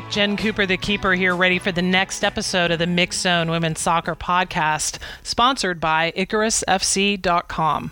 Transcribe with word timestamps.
right, 0.00 0.10
Jen 0.12 0.36
Cooper, 0.36 0.64
the 0.64 0.76
keeper, 0.76 1.12
here, 1.14 1.34
ready 1.34 1.58
for 1.58 1.72
the 1.72 1.82
next 1.82 2.22
episode 2.22 2.70
of 2.70 2.78
the 2.78 2.84
Mixxed 2.84 3.14
Zone 3.14 3.50
Women's 3.50 3.80
Soccer 3.80 4.14
Podcast, 4.14 4.98
sponsored 5.24 5.80
by 5.80 6.12
IcarusFC.com. 6.16 7.90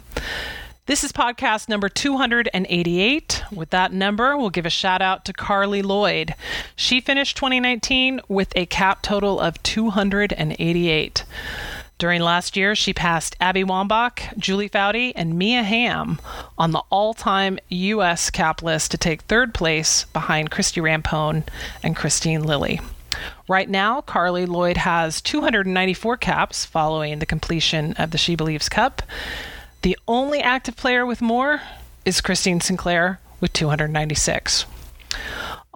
This 0.86 1.02
is 1.02 1.10
podcast 1.10 1.68
number 1.68 1.88
288. 1.88 3.42
With 3.50 3.70
that 3.70 3.92
number, 3.92 4.36
we'll 4.36 4.50
give 4.50 4.66
a 4.66 4.70
shout 4.70 5.02
out 5.02 5.24
to 5.24 5.32
Carli 5.32 5.82
Lloyd. 5.82 6.36
She 6.76 7.00
finished 7.00 7.36
2019 7.38 8.20
with 8.28 8.52
a 8.54 8.66
cap 8.66 9.02
total 9.02 9.40
of 9.40 9.60
288. 9.64 11.24
During 11.98 12.20
last 12.20 12.56
year, 12.58 12.74
she 12.74 12.92
passed 12.92 13.36
Abby 13.40 13.64
Wambach, 13.64 14.36
Julie 14.36 14.68
Foudy, 14.68 15.12
and 15.16 15.38
Mia 15.38 15.62
Hamm 15.62 16.18
on 16.58 16.72
the 16.72 16.82
all 16.90 17.14
time 17.14 17.58
U.S. 17.70 18.28
cap 18.28 18.62
list 18.62 18.90
to 18.90 18.98
take 18.98 19.22
third 19.22 19.54
place 19.54 20.04
behind 20.12 20.50
Christie 20.50 20.82
Rampone 20.82 21.44
and 21.82 21.96
Kristine 21.96 22.44
Lilly. 22.44 22.80
Right 23.48 23.68
now, 23.70 24.02
Carli 24.02 24.46
Lloyd 24.46 24.76
has 24.76 25.22
294 25.22 26.18
caps 26.18 26.66
following 26.66 27.18
the 27.18 27.24
completion 27.24 27.94
of 27.94 28.10
the 28.10 28.18
She 28.18 28.36
Believes 28.36 28.68
Cup. 28.68 29.02
The 29.80 29.96
only 30.06 30.40
active 30.40 30.76
player 30.76 31.06
with 31.06 31.22
more 31.22 31.62
is 32.04 32.20
Christine 32.20 32.60
Sinclair 32.60 33.20
with 33.40 33.54
296. 33.54 34.66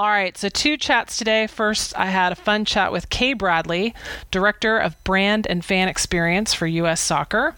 All 0.01 0.09
right, 0.09 0.35
so 0.35 0.49
two 0.49 0.79
chats 0.79 1.19
today. 1.19 1.47
First, 1.47 1.95
I 1.95 2.07
had 2.07 2.33
a 2.33 2.35
fun 2.35 2.65
chat 2.65 2.91
with 2.91 3.11
Kay 3.11 3.35
Bradley, 3.35 3.95
Director 4.31 4.79
of 4.79 4.97
Brand 5.05 5.47
and 5.47 5.63
Fan 5.63 5.89
Experience 5.89 6.55
for 6.55 6.67
U.S. 6.67 7.03
Soccer. 7.03 7.55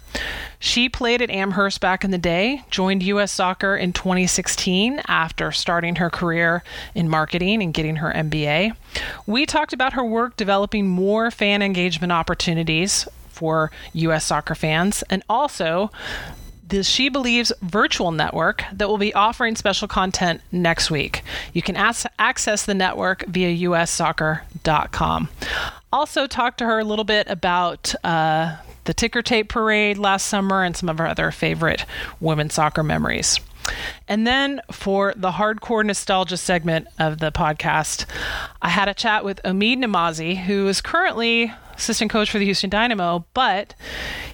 She 0.59 0.89
played 0.89 1.23
at 1.23 1.31
Amherst 1.31 1.81
back 1.81 2.03
in 2.03 2.11
the 2.11 2.19
day, 2.19 2.65
joined 2.69 3.05
U.S. 3.05 3.31
Soccer 3.31 3.77
in 3.77 3.93
2016 3.93 5.03
after 5.07 5.53
starting 5.53 5.95
her 5.95 6.11
career 6.11 6.65
in 6.97 7.09
marketing 7.09 7.63
and 7.63 7.73
getting 7.73 7.95
her 7.95 8.13
MBA. 8.13 8.75
We 9.25 9.47
talked 9.47 9.73
about 9.73 9.93
her 9.93 10.05
work 10.05 10.37
developing 10.37 10.89
more 10.89 11.31
fan 11.31 11.63
engagement 11.63 12.11
opportunities 12.11 13.07
for 13.29 13.71
U.S. 13.93 14.25
soccer 14.25 14.57
fans 14.57 15.05
and 15.09 15.23
also 15.29 15.93
the 16.73 16.83
She 16.83 17.11
Believes 17.11 17.53
virtual 17.61 18.13
network 18.13 18.65
that 18.73 18.89
will 18.89 18.97
be 18.97 19.13
offering 19.13 19.57
special 19.57 19.87
content 19.87 20.41
next 20.51 20.91
week. 20.91 21.23
You 21.53 21.61
can 21.61 21.77
as- 21.77 22.07
access 22.19 22.65
the 22.65 22.73
network 22.73 23.27
via 23.27 23.55
ussoccer.com. 23.69 25.29
Also, 25.93 26.27
talk 26.27 26.57
to 26.57 26.65
her 26.65 26.79
a 26.79 26.85
little 26.85 27.05
bit 27.05 27.29
about 27.29 27.95
uh, 28.03 28.57
the 28.85 28.95
ticker 28.95 29.21
tape 29.21 29.51
parade 29.51 29.99
last 29.99 30.27
summer 30.27 30.65
and 30.65 30.75
some 30.75 30.89
of 30.89 30.97
her 30.97 31.07
other 31.07 31.31
favorite 31.31 31.85
women's 32.21 32.55
soccer 32.55 32.83
memories. 32.83 33.39
And 34.09 34.27
then 34.27 34.63
for 34.71 35.13
the 35.15 35.33
hardcore 35.33 35.85
nostalgia 35.85 36.39
segment 36.39 36.89
of 36.99 37.19
the 37.19 37.31
podcast, 37.31 38.07
I 38.63 38.71
had 38.71 38.89
a 38.89 38.95
chat 38.95 39.27
with 39.27 39.43
Omid 39.45 39.77
Namazi, 39.77 40.39
who 40.39 40.69
is 40.69 40.81
currently 40.81 41.53
assistant 41.77 42.11
coach 42.11 42.31
for 42.31 42.39
the 42.39 42.45
Houston 42.45 42.71
Dynamo, 42.71 43.25
but 43.35 43.75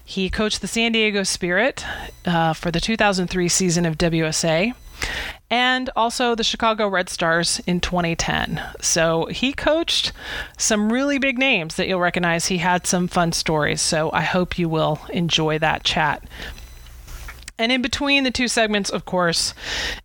he 0.05 0.31
coached 0.31 0.61
the 0.61 0.69
San 0.69 0.92
Diego 0.92 1.22
Spirit 1.22 1.84
uh, 2.25 2.53
for 2.53 2.70
the 2.70 2.80
2003 2.80 3.48
season 3.48 3.86
of 3.86 3.98
WUSA 3.98 4.75
and 5.50 5.91
also 5.97 6.34
the 6.34 6.45
Chicago 6.45 6.89
Red 6.89 7.08
Stars 7.08 7.61
in 7.67 7.80
2010. 7.80 8.62
So 8.80 9.27
he 9.27 9.53
coached 9.53 10.12
some 10.58 10.92
really 10.92 11.19
big 11.19 11.39
names 11.39 11.77
that 11.77 11.89
you'll 11.89 12.00
recognize. 12.00 12.47
He 12.47 12.58
had 12.58 12.86
some 12.86 13.08
fun 13.08 13.33
stories. 13.33 13.80
So 13.80 14.11
I 14.12 14.23
hope 14.23 14.58
you 14.58 14.69
will 14.69 15.00
enjoy 15.11 15.58
that 15.58 15.84
chat. 15.84 16.23
And 17.58 17.73
in 17.73 17.83
between 17.83 18.25
the 18.25 18.30
two 18.30 18.48
segments, 18.48 18.91
of 18.91 19.05
course, 19.05 19.55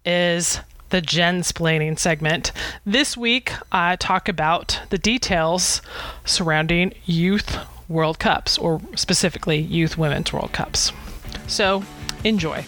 is 0.05 0.59
the 0.93 1.01
Jensplaining 1.01 1.97
segment. 1.97 2.51
This 2.85 3.17
week, 3.17 3.51
I 3.71 3.95
talk 3.95 4.29
about 4.29 4.79
the 4.91 4.99
details 4.99 5.81
surrounding 6.23 6.93
youth 7.05 7.57
World 7.89 8.19
Cups, 8.19 8.59
or 8.59 8.79
specifically 8.93 9.57
youth 9.57 9.97
women's 9.97 10.31
World 10.31 10.51
Cups. 10.53 10.91
So, 11.47 11.83
enjoy. 12.23 12.63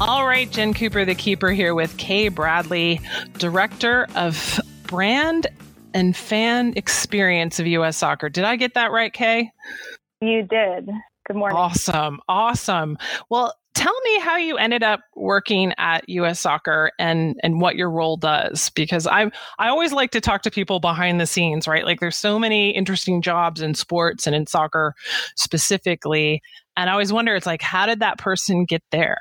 All 0.00 0.26
right, 0.26 0.50
Jen 0.50 0.72
Cooper, 0.72 1.04
the 1.04 1.14
keeper, 1.14 1.50
here 1.50 1.74
with 1.74 1.98
Kay 1.98 2.28
Bradley, 2.28 3.02
Director 3.34 4.06
of 4.14 4.58
Brand 4.84 5.48
and 5.96 6.14
fan 6.14 6.74
experience 6.76 7.58
of 7.58 7.66
U.S. 7.66 7.96
soccer. 7.96 8.28
Did 8.28 8.44
I 8.44 8.56
get 8.56 8.74
that 8.74 8.92
right, 8.92 9.10
Kay? 9.10 9.50
You 10.20 10.42
did. 10.42 10.90
Good 11.26 11.36
morning. 11.36 11.56
Awesome. 11.56 12.20
Awesome. 12.28 12.98
Well, 13.30 13.54
tell 13.74 13.98
me 14.04 14.20
how 14.20 14.36
you 14.36 14.58
ended 14.58 14.82
up 14.82 15.00
working 15.14 15.72
at 15.78 16.06
US 16.08 16.38
Soccer 16.38 16.92
and 16.98 17.40
and 17.42 17.62
what 17.62 17.76
your 17.76 17.90
role 17.90 18.18
does 18.18 18.70
because 18.70 19.06
I 19.06 19.30
I 19.58 19.68
always 19.68 19.92
like 19.92 20.10
to 20.10 20.20
talk 20.20 20.42
to 20.42 20.50
people 20.50 20.80
behind 20.80 21.18
the 21.18 21.26
scenes, 21.26 21.66
right? 21.66 21.86
Like 21.86 22.00
there's 22.00 22.16
so 22.16 22.38
many 22.38 22.70
interesting 22.70 23.22
jobs 23.22 23.62
in 23.62 23.74
sports 23.74 24.26
and 24.26 24.36
in 24.36 24.46
soccer 24.46 24.94
specifically, 25.36 26.42
and 26.76 26.90
I 26.90 26.92
always 26.92 27.12
wonder 27.12 27.34
it's 27.34 27.46
like 27.46 27.62
how 27.62 27.86
did 27.86 28.00
that 28.00 28.18
person 28.18 28.66
get 28.66 28.82
there? 28.92 29.18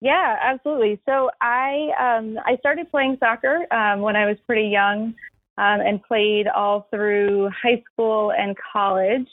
Yeah, 0.00 0.36
absolutely. 0.42 1.00
So 1.06 1.30
I 1.40 1.88
um, 1.98 2.36
I 2.44 2.56
started 2.58 2.90
playing 2.90 3.16
soccer 3.20 3.64
um, 3.72 4.00
when 4.00 4.16
I 4.16 4.26
was 4.26 4.36
pretty 4.46 4.68
young 4.68 5.14
um, 5.58 5.80
and 5.80 6.02
played 6.02 6.46
all 6.48 6.86
through 6.90 7.50
high 7.62 7.82
school 7.92 8.32
and 8.32 8.56
college. 8.72 9.28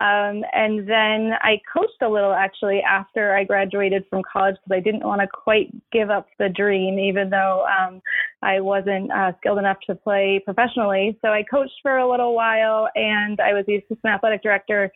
Um, 0.00 0.42
and 0.52 0.88
then 0.88 1.32
I 1.42 1.60
coached 1.72 2.02
a 2.02 2.08
little 2.08 2.32
actually 2.32 2.80
after 2.80 3.36
I 3.36 3.44
graduated 3.44 4.04
from 4.10 4.22
college 4.30 4.56
because 4.56 4.76
I 4.76 4.80
didn't 4.80 5.06
want 5.06 5.20
to 5.20 5.28
quite 5.28 5.70
give 5.92 6.10
up 6.10 6.26
the 6.40 6.48
dream, 6.48 6.98
even 6.98 7.30
though 7.30 7.64
um, 7.66 8.02
I 8.42 8.58
wasn't 8.58 9.12
uh, 9.12 9.30
skilled 9.38 9.58
enough 9.58 9.76
to 9.86 9.94
play 9.94 10.40
professionally. 10.44 11.16
So 11.22 11.28
I 11.28 11.44
coached 11.48 11.78
for 11.82 11.98
a 11.98 12.10
little 12.10 12.34
while, 12.34 12.88
and 12.96 13.40
I 13.40 13.52
was 13.52 13.64
the 13.68 13.76
assistant 13.76 14.06
athletic 14.06 14.42
director 14.42 14.90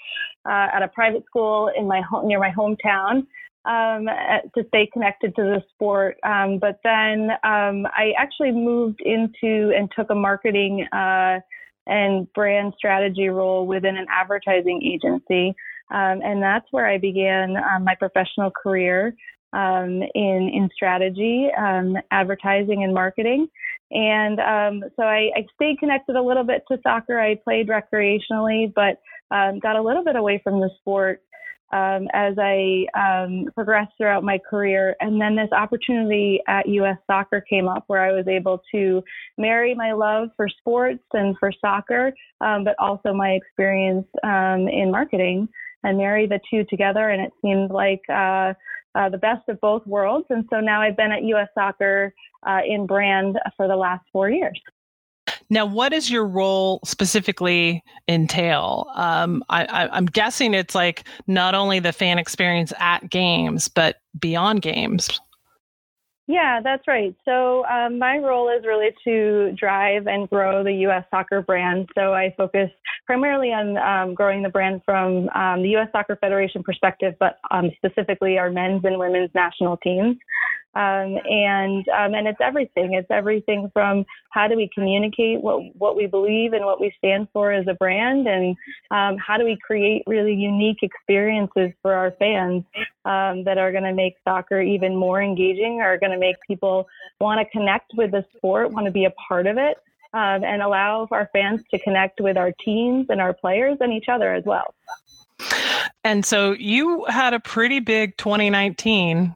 uh, 0.44 0.68
at 0.74 0.82
a 0.82 0.88
private 0.88 1.24
school 1.26 1.70
in 1.76 1.86
my 1.86 2.00
home 2.00 2.26
near 2.26 2.40
my 2.40 2.50
hometown 2.50 3.26
um, 3.66 4.06
to 4.54 4.64
stay 4.68 4.88
connected 4.92 5.34
to 5.36 5.42
the 5.42 5.62
sport. 5.74 6.16
Um, 6.22 6.58
but 6.58 6.78
then 6.84 7.30
um, 7.44 7.86
I 7.86 8.12
actually 8.16 8.52
moved 8.52 9.00
into 9.04 9.72
and 9.76 9.90
took 9.94 10.10
a 10.10 10.14
marketing 10.14 10.86
uh, 10.92 11.40
and 11.86 12.32
brand 12.32 12.74
strategy 12.76 13.28
role 13.28 13.66
within 13.66 13.96
an 13.96 14.06
advertising 14.10 14.82
agency. 14.82 15.54
Um, 15.90 16.20
and 16.24 16.42
that's 16.42 16.66
where 16.70 16.86
I 16.86 16.98
began 16.98 17.56
um, 17.56 17.84
my 17.84 17.94
professional 17.96 18.50
career 18.50 19.14
um, 19.52 20.02
in, 20.14 20.50
in 20.52 20.68
strategy, 20.74 21.48
advertising, 22.10 22.82
and 22.82 22.92
marketing. 22.92 23.48
And 23.92 24.38
so 24.96 25.04
I, 25.04 25.30
I, 25.36 25.46
stayed 25.54 25.78
connected 25.78 26.16
a 26.16 26.22
little 26.22 26.42
bit 26.42 26.64
to 26.68 26.78
soccer. 26.82 27.20
I 27.20 27.36
played 27.36 27.68
recreationally, 27.68 28.72
but 28.74 29.00
got 29.30 29.76
a 29.76 29.82
little 29.82 30.02
bit 30.02 30.16
away 30.16 30.40
from 30.42 30.60
the 30.60 30.70
sport 30.80 31.22
um, 31.72 32.08
as 32.12 32.34
I 32.38 32.86
um, 32.94 33.46
progressed 33.54 33.92
throughout 33.98 34.22
my 34.22 34.38
career. 34.38 34.96
And 35.00 35.20
then 35.20 35.34
this 35.34 35.50
opportunity 35.52 36.40
at 36.46 36.68
US 36.68 36.98
Soccer 37.06 37.40
came 37.40 37.68
up 37.68 37.84
where 37.88 38.02
I 38.02 38.12
was 38.12 38.28
able 38.28 38.62
to 38.72 39.02
marry 39.36 39.74
my 39.74 39.92
love 39.92 40.28
for 40.36 40.48
sports 40.48 41.02
and 41.12 41.36
for 41.38 41.50
soccer, 41.60 42.12
um, 42.40 42.64
but 42.64 42.76
also 42.78 43.12
my 43.12 43.30
experience 43.30 44.06
um, 44.22 44.68
in 44.68 44.90
marketing 44.90 45.48
and 45.82 45.98
marry 45.98 46.26
the 46.26 46.40
two 46.50 46.64
together. 46.64 47.10
And 47.10 47.22
it 47.22 47.32
seemed 47.42 47.70
like 47.70 48.02
uh, 48.08 48.54
uh, 48.94 49.08
the 49.10 49.18
best 49.18 49.48
of 49.48 49.60
both 49.60 49.86
worlds. 49.86 50.26
And 50.30 50.44
so 50.50 50.60
now 50.60 50.80
I've 50.80 50.96
been 50.96 51.12
at 51.12 51.22
US 51.24 51.48
Soccer 51.54 52.14
uh, 52.46 52.60
in 52.66 52.86
brand 52.86 53.38
for 53.56 53.68
the 53.68 53.76
last 53.76 54.04
four 54.12 54.30
years. 54.30 54.60
Now, 55.48 55.66
what 55.66 55.90
does 55.90 56.10
your 56.10 56.26
role 56.26 56.80
specifically 56.84 57.82
entail? 58.08 58.90
Um, 58.94 59.44
I, 59.48 59.88
am 59.96 60.06
guessing 60.06 60.54
it's 60.54 60.74
like 60.74 61.04
not 61.26 61.54
only 61.54 61.78
the 61.78 61.92
fan 61.92 62.18
experience 62.18 62.72
at 62.78 63.08
games, 63.10 63.68
but 63.68 64.00
beyond 64.18 64.62
games. 64.62 65.08
Yeah, 66.28 66.60
that's 66.62 66.88
right. 66.88 67.14
So 67.24 67.64
um, 67.66 68.00
my 68.00 68.18
role 68.18 68.48
is 68.48 68.64
really 68.66 68.90
to 69.04 69.52
drive 69.56 70.08
and 70.08 70.28
grow 70.28 70.64
the 70.64 70.72
U.S. 70.72 71.04
soccer 71.08 71.40
brand. 71.40 71.88
So 71.94 72.14
I 72.14 72.34
focus 72.36 72.68
primarily 73.06 73.52
on 73.52 73.76
um, 73.76 74.14
growing 74.14 74.42
the 74.42 74.48
brand 74.48 74.82
from 74.84 75.28
um, 75.28 75.62
the 75.62 75.68
U.S. 75.70 75.86
Soccer 75.92 76.16
Federation 76.16 76.64
perspective, 76.64 77.14
but 77.20 77.38
um, 77.52 77.70
specifically 77.76 78.38
our 78.38 78.50
men's 78.50 78.84
and 78.84 78.98
women's 78.98 79.30
national 79.36 79.76
teams. 79.76 80.16
Um, 80.76 81.16
and 81.24 81.88
um, 81.88 82.14
and 82.14 82.28
it's 82.28 82.40
everything. 82.42 82.92
It's 82.92 83.10
everything 83.10 83.70
from 83.72 84.04
how 84.28 84.46
do 84.46 84.56
we 84.56 84.68
communicate 84.74 85.40
what 85.40 85.74
what 85.74 85.96
we 85.96 86.06
believe 86.06 86.52
and 86.52 86.66
what 86.66 86.82
we 86.82 86.92
stand 86.98 87.28
for 87.32 87.50
as 87.50 87.66
a 87.66 87.72
brand, 87.72 88.26
and 88.26 88.54
um, 88.90 89.16
how 89.16 89.38
do 89.38 89.44
we 89.46 89.56
create 89.56 90.02
really 90.06 90.34
unique 90.34 90.82
experiences 90.82 91.70
for 91.80 91.94
our 91.94 92.10
fans 92.18 92.62
um, 93.06 93.42
that 93.44 93.56
are 93.56 93.72
going 93.72 93.84
to 93.84 93.94
make 93.94 94.16
soccer 94.22 94.60
even 94.60 94.94
more 94.94 95.22
engaging, 95.22 95.80
are 95.80 95.96
going 95.96 96.12
to 96.12 96.18
make 96.18 96.36
people 96.46 96.86
want 97.22 97.40
to 97.40 97.50
connect 97.50 97.92
with 97.94 98.10
the 98.10 98.22
sport, 98.36 98.70
want 98.70 98.84
to 98.84 98.92
be 98.92 99.06
a 99.06 99.12
part 99.12 99.46
of 99.46 99.56
it, 99.56 99.78
um, 100.12 100.44
and 100.44 100.60
allow 100.60 101.08
our 101.10 101.30
fans 101.32 101.62
to 101.70 101.78
connect 101.78 102.20
with 102.20 102.36
our 102.36 102.52
teams 102.62 103.06
and 103.08 103.18
our 103.18 103.32
players 103.32 103.78
and 103.80 103.94
each 103.94 104.10
other 104.10 104.34
as 104.34 104.44
well. 104.44 104.74
And 106.04 106.24
so 106.24 106.52
you 106.52 107.04
had 107.06 107.32
a 107.32 107.40
pretty 107.40 107.80
big 107.80 108.16
2019. 108.18 109.34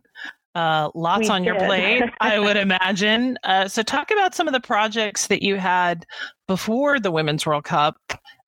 Uh, 0.55 0.91
lots 0.95 1.29
We 1.29 1.29
on 1.29 1.45
your 1.45 1.55
plate, 1.57 2.03
I 2.21 2.39
would 2.39 2.57
imagine. 2.57 3.39
Uh, 3.45 3.69
so, 3.69 3.83
talk 3.83 4.11
about 4.11 4.35
some 4.35 4.49
of 4.49 4.53
the 4.53 4.61
projects 4.61 5.29
that 5.29 5.43
you 5.43 5.57
had 5.57 6.05
before 6.49 6.99
the 6.99 7.11
Women's 7.11 7.47
World 7.47 7.65
Cup 7.65 7.97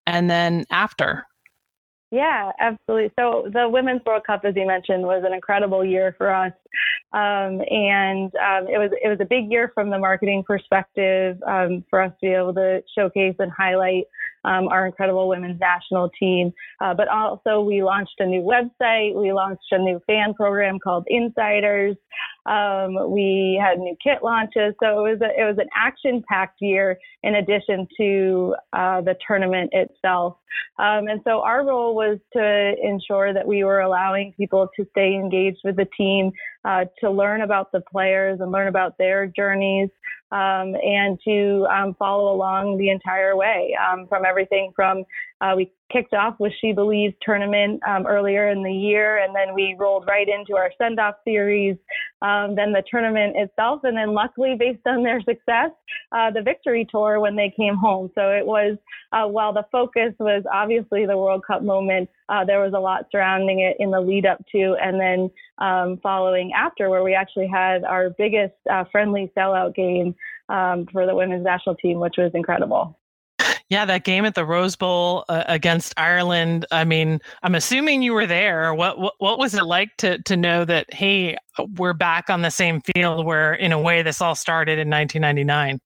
and 0.06 0.31
then 0.31 0.64
after. 0.70 1.25
Yeah, 2.10 2.52
absolutely. 2.60 3.10
So 3.19 3.49
the 3.50 3.69
Women's 3.69 4.02
World 4.04 4.25
Cup, 4.26 4.44
as 4.44 4.54
you 4.54 4.66
mentioned, 4.66 5.02
was 5.02 5.22
an 5.26 5.32
incredible 5.32 5.82
year 5.82 6.14
for 6.19 6.32
us, 6.32 6.52
um, 7.12 7.60
and 7.70 8.32
um, 8.36 8.69
it 8.69 8.78
was 8.78 8.90
it 9.02 9.08
was 9.08 9.19
a 9.20 9.24
big 9.24 9.50
year 9.50 9.70
from 9.74 9.90
the 9.90 9.98
marketing 9.98 10.42
perspective 10.46 11.36
um, 11.46 11.84
for 11.90 12.00
us 12.00 12.12
to 12.20 12.26
be 12.26 12.32
able 12.32 12.54
to 12.54 12.82
showcase 12.96 13.36
and 13.38 13.50
highlight 13.50 14.04
um, 14.44 14.69
our 14.69 14.86
incredible 14.86 15.28
women's 15.28 15.60
national 15.60 16.10
team. 16.19 16.52
Uh, 16.80 16.94
but 16.94 17.08
also, 17.08 17.60
we 17.60 17.82
launched 17.82 18.14
a 18.19 18.26
new 18.26 18.42
website. 18.42 19.14
We 19.14 19.32
launched 19.32 19.62
a 19.70 19.78
new 19.78 20.00
fan 20.06 20.34
program 20.34 20.78
called 20.78 21.04
Insiders. 21.08 21.96
Um, 22.46 23.10
we 23.10 23.60
had 23.62 23.78
new 23.78 23.96
kit 24.02 24.18
launches. 24.22 24.75
So 24.82 25.06
it 25.06 25.10
was 25.10 25.20
a, 25.22 25.40
it 25.40 25.44
was 25.44 25.58
an 25.58 25.68
action 25.76 26.25
packed 26.28 26.60
year 26.60 26.98
in 27.22 27.36
addition 27.36 27.86
to 27.98 28.54
uh, 28.72 29.00
the 29.02 29.14
tournament 29.26 29.70
itself. 29.72 30.38
Um, 30.78 31.06
and 31.08 31.20
so 31.25 31.40
our 31.42 31.64
role 31.64 31.94
was 31.94 32.18
to 32.34 32.75
ensure 32.82 33.32
that 33.32 33.46
we 33.46 33.64
were 33.64 33.80
allowing 33.80 34.34
people 34.36 34.68
to 34.76 34.86
stay 34.90 35.14
engaged 35.14 35.60
with 35.64 35.76
the 35.76 35.86
team, 35.96 36.32
uh, 36.64 36.85
to 37.00 37.11
learn 37.11 37.43
about 37.43 37.73
the 37.73 37.81
players 37.81 38.41
and 38.41 38.53
learn 38.53 38.69
about 38.69 38.97
their 38.99 39.26
journeys, 39.26 39.91
um, 40.31 40.75
and 40.82 41.19
to 41.25 41.67
um, 41.70 41.94
follow 41.99 42.35
along 42.35 42.79
the 42.79 42.88
entire 42.88 43.37
way 43.37 43.76
um, 43.76 44.06
from 44.09 44.25
everything 44.25 44.73
from 44.75 45.05
uh, 45.42 45.54
we 45.56 45.72
kicked 45.92 46.14
off 46.14 46.36
with 46.38 46.52
She 46.60 46.72
Believes 46.72 47.14
tournament 47.20 47.80
um, 47.86 48.06
earlier 48.06 48.48
in 48.50 48.62
the 48.62 48.72
year, 48.72 49.18
and 49.18 49.34
then 49.34 49.54
we 49.54 49.76
rolled 49.78 50.06
right 50.08 50.26
into 50.28 50.56
our 50.56 50.70
send 50.80 51.00
off 51.00 51.16
series, 51.24 51.76
um, 52.22 52.54
then 52.54 52.72
the 52.72 52.82
tournament 52.88 53.34
itself, 53.36 53.80
and 53.82 53.96
then 53.96 54.14
luckily, 54.14 54.54
based 54.58 54.86
on 54.86 55.02
their 55.02 55.20
success, 55.20 55.70
uh, 56.12 56.30
the 56.30 56.42
victory 56.42 56.86
tour 56.88 57.18
when 57.20 57.34
they 57.34 57.52
came 57.56 57.76
home. 57.76 58.10
So 58.14 58.30
it 58.30 58.46
was, 58.46 58.78
uh, 59.12 59.26
while 59.26 59.52
the 59.52 59.64
focus 59.72 60.14
was 60.20 60.44
obviously 60.50 61.06
the 61.06 61.18
World 61.18 61.44
Cup 61.44 61.62
moment, 61.62 62.08
uh, 62.28 62.44
there 62.44 62.60
was 62.60 62.72
a 62.74 62.80
lot 62.80 63.06
surrounding 63.10 63.60
it 63.60 63.76
in 63.80 63.90
the 63.90 64.00
lead 64.00 64.24
up 64.24 64.38
to, 64.52 64.76
and 64.80 65.00
then 65.00 65.30
um, 65.58 65.98
following 66.02 66.52
after, 66.56 66.88
where 66.88 67.02
we 67.02 67.14
actually 67.14 67.48
had 67.48 67.84
our 67.84 68.10
biggest 68.16 68.54
uh, 68.70 68.84
friendly 68.92 69.30
sellout 69.36 69.74
game 69.74 70.14
um, 70.48 70.86
for 70.92 71.04
the 71.04 71.14
women's 71.14 71.44
national 71.44 71.74
team, 71.74 71.98
which 71.98 72.14
was 72.16 72.30
incredible. 72.34 72.96
Yeah, 73.72 73.86
that 73.86 74.04
game 74.04 74.26
at 74.26 74.34
the 74.34 74.44
Rose 74.44 74.76
Bowl 74.76 75.24
uh, 75.30 75.44
against 75.46 75.94
Ireland. 75.96 76.66
I 76.70 76.84
mean, 76.84 77.20
I'm 77.42 77.54
assuming 77.54 78.02
you 78.02 78.12
were 78.12 78.26
there. 78.26 78.74
What, 78.74 78.98
what 78.98 79.14
what 79.16 79.38
was 79.38 79.54
it 79.54 79.64
like 79.64 79.96
to 79.96 80.20
to 80.24 80.36
know 80.36 80.66
that 80.66 80.92
hey, 80.92 81.38
we're 81.78 81.94
back 81.94 82.28
on 82.28 82.42
the 82.42 82.50
same 82.50 82.82
field 82.94 83.24
where 83.24 83.54
in 83.54 83.72
a 83.72 83.80
way 83.80 84.02
this 84.02 84.20
all 84.20 84.34
started 84.34 84.72
in 84.78 84.90
1999? 84.90 85.80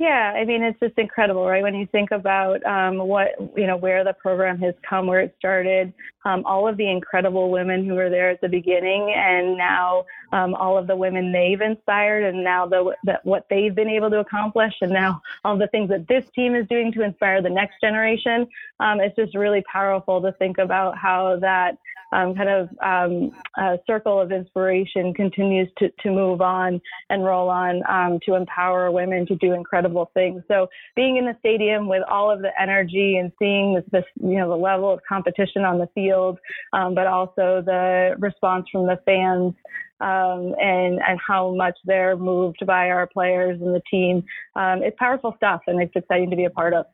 Yeah, 0.00 0.32
I 0.34 0.44
mean 0.44 0.64
it's 0.64 0.78
just 0.80 0.98
incredible, 0.98 1.46
right? 1.46 1.62
When 1.62 1.76
you 1.76 1.86
think 1.86 2.10
about 2.10 2.64
um, 2.66 2.98
what 2.98 3.28
you 3.56 3.68
know, 3.68 3.76
where 3.76 4.02
the 4.02 4.12
program 4.12 4.58
has 4.58 4.74
come, 4.88 5.06
where 5.06 5.20
it 5.20 5.34
started, 5.38 5.92
um, 6.24 6.42
all 6.44 6.66
of 6.66 6.76
the 6.76 6.90
incredible 6.90 7.48
women 7.48 7.86
who 7.86 7.94
were 7.94 8.10
there 8.10 8.28
at 8.28 8.40
the 8.40 8.48
beginning, 8.48 9.14
and 9.16 9.56
now 9.56 10.04
um, 10.32 10.52
all 10.56 10.76
of 10.76 10.88
the 10.88 10.96
women 10.96 11.30
they've 11.30 11.60
inspired, 11.60 12.24
and 12.24 12.42
now 12.42 12.66
the, 12.66 12.92
the 13.04 13.20
what 13.22 13.46
they've 13.48 13.74
been 13.74 13.88
able 13.88 14.10
to 14.10 14.18
accomplish, 14.18 14.74
and 14.80 14.90
now 14.92 15.22
all 15.44 15.56
the 15.56 15.68
things 15.68 15.88
that 15.90 16.08
this 16.08 16.24
team 16.34 16.56
is 16.56 16.66
doing 16.66 16.90
to 16.90 17.02
inspire 17.02 17.40
the 17.40 17.48
next 17.48 17.80
generation. 17.80 18.48
Um, 18.80 18.98
it's 19.00 19.14
just 19.14 19.36
really 19.36 19.62
powerful 19.72 20.20
to 20.22 20.32
think 20.32 20.58
about 20.58 20.98
how 20.98 21.38
that 21.40 21.78
um, 22.14 22.34
kind 22.34 22.48
of 22.48 22.68
um, 22.82 23.32
uh, 23.60 23.76
circle 23.86 24.20
of 24.20 24.30
inspiration 24.30 25.12
continues 25.12 25.68
to, 25.78 25.90
to 26.02 26.10
move 26.10 26.40
on 26.40 26.80
and 27.10 27.24
roll 27.24 27.48
on 27.48 27.82
um, 27.88 28.20
to 28.24 28.34
empower 28.34 28.90
women 28.90 29.26
to 29.26 29.34
do 29.36 29.52
incredible 29.52 30.10
things. 30.14 30.42
So 30.48 30.68
being 30.94 31.16
in 31.16 31.24
the 31.24 31.36
stadium 31.40 31.88
with 31.88 32.02
all 32.08 32.30
of 32.30 32.40
the 32.40 32.50
energy 32.60 33.16
and 33.16 33.32
seeing 33.38 33.74
this, 33.74 33.84
this 33.90 34.04
you 34.22 34.36
know, 34.38 34.48
the 34.48 34.56
level 34.56 34.92
of 34.92 35.00
competition 35.08 35.64
on 35.64 35.78
the 35.78 35.88
field, 35.94 36.38
um, 36.72 36.94
but 36.94 37.06
also 37.06 37.62
the 37.64 38.14
response 38.18 38.66
from 38.70 38.86
the 38.86 38.98
fans 39.04 39.54
um, 40.00 40.54
and 40.60 41.00
and 41.06 41.18
how 41.26 41.54
much 41.54 41.76
they're 41.84 42.16
moved 42.16 42.64
by 42.66 42.90
our 42.90 43.06
players 43.06 43.60
and 43.60 43.74
the 43.74 43.82
team. 43.90 44.24
Um, 44.54 44.82
it's 44.82 44.96
powerful 44.98 45.34
stuff, 45.36 45.62
and 45.66 45.80
it's 45.82 45.94
exciting 45.94 46.30
to 46.30 46.36
be 46.36 46.44
a 46.44 46.50
part 46.50 46.74
of. 46.74 46.86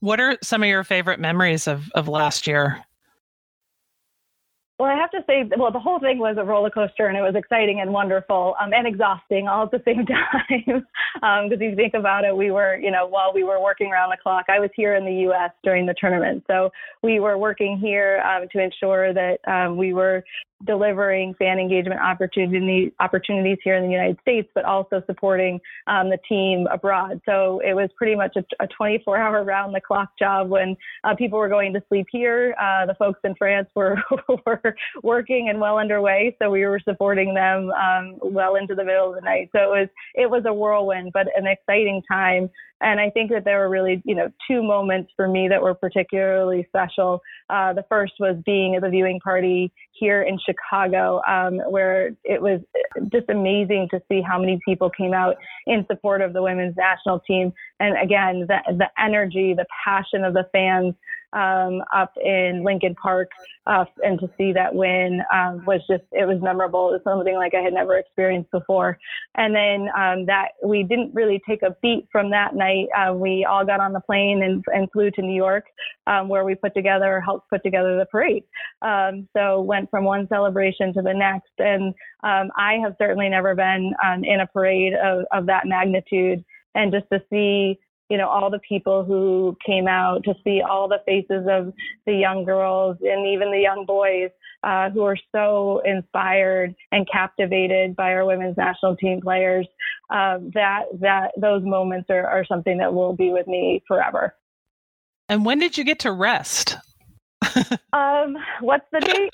What 0.00 0.20
are 0.20 0.36
some 0.42 0.62
of 0.62 0.68
your 0.68 0.84
favorite 0.84 1.18
memories 1.18 1.66
of 1.66 1.90
of 1.94 2.08
last 2.08 2.46
year? 2.46 2.84
Well, 4.78 4.90
I 4.90 4.96
have 4.96 5.12
to 5.12 5.20
say, 5.28 5.48
well, 5.56 5.70
the 5.70 5.78
whole 5.78 6.00
thing 6.00 6.18
was 6.18 6.36
a 6.36 6.44
roller 6.44 6.68
coaster, 6.68 7.06
and 7.06 7.16
it 7.16 7.20
was 7.20 7.36
exciting 7.36 7.80
and 7.80 7.92
wonderful 7.92 8.56
um, 8.60 8.72
and 8.72 8.88
exhausting 8.88 9.46
all 9.46 9.64
at 9.64 9.70
the 9.70 9.80
same 9.84 10.04
time. 10.04 10.82
Because 11.14 11.58
um, 11.58 11.62
you 11.62 11.76
think 11.76 11.94
about 11.94 12.24
it, 12.24 12.36
we 12.36 12.50
were, 12.50 12.76
you 12.76 12.90
know, 12.90 13.06
while 13.06 13.32
we 13.32 13.44
were 13.44 13.62
working 13.62 13.92
around 13.92 14.10
the 14.10 14.16
clock, 14.20 14.46
I 14.48 14.58
was 14.58 14.70
here 14.74 14.96
in 14.96 15.04
the 15.04 15.14
U.S. 15.28 15.52
during 15.62 15.86
the 15.86 15.94
tournament, 15.96 16.42
so 16.48 16.70
we 17.02 17.20
were 17.20 17.38
working 17.38 17.78
here 17.78 18.20
um, 18.22 18.48
to 18.50 18.60
ensure 18.60 19.14
that 19.14 19.38
um, 19.46 19.76
we 19.76 19.94
were 19.94 20.24
delivering 20.64 21.34
fan 21.34 21.58
engagement 21.58 22.00
opportunity, 22.00 22.92
opportunities 23.00 23.58
here 23.62 23.76
in 23.76 23.84
the 23.84 23.90
United 23.90 24.18
States, 24.20 24.48
but 24.54 24.64
also 24.64 25.02
supporting 25.06 25.60
um, 25.86 26.10
the 26.10 26.18
team 26.28 26.66
abroad. 26.70 27.20
So 27.26 27.60
it 27.64 27.74
was 27.74 27.90
pretty 27.96 28.14
much 28.14 28.36
a, 28.36 28.44
a 28.62 28.66
24 28.68 29.16
hour 29.16 29.44
round 29.44 29.74
the 29.74 29.80
clock 29.80 30.10
job 30.18 30.48
when 30.48 30.76
uh, 31.04 31.14
people 31.14 31.38
were 31.38 31.48
going 31.48 31.72
to 31.74 31.82
sleep 31.88 32.06
here. 32.10 32.54
Uh, 32.60 32.86
the 32.86 32.94
folks 32.94 33.20
in 33.24 33.34
France 33.34 33.68
were, 33.74 33.96
were 34.46 34.74
working 35.02 35.48
and 35.48 35.60
well 35.60 35.78
underway. 35.78 36.36
So 36.40 36.50
we 36.50 36.64
were 36.64 36.80
supporting 36.80 37.34
them 37.34 37.70
um, 37.70 38.18
well 38.22 38.56
into 38.56 38.74
the 38.74 38.84
middle 38.84 39.10
of 39.10 39.14
the 39.14 39.20
night. 39.20 39.50
So 39.52 39.60
it 39.60 39.68
was, 39.68 39.88
it 40.14 40.30
was 40.30 40.44
a 40.46 40.52
whirlwind, 40.52 41.12
but 41.12 41.26
an 41.36 41.46
exciting 41.46 42.02
time. 42.10 42.50
And 42.84 43.00
I 43.00 43.08
think 43.10 43.30
that 43.30 43.44
there 43.44 43.58
were 43.60 43.70
really, 43.70 44.02
you 44.04 44.14
know, 44.14 44.30
two 44.48 44.62
moments 44.62 45.10
for 45.16 45.26
me 45.26 45.48
that 45.48 45.62
were 45.62 45.74
particularly 45.74 46.66
special. 46.68 47.20
Uh, 47.48 47.72
the 47.72 47.84
first 47.88 48.12
was 48.20 48.36
being 48.44 48.76
at 48.76 48.82
the 48.82 48.90
viewing 48.90 49.18
party 49.20 49.72
here 49.92 50.22
in 50.22 50.38
Chicago, 50.44 51.22
um, 51.26 51.60
where 51.70 52.10
it 52.24 52.42
was 52.42 52.60
just 53.10 53.30
amazing 53.30 53.88
to 53.90 54.00
see 54.08 54.20
how 54.20 54.38
many 54.38 54.60
people 54.64 54.90
came 54.90 55.14
out 55.14 55.36
in 55.66 55.86
support 55.86 56.20
of 56.20 56.34
the 56.34 56.42
women's 56.42 56.76
national 56.76 57.20
team. 57.20 57.52
And 57.80 57.96
again, 58.00 58.46
the, 58.48 58.58
the 58.76 58.88
energy, 59.02 59.54
the 59.54 59.66
passion 59.84 60.22
of 60.22 60.34
the 60.34 60.46
fans 60.52 60.94
um, 61.34 61.82
up 61.94 62.12
in 62.22 62.62
Lincoln 62.64 62.94
Park, 62.94 63.30
uh, 63.66 63.84
and 64.02 64.18
to 64.20 64.30
see 64.38 64.52
that 64.52 64.74
win 64.74 65.22
um, 65.32 65.64
was 65.66 65.80
just 65.88 66.04
it 66.12 66.26
was 66.26 66.40
memorable. 66.40 66.88
It 66.90 66.92
was 66.92 67.00
something 67.04 67.34
like 67.34 67.54
I 67.54 67.60
had 67.60 67.72
never 67.72 67.96
experienced 67.96 68.50
before. 68.50 68.98
And 69.36 69.54
then 69.54 69.88
um, 69.96 70.26
that 70.26 70.48
we 70.64 70.82
didn't 70.82 71.14
really 71.14 71.42
take 71.46 71.62
a 71.62 71.76
beat 71.82 72.06
from 72.12 72.30
that 72.30 72.54
night. 72.54 72.86
Uh, 72.96 73.14
we 73.14 73.44
all 73.44 73.64
got 73.64 73.80
on 73.80 73.92
the 73.92 74.00
plane 74.00 74.42
and, 74.42 74.64
and 74.72 74.90
flew 74.92 75.10
to 75.12 75.22
New 75.22 75.34
York, 75.34 75.64
um, 76.06 76.28
where 76.28 76.44
we 76.44 76.54
put 76.54 76.74
together 76.74 77.20
helped 77.20 77.50
put 77.50 77.62
together 77.62 77.98
the 77.98 78.06
parade. 78.06 78.44
Um, 78.82 79.28
so 79.36 79.60
went 79.60 79.90
from 79.90 80.04
one 80.04 80.28
celebration 80.28 80.92
to 80.94 81.02
the 81.02 81.14
next, 81.14 81.52
and 81.58 81.94
um, 82.22 82.50
I 82.56 82.74
have 82.82 82.94
certainly 82.98 83.28
never 83.28 83.54
been 83.54 83.92
um, 84.04 84.24
in 84.24 84.40
a 84.40 84.46
parade 84.46 84.94
of, 84.94 85.24
of 85.32 85.46
that 85.46 85.66
magnitude. 85.66 86.44
And 86.76 86.92
just 86.92 87.06
to 87.12 87.22
see 87.30 87.78
you 88.08 88.18
know, 88.18 88.28
all 88.28 88.50
the 88.50 88.60
people 88.60 89.04
who 89.04 89.56
came 89.64 89.88
out 89.88 90.24
to 90.24 90.34
see 90.44 90.60
all 90.60 90.88
the 90.88 91.00
faces 91.06 91.46
of 91.48 91.72
the 92.06 92.14
young 92.14 92.44
girls 92.44 92.96
and 93.00 93.26
even 93.26 93.50
the 93.50 93.60
young 93.60 93.84
boys 93.86 94.30
uh, 94.62 94.90
who 94.90 95.02
are 95.02 95.16
so 95.32 95.82
inspired 95.84 96.74
and 96.92 97.08
captivated 97.10 97.96
by 97.96 98.12
our 98.12 98.24
women's 98.24 98.56
national 98.56 98.96
team 98.96 99.20
players. 99.20 99.66
Uh, 100.10 100.38
that 100.52 100.84
that 101.00 101.32
those 101.40 101.62
moments 101.64 102.10
are, 102.10 102.26
are 102.26 102.44
something 102.44 102.78
that 102.78 102.92
will 102.92 103.14
be 103.14 103.30
with 103.30 103.46
me 103.46 103.82
forever. 103.88 104.34
And 105.28 105.44
when 105.44 105.58
did 105.58 105.78
you 105.78 105.84
get 105.84 106.00
to 106.00 106.12
rest? 106.12 106.76
Um, 107.92 108.36
what's 108.60 108.86
the 108.92 109.00
date? 109.00 109.30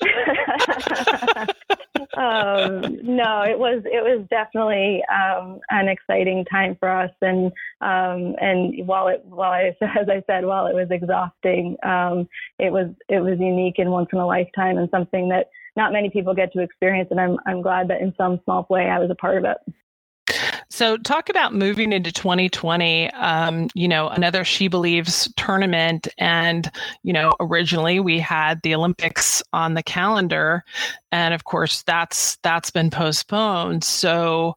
um, 2.17 2.97
no, 3.03 3.43
it 3.43 3.57
was 3.57 3.83
it 3.85 4.03
was 4.03 4.25
definitely 4.29 5.03
um, 5.11 5.59
an 5.69 5.87
exciting 5.87 6.45
time 6.45 6.75
for 6.79 6.89
us, 6.89 7.11
and 7.21 7.47
um, 7.81 8.35
and 8.39 8.87
while 8.87 9.07
it 9.07 9.23
while 9.25 9.51
I 9.51 9.75
as 9.81 10.09
I 10.09 10.23
said 10.27 10.45
while 10.45 10.67
it 10.67 10.75
was 10.75 10.87
exhausting, 10.89 11.77
um, 11.83 12.27
it 12.59 12.71
was 12.71 12.89
it 13.09 13.19
was 13.19 13.39
unique 13.39 13.79
and 13.79 13.91
once 13.91 14.09
in 14.13 14.19
a 14.19 14.25
lifetime, 14.25 14.77
and 14.77 14.89
something 14.89 15.29
that 15.29 15.49
not 15.75 15.93
many 15.93 16.09
people 16.09 16.33
get 16.33 16.51
to 16.53 16.61
experience, 16.61 17.09
and 17.11 17.19
I'm 17.19 17.37
I'm 17.45 17.61
glad 17.61 17.87
that 17.89 18.01
in 18.01 18.13
some 18.17 18.39
small 18.43 18.65
way 18.69 18.89
I 18.89 18.99
was 18.99 19.09
a 19.09 19.15
part 19.15 19.37
of 19.37 19.45
it. 19.45 19.57
So, 20.71 20.95
talk 20.95 21.27
about 21.27 21.53
moving 21.53 21.91
into 21.91 22.13
2020. 22.13 23.11
Um, 23.11 23.67
you 23.75 23.89
know, 23.89 24.07
another 24.07 24.45
She 24.45 24.69
Believes 24.69 25.29
tournament, 25.35 26.07
and 26.17 26.71
you 27.03 27.11
know, 27.11 27.33
originally 27.41 27.99
we 27.99 28.19
had 28.19 28.61
the 28.61 28.73
Olympics 28.73 29.43
on 29.51 29.73
the 29.73 29.83
calendar, 29.83 30.63
and 31.11 31.33
of 31.33 31.43
course, 31.43 31.83
that's 31.83 32.37
that's 32.37 32.71
been 32.71 32.89
postponed. 32.89 33.83
So, 33.83 34.55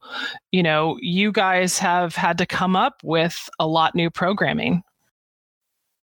you 0.53 0.63
know, 0.63 0.97
you 1.01 1.33
guys 1.33 1.81
have 1.81 2.15
had 2.15 2.39
to 2.39 2.47
come 2.47 2.77
up 2.77 3.01
with 3.03 3.49
a 3.59 3.67
lot 3.67 3.97
new 3.97 4.09
programming. 4.09 4.85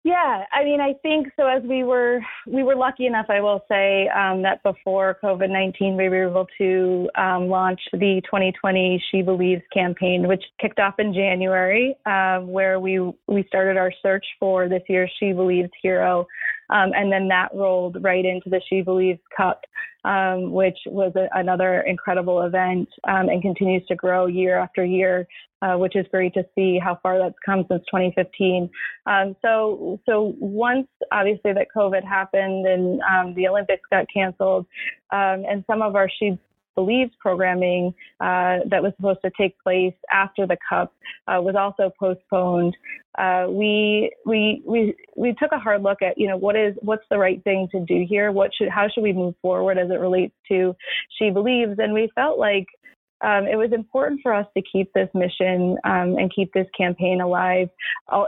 Yeah, 0.07 0.45
I 0.53 0.63
mean, 0.63 0.79
I 0.79 0.93
think 1.03 1.27
so. 1.35 1.47
As 1.47 1.61
we 1.63 1.83
were, 1.83 2.21
we 2.45 2.63
were 2.63 2.77
lucky 2.77 3.07
enough, 3.07 3.25
I 3.27 3.41
will 3.41 3.65
say, 3.67 4.07
um, 4.07 4.41
that 4.43 4.63
before 4.63 5.17
COVID 5.21 5.49
nineteen, 5.49 5.97
we 5.97 6.07
were 6.07 6.29
able 6.29 6.47
to 6.59 7.09
um, 7.21 7.49
launch 7.49 7.81
the 7.91 8.21
2020 8.23 9.03
She 9.11 9.21
Believes 9.21 9.63
campaign, 9.73 10.25
which 10.25 10.41
kicked 10.61 10.79
off 10.79 10.93
in 10.99 11.13
January, 11.13 11.93
uh, 12.05 12.39
where 12.39 12.79
we 12.79 12.99
we 13.27 13.43
started 13.49 13.75
our 13.75 13.91
search 14.01 14.25
for 14.39 14.69
this 14.69 14.81
year's 14.87 15.11
She 15.19 15.33
Believes 15.33 15.71
hero, 15.81 16.25
um, 16.69 16.91
and 16.95 17.11
then 17.11 17.27
that 17.29 17.49
rolled 17.53 17.97
right 18.01 18.25
into 18.25 18.49
the 18.49 18.61
She 18.69 18.81
Believes 18.81 19.19
Cup, 19.35 19.61
um, 20.03 20.51
which 20.51 20.77
was 20.85 21.13
a, 21.15 21.27
another 21.37 21.81
incredible 21.81 22.41
event 22.41 22.89
um, 23.07 23.29
and 23.29 23.41
continues 23.41 23.85
to 23.87 23.95
grow 23.95 24.25
year 24.25 24.57
after 24.57 24.85
year, 24.85 25.27
uh, 25.61 25.75
which 25.75 25.95
is 25.95 26.05
great 26.11 26.33
to 26.33 26.45
see 26.55 26.79
how 26.79 26.99
far 27.01 27.19
that's 27.19 27.35
come 27.45 27.65
since 27.69 27.83
2015. 27.85 28.69
Um, 29.05 29.35
so, 29.41 29.99
so 30.05 30.35
once 30.39 30.87
obviously 31.11 31.53
that 31.53 31.67
COVID 31.75 32.03
happened 32.03 32.67
and 32.67 33.01
um, 33.01 33.33
the 33.35 33.47
Olympics 33.47 33.83
got 33.89 34.05
canceled, 34.13 34.65
um, 35.11 35.45
and 35.49 35.63
some 35.67 35.81
of 35.81 35.95
our 35.95 36.09
She 36.19 36.37
Believes 36.77 37.11
programming 37.19 37.91
uh, 38.19 38.59
that 38.69 38.83
was 38.83 38.93
supposed 38.97 39.21
to 39.25 39.31
take 39.35 39.57
place 39.63 39.95
after 40.13 40.45
the 40.45 40.57
Cup 40.69 40.93
uh, 41.27 41.41
was 41.41 41.55
also 41.57 41.91
postponed. 41.99 42.77
Uh, 43.17 43.47
we 43.49 44.11
we 44.27 44.61
we 44.63 44.93
we 45.15 45.33
took 45.41 45.51
a 45.51 45.57
hard 45.57 45.81
look 45.81 46.03
at 46.03 46.19
you 46.19 46.27
know 46.27 46.37
what 46.37 46.55
is 46.55 46.75
what's 46.81 47.05
the 47.09 47.17
right 47.17 47.43
thing 47.43 47.67
to 47.71 47.79
do 47.79 48.05
here. 48.07 48.31
What 48.31 48.51
should 48.55 48.69
how 48.69 48.87
should 48.87 49.01
we 49.01 49.11
move 49.11 49.33
forward 49.41 49.79
as 49.79 49.89
it 49.89 49.99
relates 49.99 50.35
to 50.49 50.75
She 51.17 51.31
Believes, 51.31 51.79
and 51.79 51.93
we 51.93 52.11
felt 52.13 52.37
like 52.37 52.67
um, 53.21 53.47
it 53.47 53.55
was 53.55 53.71
important 53.73 54.21
for 54.21 54.33
us 54.33 54.45
to 54.55 54.61
keep 54.61 54.91
this 54.93 55.09
mission 55.13 55.77
um, 55.83 56.17
and 56.17 56.31
keep 56.33 56.53
this 56.53 56.67
campaign 56.77 57.21
alive, 57.21 57.69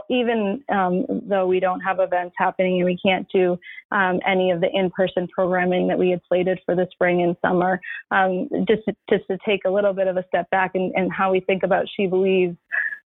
even 0.08 0.62
um, 0.68 1.06
though 1.28 1.46
we 1.46 1.60
don't 1.60 1.80
have 1.80 2.00
events 2.00 2.34
happening 2.36 2.76
and 2.76 2.84
we 2.84 2.98
can't 3.04 3.26
do 3.32 3.58
um, 3.92 4.20
any 4.26 4.50
of 4.50 4.60
the 4.60 4.68
in-person 4.72 5.28
programming 5.28 5.86
that 5.88 5.98
we 5.98 6.10
had 6.10 6.20
slated 6.28 6.58
for 6.64 6.74
the 6.74 6.88
spring 6.90 7.22
and 7.22 7.36
summer. 7.40 7.80
Um, 8.10 8.48
just 8.66 8.82
to, 8.86 8.96
just 9.08 9.26
to 9.28 9.38
take 9.46 9.60
a 9.64 9.70
little 9.70 9.92
bit 9.92 10.08
of 10.08 10.16
a 10.16 10.24
step 10.26 10.50
back 10.50 10.72
and, 10.74 10.92
and 10.96 11.12
how 11.12 11.30
we 11.30 11.40
think 11.40 11.62
about 11.62 11.86
She 11.96 12.06
Believes 12.06 12.56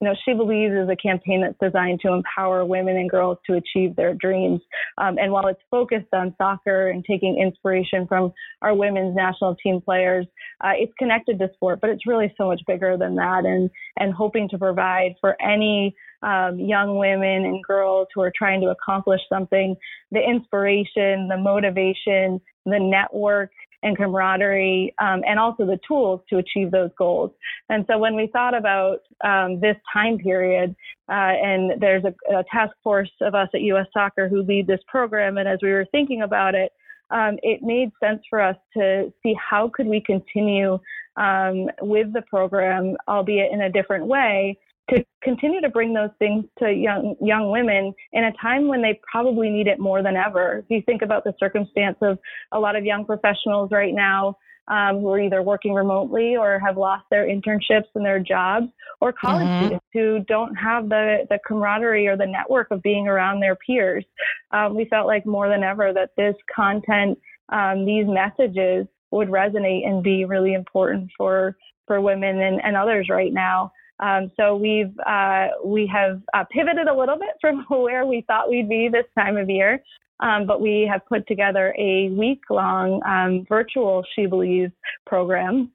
you 0.01 0.07
know, 0.07 0.15
She 0.25 0.33
Believes 0.33 0.75
is 0.75 0.89
a 0.89 0.97
campaign 0.97 1.43
that's 1.43 1.59
designed 1.61 2.01
to 2.01 2.13
empower 2.13 2.65
women 2.65 2.97
and 2.97 3.11
girls 3.11 3.39
to 3.47 3.55
achieve 3.55 3.97
their 3.97 4.15
dreams. 4.15 4.61
Um, 4.97 5.19
and 5.19 5.33
while 5.33 5.49
it's 5.49 5.61
focused 5.71 6.13
on 6.13 6.35
soccer 6.39 6.89
and 6.91 7.05
taking 7.05 7.39
inspiration 7.39 8.07
from 8.07 8.33
our 8.63 8.75
women's 8.75 9.17
national 9.17 9.57
team 9.57 9.81
players, 9.81 10.27
uh, 10.63 10.73
it's 10.75 10.93
connected 10.99 11.39
to 11.41 11.49
sport, 11.55 11.81
but 11.81 11.91
it's 11.91 12.07
really 12.07 12.33
so 12.37 12.47
much 12.47 12.61
bigger 12.67 12.97
than 12.97 13.17
that. 13.17 13.45
And 13.45 13.71
and 13.97 14.15
hoping 14.15 14.49
to 14.51 14.59
provide 14.59 15.15
for 15.21 15.37
any 15.43 15.95
um, 16.23 16.59
young 16.59 16.99
women 16.99 17.45
and 17.45 17.63
girls 17.65 18.09
who 18.15 18.21
are 18.23 18.33
trying 18.37 18.61
to 18.61 18.69
accomplish 18.69 19.21
something, 19.29 19.77
the 20.11 20.21
inspiration, 20.21 21.29
the 21.29 21.37
motivation, 21.39 22.41
the 22.65 22.79
network 22.79 23.51
and 23.83 23.97
camaraderie, 23.97 24.95
um, 24.99 25.23
and 25.27 25.39
also 25.39 25.65
the 25.65 25.79
tools 25.87 26.21
to 26.29 26.39
achieve 26.39 26.71
those 26.71 26.91
goals. 26.99 27.31
And 27.69 27.85
so 27.89 27.99
when 27.99 28.17
we 28.17 28.29
thought 28.33 28.55
about 28.55 28.99
um, 29.25 29.61
this 29.61 29.77
time 29.93 30.19
period, 30.19 30.75
uh, 31.09 31.13
and 31.13 31.81
there's 31.81 32.05
a, 32.05 32.15
a, 32.37 32.45
task 32.53 32.75
force 32.83 33.11
of 33.21 33.35
us 33.35 33.49
at 33.55 33.61
U.S. 33.63 33.87
Soccer 33.93 34.29
who 34.29 34.43
lead 34.43 34.67
this 34.67 34.81
program, 34.89 35.39
and 35.39 35.49
as 35.49 35.59
we 35.63 35.71
were 35.71 35.87
thinking 35.93 36.23
about 36.23 36.55
it, 36.55 36.73
um, 37.11 37.39
it 37.43 37.63
made 37.63 37.91
sense 38.03 38.21
for 38.29 38.41
us 38.41 38.57
to 38.77 39.13
see 39.23 39.35
how 39.35 39.71
could 39.73 39.87
we 39.87 40.01
continue 40.01 40.79
um, 41.17 41.69
with 41.81 42.13
the 42.13 42.23
program, 42.29 42.97
albeit 43.09 43.53
in 43.53 43.63
a 43.63 43.71
different 43.71 44.07
way, 44.07 44.59
to 44.91 45.05
continue 45.23 45.61
to 45.61 45.69
bring 45.69 45.93
those 45.93 46.11
things 46.19 46.45
to 46.59 46.73
young 46.73 47.15
young 47.21 47.51
women 47.51 47.93
in 48.13 48.25
a 48.25 48.33
time 48.41 48.69
when 48.69 48.83
they 48.83 49.01
probably 49.11 49.51
need 49.51 49.67
it 49.67 49.79
more 49.79 50.03
than 50.03 50.17
ever. 50.17 50.59
If 50.59 50.65
you 50.69 50.83
think 50.83 51.03
about 51.03 51.25
the 51.25 51.35
circumstance 51.39 51.97
of 52.01 52.19
a 52.53 52.59
lot 52.59 52.77
of 52.77 52.85
young 52.85 53.05
professionals 53.05 53.71
right 53.71 53.95
now 53.95 54.37
um, 54.69 55.01
who 55.01 55.09
are 55.11 55.21
either 55.21 55.43
working 55.43 55.73
remotely 55.75 56.37
or 56.37 56.59
have 56.59 56.77
lost 56.77 57.05
their 57.11 57.27
internships 57.27 57.89
and 57.95 58.05
their 58.05 58.21
jobs, 58.21 58.67
or 59.01 59.13
college 59.13 59.47
mm-hmm. 59.47 59.67
students 59.67 59.87
who 59.93 60.21
don't 60.27 60.55
have 60.55 60.89
the 60.89 61.27
the 61.31 61.39
camaraderie 61.47 62.07
or 62.07 62.17
the 62.17 62.27
network 62.27 62.71
of 62.71 62.83
being 62.83 63.09
around 63.09 63.41
their 63.41 63.57
peers, 63.57 64.05
um, 64.53 64.75
we 64.75 64.85
felt 64.87 65.07
like 65.07 65.27
more 65.27 65.49
than 65.49 65.63
ever 65.63 65.93
that 65.93 66.11
this 66.17 66.35
content, 66.55 67.19
um, 67.51 67.85
these 67.85 68.07
messages 68.07 68.87
would 69.11 69.29
resonate 69.29 69.87
and 69.87 70.03
be 70.03 70.25
really 70.25 70.55
important 70.55 71.11
for 71.17 71.57
for 71.87 72.01
women 72.01 72.41
and, 72.41 72.61
and 72.63 72.77
others 72.77 73.09
right 73.11 73.33
now. 73.33 73.73
Um, 74.01 74.31
so 74.37 74.57
we've 74.57 74.97
uh, 75.01 75.49
we 75.65 75.87
have 75.87 76.23
uh, 76.35 76.45
pivoted 76.51 76.89
a 76.89 76.95
little 76.95 77.17
bit 77.17 77.35
from 77.41 77.65
where 77.69 78.07
we 78.07 78.25
thought 78.27 78.49
we'd 78.49 78.69
be 78.69 78.89
this 78.89 79.07
time 79.17 79.37
of 79.37 79.51
year, 79.51 79.83
um, 80.21 80.47
but 80.47 80.61
we 80.61 80.89
have 80.91 81.05
put 81.07 81.27
together 81.27 81.75
a 81.79 82.11
week 82.11 82.43
long 82.51 83.03
um, 83.05 83.45
virtual 83.49 84.05
She 84.15 84.27
Believes 84.27 84.73
program 85.07 85.73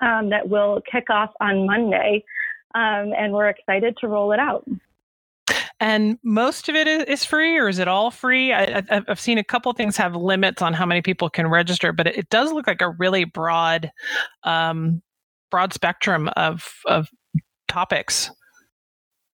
um, 0.00 0.30
that 0.30 0.48
will 0.48 0.80
kick 0.90 1.10
off 1.10 1.30
on 1.40 1.66
Monday, 1.66 2.24
um, 2.74 3.12
and 3.16 3.32
we're 3.32 3.48
excited 3.48 3.96
to 4.00 4.08
roll 4.08 4.32
it 4.32 4.38
out. 4.38 4.64
And 5.80 6.18
most 6.22 6.68
of 6.68 6.76
it 6.76 6.86
is 6.86 7.24
free, 7.24 7.58
or 7.58 7.68
is 7.68 7.78
it 7.78 7.88
all 7.88 8.10
free? 8.10 8.52
I, 8.52 8.82
have 8.88 9.20
seen 9.20 9.38
a 9.38 9.44
couple 9.44 9.72
things 9.72 9.96
have 9.96 10.14
limits 10.14 10.62
on 10.62 10.72
how 10.72 10.86
many 10.86 11.02
people 11.02 11.28
can 11.28 11.48
register, 11.48 11.92
but 11.92 12.06
it, 12.06 12.30
does 12.30 12.52
look 12.52 12.66
like 12.66 12.80
a 12.80 12.90
really 12.90 13.24
broad, 13.24 13.90
um, 14.44 15.02
broad 15.50 15.72
spectrum 15.74 16.30
of 16.36 16.66
of 16.86 17.08
topics. 17.74 18.30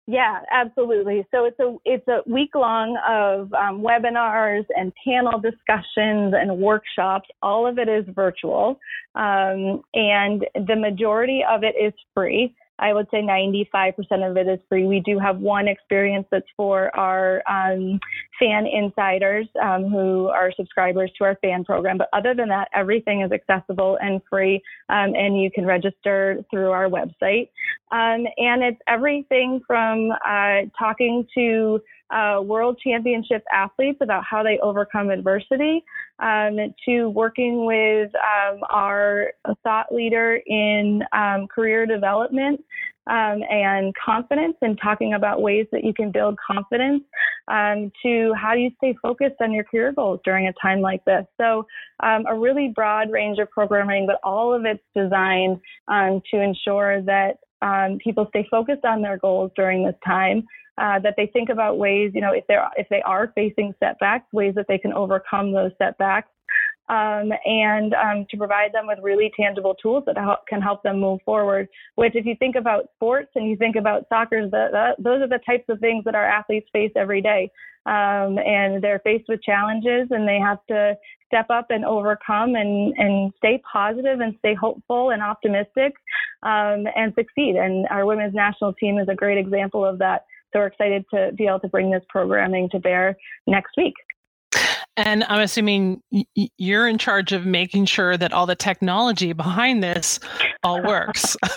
Yeah, 0.07 0.41
absolutely. 0.51 1.27
So 1.31 1.45
it's 1.45 1.59
a 1.61 1.77
it's 1.85 2.09
a 2.09 2.21
week 2.27 2.55
long 2.55 2.97
of 3.07 3.53
um, 3.53 3.83
webinars 3.83 4.65
and 4.75 4.91
panel 5.05 5.39
discussions 5.39 6.33
and 6.35 6.57
workshops. 6.57 7.29
All 7.43 7.67
of 7.67 7.79
it 7.79 7.89
is 7.91 8.07
virtual, 8.15 8.79
um, 9.15 9.83
and 9.93 10.47
the 10.55 10.77
majority 10.77 11.43
of 11.47 11.63
it 11.63 11.75
is 11.79 11.93
free. 12.15 12.55
I 12.79 12.93
would 12.93 13.07
say 13.11 13.23
95% 13.23 13.95
of 14.31 14.37
it 14.37 14.49
is 14.49 14.61
free. 14.69 14.87
We 14.87 15.01
do 15.01 15.19
have 15.19 15.39
one 15.39 15.69
experience 15.69 16.27
that's 16.31 16.47
for 16.57 16.95
our 16.97 17.43
um, 17.49 17.99
fan 18.39 18.67
insiders 18.67 19.47
um, 19.63 19.85
who 19.85 20.29
are 20.29 20.53
subscribers 20.57 21.11
to 21.19 21.25
our 21.25 21.37
fan 21.43 21.65
program. 21.65 21.99
But 21.99 22.09
other 22.13 22.35
than 22.35 22.49
that, 22.49 22.69
everything 22.75 23.23
is 23.23 23.33
accessible 23.33 23.99
and 24.01 24.21
free, 24.31 24.63
um, 24.89 25.15
and 25.15 25.41
you 25.41 25.51
can 25.51 25.67
register 25.67 26.45
through 26.51 26.71
our 26.71 26.89
website. 26.89 27.51
Um, 27.91 28.27
and 28.37 28.63
it's 28.63 28.81
everything 28.87 29.61
from 29.67 30.11
uh, 30.27 30.63
talking 30.79 31.27
to 31.37 31.81
uh, 32.11 32.41
world 32.43 32.79
championship 32.83 33.45
athletes 33.53 33.99
about 34.01 34.25
how 34.29 34.43
they 34.43 34.59
overcome 34.61 35.11
adversity, 35.11 35.85
um, 36.21 36.57
to 36.85 37.09
working 37.09 37.67
with 37.67 38.11
um, 38.17 38.61
our 38.71 39.33
thought 39.63 39.93
leader 39.93 40.41
in 40.47 41.03
um, 41.13 41.47
career 41.47 41.87
development 41.87 42.61
um, 43.09 43.43
and 43.51 43.95
confidence, 44.05 44.57
and 44.61 44.79
talking 44.83 45.15
about 45.15 45.41
ways 45.41 45.67
that 45.73 45.83
you 45.85 45.95
can 45.95 46.11
build 46.11 46.37
confidence, 46.47 47.03
um, 47.49 47.91
to 48.03 48.35
how 48.35 48.53
do 48.55 48.61
you 48.61 48.71
stay 48.77 48.95
focused 49.01 49.37
on 49.41 49.53
your 49.53 49.65
career 49.65 49.93
goals 49.93 50.21
during 50.25 50.49
a 50.49 50.53
time 50.61 50.81
like 50.81 51.03
this. 51.05 51.25
So, 51.41 51.67
um, 52.01 52.25
a 52.29 52.39
really 52.39 52.73
broad 52.75 53.11
range 53.11 53.39
of 53.39 53.51
programming, 53.51 54.07
but 54.07 54.21
all 54.23 54.53
of 54.53 54.65
it's 54.67 54.83
designed 54.95 55.59
to 55.89 56.41
ensure 56.41 57.01
that 57.03 57.39
um, 57.63 57.99
people 58.03 58.27
stay 58.31 58.47
focused 58.51 58.85
on 58.85 59.03
their 59.03 59.19
goals 59.19 59.51
during 59.57 59.85
this 59.85 59.97
time. 60.07 60.45
Uh, 60.79 60.97
that 61.01 61.15
they 61.17 61.27
think 61.33 61.49
about 61.49 61.77
ways, 61.77 62.13
you 62.15 62.21
know, 62.21 62.33
if 62.33 62.45
they're 62.47 62.65
if 62.77 62.89
they 62.89 63.03
are 63.03 63.33
facing 63.35 63.75
setbacks, 63.81 64.33
ways 64.33 64.55
that 64.55 64.67
they 64.69 64.79
can 64.79 64.93
overcome 64.93 65.51
those 65.51 65.73
setbacks, 65.77 66.29
um, 66.89 67.33
and 67.45 67.95
um, 67.95 68.27
to 68.31 68.37
provide 68.37 68.73
them 68.73 68.87
with 68.87 68.99
really 69.03 69.31
tangible 69.37 69.75
tools 69.75 70.05
that 70.07 70.17
help, 70.17 70.47
can 70.47 70.63
help 70.63 70.83
them 70.83 71.01
move 71.01 71.21
forward. 71.25 71.69
Which, 71.97 72.15
if 72.15 72.25
you 72.25 72.37
think 72.39 72.55
about 72.55 72.91
sports 72.95 73.31
and 73.35 73.49
you 73.49 73.57
think 73.57 73.77
about 73.77 74.07
soccer, 74.09 74.49
the, 74.49 74.69
the, 74.71 75.03
those 75.03 75.21
are 75.21 75.29
the 75.29 75.41
types 75.45 75.65
of 75.69 75.81
things 75.81 76.05
that 76.05 76.15
our 76.15 76.25
athletes 76.25 76.69
face 76.73 76.93
every 76.97 77.21
day. 77.21 77.51
Um, 77.87 78.39
and 78.39 78.83
they're 78.83 79.01
faced 79.03 79.29
with 79.29 79.43
challenges 79.43 80.09
and 80.11 80.29
they 80.29 80.39
have 80.39 80.59
to 80.69 80.95
step 81.27 81.47
up 81.49 81.67
and 81.71 81.85
overcome 81.85 82.55
and, 82.55 82.93
and 82.99 83.33
stay 83.39 83.63
positive 83.71 84.21
and 84.21 84.35
stay 84.41 84.55
hopeful 84.55 85.11
and 85.11 85.23
optimistic 85.23 85.95
um, 86.43 86.87
and 86.97 87.13
succeed. 87.15 87.57
And 87.57 87.87
our 87.91 88.07
women's 88.07 88.35
national 88.35 88.75
team 88.75 88.99
is 88.99 89.09
a 89.09 89.15
great 89.15 89.39
example 89.39 89.85
of 89.85 89.99
that. 89.99 90.25
So 90.53 90.61
we're 90.61 90.69
excited 90.69 91.05
to 91.13 91.33
be 91.37 91.47
able 91.47 91.61
to 91.61 91.69
bring 91.69 91.91
this 91.91 92.03
programming 92.09 92.71
to 92.71 92.79
bear 92.79 93.17
next 93.47 93.73
week. 93.77 93.95
And 94.99 95.23
I'm 95.29 95.41
assuming 95.41 96.03
you're 96.35 96.89
in 96.89 96.99
charge 96.99 97.31
of 97.31 97.47
making 97.47 97.85
sure 97.85 98.17
that 98.17 98.33
all 98.33 98.47
the 98.47 98.57
technology 98.57 99.33
behind 99.33 99.81
this 99.81 100.19
all 100.65 100.83
works. 100.83 101.37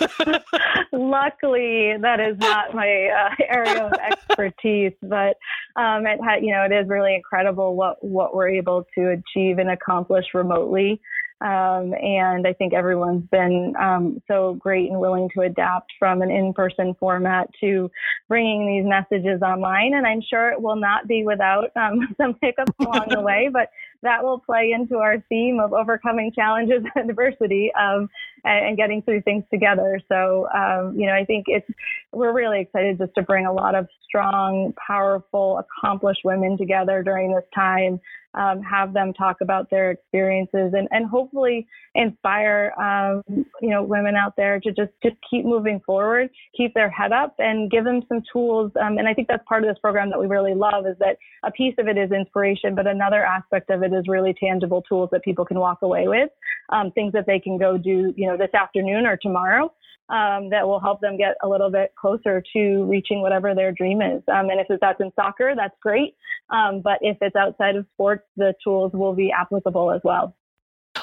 Luckily, 0.92 1.96
that 2.00 2.20
is 2.20 2.38
not 2.38 2.72
my 2.72 3.08
uh, 3.08 3.34
area 3.48 3.84
of 3.84 3.92
expertise, 4.12 4.92
but 5.02 5.36
um, 5.74 6.06
it 6.06 6.20
ha- 6.22 6.36
you 6.40 6.52
know 6.52 6.62
it 6.62 6.72
is 6.72 6.88
really 6.88 7.16
incredible 7.16 7.74
what 7.74 7.96
what 8.04 8.32
we're 8.32 8.48
able 8.48 8.86
to 8.94 9.10
achieve 9.10 9.58
and 9.58 9.70
accomplish 9.70 10.26
remotely. 10.34 11.00
Um, 11.42 11.92
and 11.94 12.46
I 12.46 12.52
think 12.52 12.72
everyone's 12.72 13.28
been 13.32 13.74
um, 13.80 14.22
so 14.28 14.54
great 14.54 14.90
and 14.90 15.00
willing 15.00 15.28
to 15.34 15.42
adapt 15.42 15.92
from 15.98 16.22
an 16.22 16.30
in-person 16.30 16.94
format 17.00 17.50
to 17.60 17.90
bringing 18.28 18.66
these 18.66 18.88
messages 18.88 19.42
online. 19.42 19.94
And 19.94 20.06
I'm 20.06 20.22
sure 20.22 20.50
it 20.50 20.62
will 20.62 20.76
not 20.76 21.08
be 21.08 21.24
without 21.24 21.70
um, 21.74 22.14
some 22.16 22.36
hiccups 22.40 22.72
along 22.80 23.06
the 23.10 23.20
way, 23.22 23.50
but 23.52 23.70
that 24.02 24.22
will 24.22 24.38
play 24.38 24.72
into 24.72 24.98
our 24.98 25.18
theme 25.28 25.58
of 25.58 25.72
overcoming 25.72 26.30
challenges 26.32 26.84
and 26.94 27.10
adversity 27.10 27.72
um, 27.74 28.08
and, 28.44 28.66
and, 28.66 28.76
getting 28.76 29.02
through 29.02 29.22
things 29.22 29.44
together. 29.52 30.00
So, 30.08 30.48
um, 30.54 30.94
you 30.98 31.06
know, 31.06 31.14
I 31.14 31.24
think 31.24 31.44
it's 31.48 31.66
we're 32.12 32.32
really 32.32 32.60
excited 32.60 32.98
just 32.98 33.14
to 33.16 33.22
bring 33.22 33.46
a 33.46 33.52
lot 33.52 33.74
of 33.74 33.86
strong, 34.04 34.74
powerful, 34.86 35.58
accomplished 35.58 36.20
women 36.24 36.58
together 36.58 37.02
during 37.02 37.34
this 37.34 37.44
time 37.54 38.00
um, 38.34 38.62
have 38.62 38.92
them 38.92 39.12
talk 39.12 39.38
about 39.40 39.68
their 39.70 39.90
experiences 39.90 40.72
and, 40.74 40.88
and 40.90 41.06
hopefully 41.06 41.66
inspire 41.94 42.72
um, 42.80 43.22
you 43.60 43.68
know 43.68 43.82
women 43.82 44.16
out 44.16 44.34
there 44.36 44.58
to 44.60 44.70
just 44.70 44.92
just 45.02 45.16
keep 45.28 45.44
moving 45.44 45.80
forward 45.84 46.30
keep 46.56 46.72
their 46.72 46.88
head 46.88 47.12
up 47.12 47.34
and 47.38 47.70
give 47.70 47.84
them 47.84 48.00
some 48.08 48.22
tools 48.32 48.72
um, 48.80 48.96
and 48.96 49.06
i 49.06 49.12
think 49.12 49.28
that's 49.28 49.44
part 49.46 49.62
of 49.62 49.68
this 49.68 49.78
program 49.80 50.08
that 50.08 50.18
we 50.18 50.26
really 50.26 50.54
love 50.54 50.86
is 50.86 50.96
that 50.98 51.18
a 51.44 51.50
piece 51.50 51.74
of 51.78 51.88
it 51.88 51.98
is 51.98 52.10
inspiration 52.10 52.74
but 52.74 52.86
another 52.86 53.24
aspect 53.24 53.68
of 53.68 53.82
it 53.82 53.92
is 53.92 54.04
really 54.08 54.34
tangible 54.40 54.80
tools 54.82 55.10
that 55.12 55.22
people 55.22 55.44
can 55.44 55.58
walk 55.58 55.82
away 55.82 56.08
with 56.08 56.30
um, 56.70 56.90
things 56.92 57.12
that 57.12 57.26
they 57.26 57.38
can 57.38 57.58
go 57.58 57.76
do 57.76 58.14
you 58.16 58.26
know 58.26 58.31
this 58.36 58.52
afternoon 58.54 59.06
or 59.06 59.16
tomorrow 59.16 59.72
um, 60.08 60.50
that 60.50 60.66
will 60.66 60.80
help 60.80 61.00
them 61.00 61.16
get 61.16 61.36
a 61.42 61.48
little 61.48 61.70
bit 61.70 61.92
closer 61.98 62.42
to 62.52 62.84
reaching 62.84 63.22
whatever 63.22 63.54
their 63.54 63.72
dream 63.72 64.02
is. 64.02 64.22
Um, 64.32 64.50
and 64.50 64.60
if 64.60 64.66
it's 64.68 64.80
that's 64.80 65.00
in 65.00 65.10
soccer, 65.16 65.54
that's 65.56 65.74
great. 65.80 66.16
Um, 66.50 66.80
but 66.82 66.98
if 67.00 67.16
it's 67.20 67.36
outside 67.36 67.76
of 67.76 67.86
sports, 67.94 68.24
the 68.36 68.54
tools 68.62 68.92
will 68.92 69.14
be 69.14 69.32
applicable 69.32 69.90
as 69.90 70.00
well. 70.04 70.36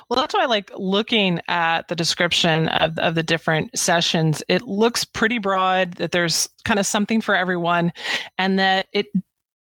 Well, 0.08 0.20
that's 0.20 0.36
why 0.36 0.44
I 0.44 0.46
like 0.46 0.72
looking 0.76 1.40
at 1.48 1.88
the 1.88 1.96
description 1.96 2.68
of, 2.70 3.00
of 3.00 3.16
the 3.16 3.24
different 3.24 3.78
sessions. 3.78 4.44
It 4.48 4.62
looks 4.62 5.04
pretty 5.04 5.40
broad, 5.40 5.94
that 5.94 6.12
there's 6.12 6.48
kind 6.64 6.80
of 6.80 6.86
something 6.86 7.22
for 7.22 7.36
everyone, 7.36 7.92
and 8.38 8.60
that 8.60 8.88
it 8.94 9.08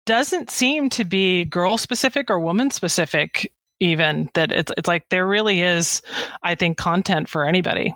doesn't 0.05 0.51
seem 0.51 0.89
to 0.89 1.03
be 1.03 1.45
girl 1.45 1.77
specific 1.77 2.29
or 2.29 2.39
woman 2.39 2.69
specific, 2.69 3.51
even. 3.83 4.29
That 4.33 4.51
it's, 4.51 4.71
it's 4.77 4.87
like 4.87 5.09
there 5.09 5.27
really 5.27 5.61
is, 5.61 6.01
I 6.41 6.55
think, 6.55 6.77
content 6.77 7.29
for 7.29 7.45
anybody. 7.45 7.93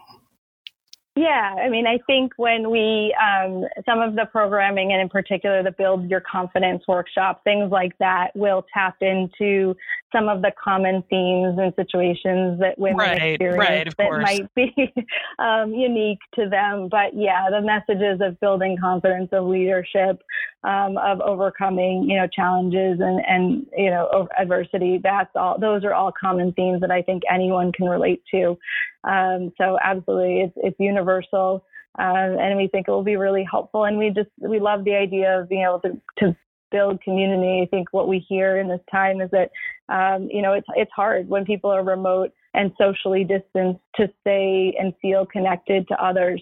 Yeah, 1.17 1.56
I 1.58 1.67
mean, 1.70 1.88
I 1.88 1.98
think 2.06 2.34
when 2.38 2.70
we, 2.70 3.15
um, 3.20 3.65
some 3.88 4.01
of 4.01 4.13
the 4.13 4.27
programming 4.32 4.91
and 4.91 5.01
in 5.01 5.10
particular 5.10 5.63
the 5.63 5.72
Build 5.72 6.08
Your 6.12 6.22
Confidence 6.22 6.84
workshop, 6.88 7.44
things 7.44 7.72
like 7.72 7.98
that 7.98 8.36
will 8.36 8.63
tap 8.72 8.98
into 9.01 9.75
some 10.12 10.29
of 10.29 10.44
the 10.44 10.51
common 10.63 11.03
themes 11.10 11.58
and 11.58 11.74
situations 11.75 12.60
that 12.60 12.75
women 12.77 13.00
right, 13.00 13.32
experience 13.32 13.58
right, 13.58 13.98
that 13.98 14.08
course. 14.10 14.24
might 14.24 14.53
be 14.53 14.72
um, 15.39 15.74
unique 15.74 16.20
to 16.36 16.48
them. 16.50 16.88
But 16.88 17.15
yeah, 17.15 17.50
the 17.50 17.62
messages 17.62 18.22
of 18.22 18.39
building 18.39 18.77
confidence, 18.79 19.29
of 19.32 19.46
leadership, 19.46 20.22
um, 20.63 20.97
of 20.97 21.21
overcoming, 21.21 22.09
you 22.09 22.17
know, 22.17 22.27
challenges 22.27 22.99
and, 22.99 23.21
and, 23.25 23.65
you 23.77 23.89
know, 23.89 24.27
adversity, 24.37 24.99
that's 25.01 25.29
all, 25.35 25.57
those 25.59 25.83
are 25.83 25.93
all 25.93 26.11
common 26.11 26.51
themes 26.53 26.81
that 26.81 26.91
I 26.91 27.01
think 27.01 27.23
anyone 27.31 27.71
can 27.71 27.87
relate 27.87 28.23
to. 28.31 28.57
Um, 29.03 29.51
so 29.57 29.77
absolutely, 29.83 30.41
it's, 30.41 30.53
it's 30.57 30.79
universal. 30.79 31.63
Um, 31.99 32.37
and 32.39 32.57
we 32.57 32.67
think 32.67 32.87
it 32.87 32.91
will 32.91 33.03
be 33.03 33.17
really 33.17 33.43
helpful. 33.49 33.85
And 33.85 33.97
we 33.97 34.09
just, 34.09 34.29
we 34.37 34.59
love 34.59 34.83
the 34.83 34.93
idea 34.93 35.39
of 35.39 35.49
being 35.49 35.63
able 35.63 35.79
to, 35.79 35.99
to 36.19 36.35
build 36.69 37.01
community. 37.01 37.61
I 37.63 37.67
think 37.67 37.87
what 37.91 38.07
we 38.07 38.19
hear 38.19 38.57
in 38.57 38.67
this 38.67 38.81
time 38.91 39.21
is 39.21 39.31
that, 39.31 39.49
um, 39.89 40.27
you 40.31 40.41
know, 40.41 40.53
it's, 40.53 40.67
it's 40.75 40.91
hard 40.95 41.27
when 41.27 41.45
people 41.45 41.71
are 41.71 41.83
remote 41.83 42.31
and 42.53 42.71
socially 42.77 43.23
distanced 43.23 43.81
to 43.95 44.11
stay 44.21 44.75
and 44.79 44.93
feel 45.01 45.25
connected 45.25 45.87
to 45.87 46.03
others. 46.03 46.41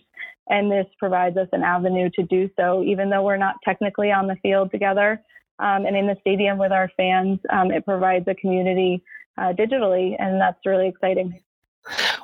And 0.50 0.72
this 0.72 0.86
provides 1.00 1.38
us 1.38 1.48
an 1.54 1.64
avenue 1.64 2.10
to 2.16 2.24
do 2.24 2.50
so, 2.56 2.84
even 2.84 3.10
though 3.10 3.24
we're 3.24 3.38
not 3.38 3.56
technically 3.64 4.12
on 4.12 4.28
the 4.28 4.36
field 4.44 4.72
together 4.72 5.22
um, 5.60 5.86
and 5.86 5.96
in 5.96 6.08
the 6.08 6.18
stadium 6.22 6.58
with 6.58 6.72
our 6.72 6.90
fans. 6.98 7.40
Um, 7.50 7.72
it 7.72 7.86
provides 7.86 8.28
a 8.28 8.36
community 8.36 9.04
uh, 9.38 9.54
digitally, 9.54 10.16
and 10.20 10.40
that's 10.40 10.60
really 10.66 10.88
exciting. 10.88 11.40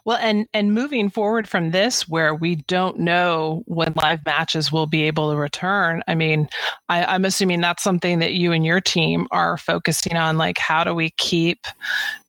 Well, 0.06 0.18
and 0.18 0.48
and 0.54 0.74
moving 0.74 1.10
forward 1.10 1.48
from 1.48 1.70
this, 1.70 2.10
where 2.10 2.34
we 2.34 2.56
don't 2.56 3.00
know 3.00 3.62
when 3.68 3.94
live 4.02 4.26
matches 4.26 4.72
will 4.72 4.88
be 4.88 5.04
able 5.04 5.30
to 5.32 5.38
return. 5.38 6.02
I 6.08 6.16
mean, 6.16 6.50
I, 6.90 7.06
I'm 7.06 7.26
assuming 7.26 7.62
that's 7.62 7.84
something 7.84 8.20
that 8.20 8.34
you 8.34 8.54
and 8.54 8.66
your 8.66 8.82
team 8.82 9.28
are 9.30 9.58
focusing 9.58 10.18
on. 10.18 10.38
Like, 10.38 10.58
how 10.58 10.84
do 10.84 10.96
we 10.96 11.12
keep 11.12 11.68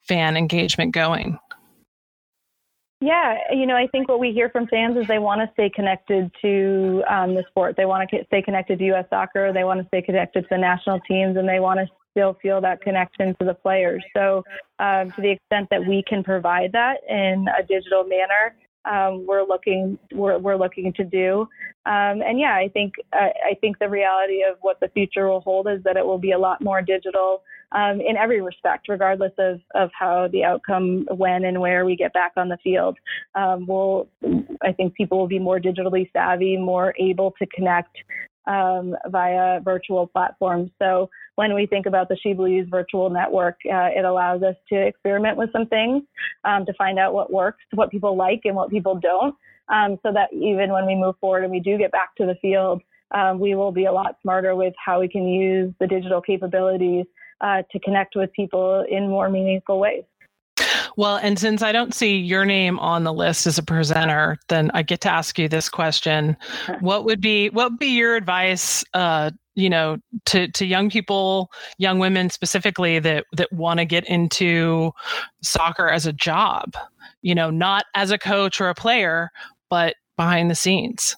fan 0.07 0.37
engagement 0.37 0.93
going? 0.93 1.39
Yeah, 3.03 3.37
you 3.51 3.67
know, 3.67 3.75
I 3.75 3.89
think 3.89 4.09
what 4.09 4.21
we 4.21 4.31
hear 4.31 4.49
from 4.49 4.69
fans 4.69 4.97
is 4.97 5.09
they 5.09 5.19
want 5.19 5.41
to 5.41 5.53
stay 5.55 5.69
connected 5.69 6.31
to 6.41 7.03
um, 7.11 7.35
the 7.35 7.43
sport. 7.49 7.75
They 7.77 7.85
want 7.85 8.09
to 8.09 8.25
stay 8.27 8.41
connected 8.43 8.79
to 8.79 8.85
U.S. 8.87 9.07
soccer. 9.11 9.53
They 9.53 9.65
want 9.65 9.81
to 9.81 9.87
stay 9.89 10.03
connected 10.03 10.43
to 10.43 10.47
the 10.51 10.59
national 10.59 11.01
teams, 11.01 11.37
and 11.37 11.49
they 11.49 11.59
want 11.59 11.81
to 11.81 11.87
still 12.13 12.39
feel 12.41 12.61
that 12.61 12.81
connection 12.81 13.35
to 13.41 13.45
the 13.45 13.55
players. 13.55 14.05
So, 14.15 14.45
um, 14.79 15.11
to 15.11 15.21
the 15.21 15.31
extent 15.31 15.67
that 15.73 15.85
we 15.85 16.05
can 16.07 16.23
provide 16.23 16.71
that 16.73 16.99
in 17.09 17.47
a 17.59 17.65
digital 17.65 18.05
manner, 18.05 18.55
um, 18.85 19.27
we're 19.27 19.43
looking 19.43 19.99
we're, 20.13 20.39
we're 20.39 20.57
looking 20.57 20.93
to 20.93 21.03
do. 21.03 21.41
Um, 21.87 22.23
and 22.23 22.39
yeah, 22.39 22.55
I 22.55 22.71
think 22.73 22.95
I 23.13 23.57
think 23.61 23.81
the 23.81 23.89
reality 23.89 24.45
of 24.49 24.59
what 24.61 24.79
the 24.79 24.89
future 24.91 25.29
will 25.29 25.41
hold 25.41 25.67
is 25.67 25.83
that 25.83 25.97
it 25.97 26.07
will 26.07 26.19
be 26.19 26.33
a 26.33 26.39
lot 26.39 26.63
more 26.63 26.83
digital 26.83 27.43
um, 27.75 28.01
in 28.01 28.17
every 28.17 28.41
respect, 28.41 28.89
regardless 28.89 29.33
of, 29.39 29.61
of 29.75 29.91
how 29.99 30.29
the 30.29 30.45
outcome, 30.45 31.07
when 31.11 31.45
and 31.45 31.61
where 31.61 31.85
we 31.85 31.97
get 31.97 32.13
back 32.13 32.33
on 32.37 32.49
the 32.49 32.59
field. 32.63 32.99
Um, 33.35 33.67
we'll, 33.67 34.09
I 34.63 34.73
think 34.73 34.95
people 34.95 35.19
will 35.19 35.29
be 35.29 35.39
more 35.39 35.59
digitally 35.59 36.11
savvy, 36.13 36.57
more 36.57 36.95
able 36.99 37.33
to 37.39 37.47
connect 37.47 37.97
um, 38.47 38.95
via 39.09 39.61
virtual 39.61 40.07
platforms. 40.07 40.71
So 40.79 41.09
when 41.37 41.55
we 41.55 41.67
think 41.67 41.87
about 41.87 42.09
the 42.09 42.17
She 42.23 42.33
Believes 42.33 42.69
virtual 42.69 43.09
network, 43.09 43.57
uh, 43.67 43.89
it 43.97 44.05
allows 44.05 44.43
us 44.43 44.57
to 44.69 44.81
experiment 44.81 45.39
with 45.39 45.51
some 45.53 45.67
things 45.67 46.03
um, 46.45 46.67
to 46.67 46.73
find 46.75 46.99
out 46.99 47.15
what 47.15 47.33
works, 47.33 47.65
what 47.75 47.91
people 47.91 48.17
like, 48.17 48.41
and 48.45 48.57
what 48.57 48.71
people 48.71 48.97
don't. 48.97 49.35
Um, 49.69 49.97
so 50.03 50.13
that 50.13 50.33
even 50.33 50.73
when 50.73 50.87
we 50.87 50.95
move 50.95 51.15
forward 51.21 51.45
and 51.45 51.53
we 51.53 51.61
do 51.61 51.79
get 51.79 51.93
back 51.93 52.15
to 52.17 52.27
the 52.27 52.35
field, 52.43 52.83
um, 53.13 53.39
we 53.39 53.55
will 53.55 53.73
be 53.73 53.85
a 53.85 53.93
lot 53.93 54.17
smarter 54.23 54.57
with 54.57 54.75
how 54.85 55.01
we 55.01 55.09
can 55.09 55.27
use 55.29 55.73
the 55.81 55.87
digital 55.87 56.21
capabilities 56.21 57.07
uh, 57.41 57.63
to 57.71 57.79
connect 57.81 58.17
with 58.17 58.33
people 58.33 58.85
in 58.89 59.09
more 59.09 59.29
meaningful 59.29 59.79
ways. 59.79 60.05
Well, 60.97 61.17
and 61.17 61.39
since 61.39 61.63
I 61.63 61.73
don't 61.73 61.95
see 61.95 62.17
your 62.17 62.45
name 62.45 62.79
on 62.79 63.05
the 63.05 63.13
list 63.13 63.47
as 63.47 63.59
a 63.59 63.63
presenter, 63.63 64.37
then 64.49 64.71
I 64.75 64.83
get 64.83 65.01
to 65.03 65.11
ask 65.11 65.39
you 65.39 65.49
this 65.49 65.69
question: 65.69 66.37
What 66.81 67.05
would 67.05 67.21
be 67.21 67.49
what 67.51 67.73
would 67.73 67.79
be 67.79 67.97
your 67.97 68.17
advice, 68.17 68.85
uh, 68.95 69.31
you 69.55 69.71
know, 69.71 69.97
to 70.27 70.49
to 70.49 70.67
young 70.67 70.91
people, 70.91 71.51
young 71.79 71.99
women 71.99 72.31
specifically 72.31 72.99
that 72.99 73.25
that 73.33 73.53
want 73.53 73.79
to 73.79 73.85
get 73.85 74.05
into 74.07 74.93
soccer 75.43 75.89
as 75.89 76.07
a 76.07 76.13
job? 76.13 76.75
You 77.23 77.35
know, 77.35 77.51
not 77.51 77.87
as 77.95 78.11
a 78.11 78.19
coach 78.19 78.61
or 78.61 78.69
a 78.69 78.75
player, 78.75 79.31
but 79.71 79.95
behind 80.17 80.51
the 80.51 80.55
scenes. 80.55 81.17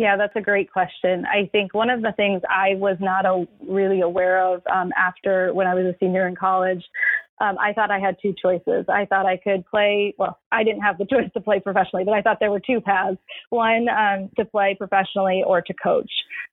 Yeah, 0.00 0.16
that's 0.16 0.34
a 0.34 0.40
great 0.40 0.72
question. 0.72 1.26
I 1.26 1.46
think 1.52 1.74
one 1.74 1.90
of 1.90 2.00
the 2.00 2.12
things 2.12 2.40
I 2.48 2.74
was 2.76 2.96
not 3.00 3.26
a, 3.26 3.46
really 3.68 4.00
aware 4.00 4.42
of 4.42 4.62
um, 4.74 4.92
after 4.96 5.52
when 5.52 5.66
I 5.66 5.74
was 5.74 5.84
a 5.84 5.94
senior 6.00 6.26
in 6.26 6.34
college, 6.34 6.82
um, 7.38 7.58
I 7.58 7.74
thought 7.74 7.90
I 7.90 7.98
had 7.98 8.16
two 8.22 8.34
choices. 8.40 8.86
I 8.88 9.04
thought 9.04 9.26
I 9.26 9.36
could 9.36 9.62
play, 9.66 10.14
well, 10.16 10.38
I 10.50 10.64
didn't 10.64 10.80
have 10.80 10.96
the 10.96 11.04
choice 11.10 11.28
to 11.34 11.40
play 11.42 11.60
professionally, 11.60 12.04
but 12.06 12.14
I 12.14 12.22
thought 12.22 12.38
there 12.40 12.50
were 12.50 12.62
two 12.66 12.80
paths 12.80 13.18
one 13.50 13.88
um, 13.90 14.30
to 14.38 14.46
play 14.46 14.74
professionally 14.74 15.42
or 15.46 15.60
to 15.60 15.74
coach. 15.74 16.10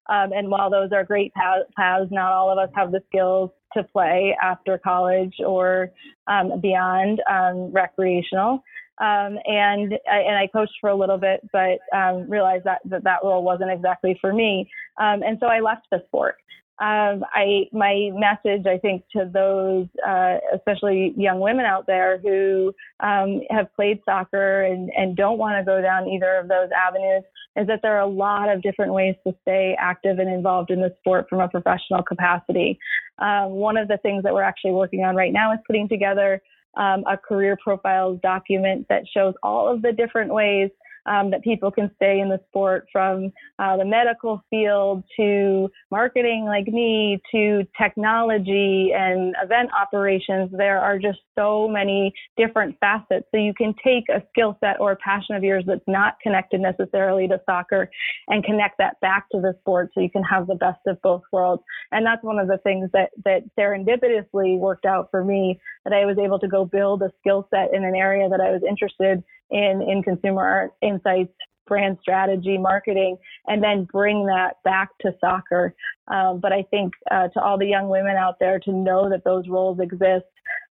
Um, 0.09 0.33
and 0.33 0.49
while 0.49 0.69
those 0.69 0.91
are 0.91 1.05
great 1.05 1.33
paths, 1.33 2.09
not 2.11 2.33
all 2.33 2.51
of 2.51 2.57
us 2.57 2.73
have 2.75 2.91
the 2.91 3.01
skills 3.07 3.51
to 3.75 3.83
play 3.85 4.35
after 4.43 4.77
college 4.77 5.35
or 5.45 5.91
um, 6.27 6.59
beyond 6.59 7.21
um, 7.31 7.71
recreational. 7.71 8.61
Um, 8.99 9.37
and 9.45 9.93
I, 10.11 10.19
and 10.19 10.35
I 10.35 10.47
coached 10.47 10.73
for 10.81 10.89
a 10.89 10.95
little 10.95 11.17
bit, 11.17 11.47
but 11.53 11.79
um, 11.95 12.29
realized 12.29 12.65
that, 12.65 12.81
that 12.85 13.03
that 13.03 13.19
role 13.23 13.43
wasn't 13.43 13.71
exactly 13.71 14.17
for 14.19 14.33
me. 14.33 14.69
Um, 14.99 15.21
and 15.23 15.37
so 15.39 15.47
I 15.47 15.59
left 15.59 15.87
the 15.91 16.01
sport. 16.07 16.35
Um, 16.79 17.23
I 17.33 17.65
my 17.73 18.11
message, 18.13 18.67
I 18.67 18.77
think, 18.77 19.03
to 19.13 19.27
those, 19.33 19.87
uh, 20.07 20.37
especially 20.53 21.13
young 21.17 21.39
women 21.39 21.65
out 21.65 21.87
there 21.87 22.19
who 22.19 22.71
um, 22.99 23.41
have 23.49 23.73
played 23.75 23.99
soccer 24.05 24.61
and, 24.61 24.91
and 24.95 25.17
don't 25.17 25.39
want 25.39 25.59
to 25.59 25.65
go 25.65 25.81
down 25.81 26.07
either 26.07 26.35
of 26.35 26.47
those 26.47 26.69
avenues, 26.77 27.23
is 27.55 27.65
that 27.65 27.79
there 27.81 27.95
are 27.95 28.01
a 28.01 28.07
lot 28.07 28.49
of 28.49 28.61
different 28.61 28.93
ways 28.93 29.15
to 29.25 29.33
stay 29.41 29.75
active 29.79 30.19
and 30.19 30.29
involved 30.29 30.69
in 30.69 30.79
the 30.79 30.93
sport 30.99 31.25
from 31.27 31.39
a 31.39 31.49
professional 31.49 32.03
capacity. 32.03 32.77
Um, 33.17 33.53
one 33.53 33.77
of 33.77 33.87
the 33.87 33.97
things 33.97 34.21
that 34.21 34.33
we're 34.33 34.43
actually 34.43 34.73
working 34.73 35.03
on 35.03 35.15
right 35.15 35.33
now 35.33 35.51
is 35.53 35.59
putting 35.65 35.89
together 35.89 36.41
um, 36.77 37.03
a 37.07 37.17
career 37.17 37.57
profiles 37.61 38.19
document 38.21 38.85
that 38.89 39.03
shows 39.07 39.33
all 39.43 39.67
of 39.71 39.81
the 39.81 39.91
different 39.91 40.33
ways 40.33 40.69
um, 41.07 41.31
that 41.31 41.41
people 41.41 41.71
can 41.71 41.89
stay 41.95 42.19
in 42.19 42.29
the 42.29 42.39
sport 42.49 42.87
from 42.91 43.31
uh, 43.59 43.77
the 43.77 43.85
medical 43.85 44.43
field 44.49 45.03
to 45.17 45.69
marketing 45.89 46.45
like 46.45 46.67
me 46.67 47.19
to 47.31 47.65
technology 47.81 48.91
and 48.95 49.35
event 49.41 49.69
operations. 49.79 50.51
There 50.51 50.79
are 50.79 50.99
just 50.99 51.19
so 51.37 51.67
many 51.67 52.13
different 52.35 52.77
facets. 52.79 53.25
So 53.31 53.37
you 53.37 53.53
can 53.53 53.73
take 53.83 54.09
a 54.09 54.21
skill 54.29 54.57
set 54.59 54.79
or 54.79 54.91
a 54.91 54.95
passion 54.97 55.35
of 55.35 55.43
yours 55.43 55.63
that's 55.65 55.81
not 55.87 56.19
connected 56.21 56.59
necessarily 56.59 57.27
to 57.27 57.39
soccer 57.45 57.89
and 58.27 58.43
connect 58.43 58.77
that 58.79 58.99
back 59.01 59.29
to 59.31 59.39
the 59.39 59.55
sport 59.61 59.91
so 59.93 60.01
you 60.01 60.09
can 60.09 60.23
have 60.23 60.47
the 60.47 60.55
best 60.55 60.79
of 60.87 61.01
both 61.01 61.21
worlds. 61.31 61.63
And 61.91 62.05
that's 62.05 62.23
one 62.23 62.39
of 62.39 62.47
the 62.47 62.57
things 62.59 62.89
that, 62.93 63.11
that 63.23 63.43
serendipitously 63.57 64.57
worked 64.57 64.85
out 64.85 65.09
for 65.11 65.23
me 65.23 65.59
that 65.83 65.93
I 65.93 66.05
was 66.05 66.17
able 66.17 66.39
to 66.39 66.47
go 66.47 66.65
build 66.65 67.01
a 67.01 67.11
skill 67.19 67.47
set 67.53 67.73
in 67.73 67.83
an 67.83 67.95
area 67.95 68.27
that 68.29 68.41
I 68.41 68.51
was 68.51 68.61
interested 68.67 69.23
in, 69.51 69.81
in 69.81 70.03
consumer 70.03 70.71
insights, 70.81 71.33
brand 71.67 71.97
strategy, 72.01 72.57
marketing, 72.57 73.17
and 73.47 73.61
then 73.63 73.83
bring 73.91 74.25
that 74.25 74.53
back 74.63 74.89
to 75.01 75.13
soccer. 75.19 75.75
Um, 76.07 76.39
but 76.39 76.53
I 76.53 76.63
think 76.63 76.93
uh, 77.11 77.27
to 77.29 77.41
all 77.41 77.57
the 77.57 77.67
young 77.67 77.89
women 77.89 78.15
out 78.15 78.39
there 78.39 78.59
to 78.59 78.71
know 78.71 79.09
that 79.09 79.23
those 79.23 79.47
roles 79.47 79.79
exist 79.79 80.25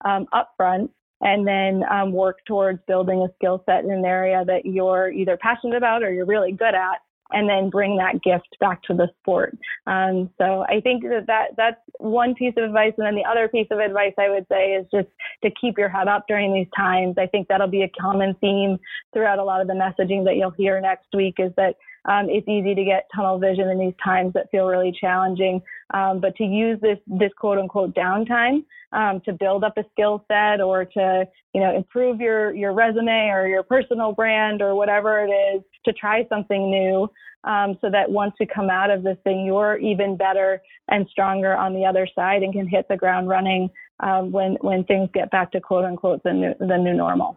um, 0.04 0.26
upfront 0.32 0.90
and 1.20 1.46
then 1.46 1.82
um, 1.90 2.12
work 2.12 2.38
towards 2.46 2.80
building 2.86 3.22
a 3.22 3.32
skill 3.36 3.62
set 3.66 3.84
in 3.84 3.90
an 3.90 4.04
area 4.04 4.44
that 4.46 4.66
you're 4.66 5.10
either 5.10 5.36
passionate 5.36 5.76
about 5.76 6.02
or 6.02 6.12
you're 6.12 6.26
really 6.26 6.52
good 6.52 6.74
at 6.74 6.98
and 7.32 7.48
then 7.48 7.70
bring 7.70 7.96
that 7.96 8.22
gift 8.22 8.56
back 8.60 8.82
to 8.84 8.94
the 8.94 9.08
sport. 9.20 9.56
Um, 9.86 10.30
so 10.38 10.64
I 10.68 10.80
think 10.80 11.02
that, 11.04 11.26
that 11.26 11.48
that's 11.56 11.80
one 11.98 12.34
piece 12.34 12.54
of 12.56 12.64
advice. 12.64 12.92
And 12.98 13.06
then 13.06 13.14
the 13.14 13.24
other 13.28 13.48
piece 13.48 13.68
of 13.70 13.78
advice 13.78 14.12
I 14.18 14.28
would 14.28 14.46
say 14.50 14.72
is 14.72 14.86
just 14.92 15.08
to 15.42 15.50
keep 15.60 15.78
your 15.78 15.88
head 15.88 16.08
up 16.08 16.26
during 16.28 16.52
these 16.52 16.68
times. 16.76 17.16
I 17.18 17.26
think 17.26 17.48
that'll 17.48 17.68
be 17.68 17.82
a 17.82 17.90
common 18.00 18.34
theme 18.40 18.78
throughout 19.12 19.38
a 19.38 19.44
lot 19.44 19.60
of 19.60 19.66
the 19.66 19.74
messaging 19.74 20.24
that 20.24 20.36
you'll 20.36 20.50
hear 20.50 20.80
next 20.80 21.08
week 21.14 21.36
is 21.38 21.52
that 21.56 21.76
um, 22.06 22.28
it's 22.28 22.46
easy 22.48 22.74
to 22.74 22.84
get 22.84 23.08
tunnel 23.14 23.38
vision 23.38 23.68
in 23.68 23.78
these 23.78 23.94
times 24.02 24.32
that 24.34 24.50
feel 24.50 24.66
really 24.66 24.92
challenging. 24.98 25.62
Um, 25.92 26.20
but 26.20 26.36
to 26.36 26.44
use 26.44 26.78
this 26.80 26.98
this 27.06 27.30
quote 27.38 27.58
unquote 27.58 27.94
downtime 27.94 28.64
um, 28.92 29.20
to 29.24 29.32
build 29.32 29.64
up 29.64 29.76
a 29.76 29.84
skill 29.92 30.24
set 30.28 30.60
or 30.60 30.84
to 30.84 31.24
you 31.54 31.60
know 31.60 31.74
improve 31.74 32.20
your 32.20 32.54
your 32.54 32.72
resume 32.72 33.30
or 33.30 33.46
your 33.46 33.62
personal 33.62 34.12
brand 34.12 34.60
or 34.60 34.74
whatever 34.74 35.24
it 35.24 35.30
is 35.30 35.62
to 35.84 35.92
try 35.92 36.26
something 36.28 36.70
new. 36.70 37.08
Um, 37.44 37.76
so 37.82 37.90
that 37.90 38.10
once 38.10 38.32
you 38.40 38.46
come 38.46 38.70
out 38.70 38.90
of 38.90 39.02
this 39.02 39.18
thing, 39.22 39.44
you're 39.44 39.76
even 39.76 40.16
better 40.16 40.62
and 40.88 41.06
stronger 41.10 41.54
on 41.54 41.74
the 41.74 41.84
other 41.84 42.08
side 42.14 42.42
and 42.42 42.54
can 42.54 42.66
hit 42.66 42.86
the 42.88 42.96
ground 42.96 43.28
running 43.28 43.68
um, 44.00 44.32
when 44.32 44.56
when 44.62 44.84
things 44.84 45.10
get 45.12 45.30
back 45.30 45.52
to 45.52 45.60
quote 45.60 45.84
unquote 45.84 46.22
the 46.22 46.32
new, 46.32 46.54
the 46.58 46.76
new 46.78 46.94
normal. 46.94 47.36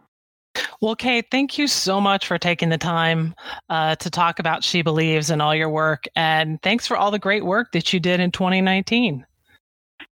Well, 0.80 0.94
Kate, 0.94 1.26
thank 1.30 1.58
you 1.58 1.66
so 1.66 2.00
much 2.00 2.26
for 2.26 2.38
taking 2.38 2.68
the 2.68 2.78
time 2.78 3.34
uh, 3.68 3.96
to 3.96 4.10
talk 4.10 4.38
about 4.38 4.62
She 4.62 4.82
Believes 4.82 5.28
and 5.28 5.42
all 5.42 5.54
your 5.54 5.68
work. 5.68 6.04
And 6.14 6.62
thanks 6.62 6.86
for 6.86 6.96
all 6.96 7.10
the 7.10 7.18
great 7.18 7.44
work 7.44 7.72
that 7.72 7.92
you 7.92 7.98
did 7.98 8.20
in 8.20 8.30
2019. 8.30 9.26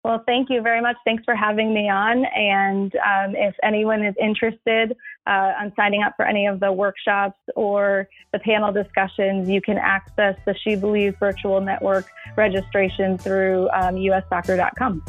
Well, 0.04 0.24
thank 0.26 0.50
you 0.50 0.62
very 0.62 0.82
much. 0.82 0.96
Thanks 1.06 1.24
for 1.24 1.36
having 1.36 1.74
me 1.74 1.90
on. 1.90 2.26
And 2.26 2.94
um, 2.96 3.36
if 3.36 3.54
anyone 3.64 4.04
is 4.04 4.16
interested 4.22 4.96
uh, 5.28 5.54
on 5.60 5.74
signing 5.76 6.04
up 6.04 6.14
for 6.16 6.26
any 6.26 6.46
of 6.46 6.60
the 6.60 6.72
workshops 6.72 7.38
or 7.56 8.08
the 8.34 8.40
panel 8.40 8.72
discussions, 8.72 9.50
you 9.50 9.62
can 9.62 9.78
access 9.78 10.38
the 10.46 10.56
She 10.64 10.76
Believes 10.76 11.16
Virtual 11.20 11.60
Network 11.60 12.06
registration 12.38 13.18
through 13.18 13.70
um, 13.72 13.96
ussoccer.com. 13.96 15.04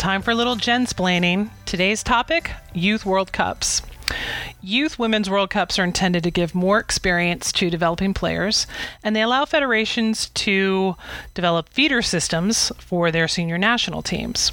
Time 0.00 0.22
for 0.22 0.30
a 0.30 0.34
little 0.34 0.56
Jensplaining. 0.56 1.50
Today's 1.66 2.02
topic 2.02 2.52
Youth 2.72 3.04
World 3.04 3.34
Cups. 3.34 3.82
Youth 4.62 4.98
Women's 4.98 5.28
World 5.28 5.50
Cups 5.50 5.78
are 5.78 5.84
intended 5.84 6.22
to 6.22 6.30
give 6.30 6.54
more 6.54 6.78
experience 6.78 7.52
to 7.52 7.68
developing 7.68 8.14
players, 8.14 8.66
and 9.04 9.14
they 9.14 9.20
allow 9.20 9.44
federations 9.44 10.30
to 10.30 10.96
develop 11.34 11.68
feeder 11.68 12.00
systems 12.00 12.72
for 12.78 13.10
their 13.10 13.28
senior 13.28 13.58
national 13.58 14.00
teams. 14.00 14.52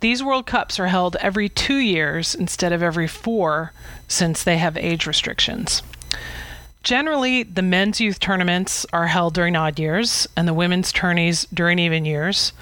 These 0.00 0.24
World 0.24 0.44
Cups 0.44 0.80
are 0.80 0.88
held 0.88 1.14
every 1.20 1.48
two 1.48 1.76
years 1.76 2.34
instead 2.34 2.72
of 2.72 2.82
every 2.82 3.06
four, 3.06 3.72
since 4.08 4.42
they 4.42 4.58
have 4.58 4.76
age 4.76 5.06
restrictions. 5.06 5.84
Generally, 6.82 7.44
the 7.44 7.62
men's 7.62 8.00
youth 8.00 8.18
tournaments 8.18 8.84
are 8.92 9.06
held 9.06 9.34
during 9.34 9.54
odd 9.54 9.78
years 9.78 10.26
and 10.36 10.48
the 10.48 10.54
women's 10.54 10.90
tourneys 10.90 11.46
during 11.54 11.78
even 11.78 12.04
years. 12.04 12.52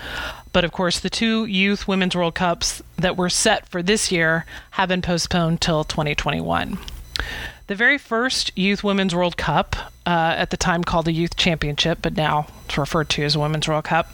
But 0.55 0.65
of 0.65 0.71
course, 0.71 1.01
the 1.01 1.11
two 1.11 1.47
Youth 1.47 1.89
Women's 1.89 2.15
World 2.15 2.37
Cups 2.37 2.81
that 2.97 3.17
were 3.17 3.29
set 3.29 3.69
for 3.69 3.83
this 3.83 4.13
year 4.13 4.47
have 4.71 4.89
been 4.89 5.03
postponed 5.03 5.61
till 5.61 5.83
2021. 5.83 6.79
The 7.67 7.75
very 7.75 7.99
first 7.99 8.57
Youth 8.57 8.85
Women's 8.85 9.17
World 9.17 9.37
Cup, 9.37 9.75
uh, 10.07 10.35
at 10.39 10.51
the 10.51 10.57
time 10.57 10.85
called 10.85 11.07
the 11.07 11.13
Youth 11.13 11.35
Championship, 11.35 11.99
but 12.03 12.17
now 12.17 12.47
it's 12.67 12.79
referred 12.79 13.09
to 13.11 13.25
as 13.25 13.35
a 13.35 13.41
Women's 13.41 13.67
World 13.67 13.83
Cup, 13.83 14.13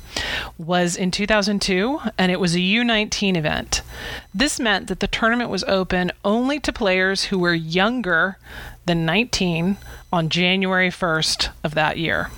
was 0.56 0.96
in 0.96 1.10
2002, 1.10 2.00
and 2.16 2.32
it 2.32 2.40
was 2.40 2.54
a 2.54 2.60
U19 2.60 3.36
event. 3.36 3.82
This 4.32 4.58
meant 4.58 4.86
that 4.86 5.00
the 5.00 5.08
tournament 5.08 5.50
was 5.50 5.64
open 5.64 6.10
only 6.24 6.58
to 6.60 6.72
players 6.72 7.24
who 7.24 7.38
were 7.38 7.52
younger 7.52 8.38
than 8.86 9.04
19 9.04 9.76
on 10.10 10.30
January 10.30 10.88
1st 10.88 11.50
of 11.62 11.74
that 11.74 11.98
year. 11.98 12.30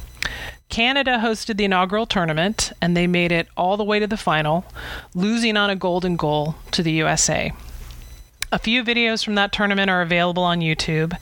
Canada 0.72 1.18
hosted 1.22 1.58
the 1.58 1.66
inaugural 1.66 2.06
tournament 2.06 2.72
and 2.80 2.96
they 2.96 3.06
made 3.06 3.30
it 3.30 3.46
all 3.58 3.76
the 3.76 3.84
way 3.84 3.98
to 3.98 4.06
the 4.06 4.16
final, 4.16 4.64
losing 5.14 5.54
on 5.54 5.68
a 5.68 5.76
golden 5.76 6.16
goal 6.16 6.54
to 6.70 6.82
the 6.82 6.92
USA. 6.92 7.52
A 8.50 8.58
few 8.58 8.82
videos 8.82 9.22
from 9.22 9.34
that 9.34 9.52
tournament 9.52 9.90
are 9.90 10.00
available 10.00 10.42
on 10.42 10.60
YouTube, 10.60 11.14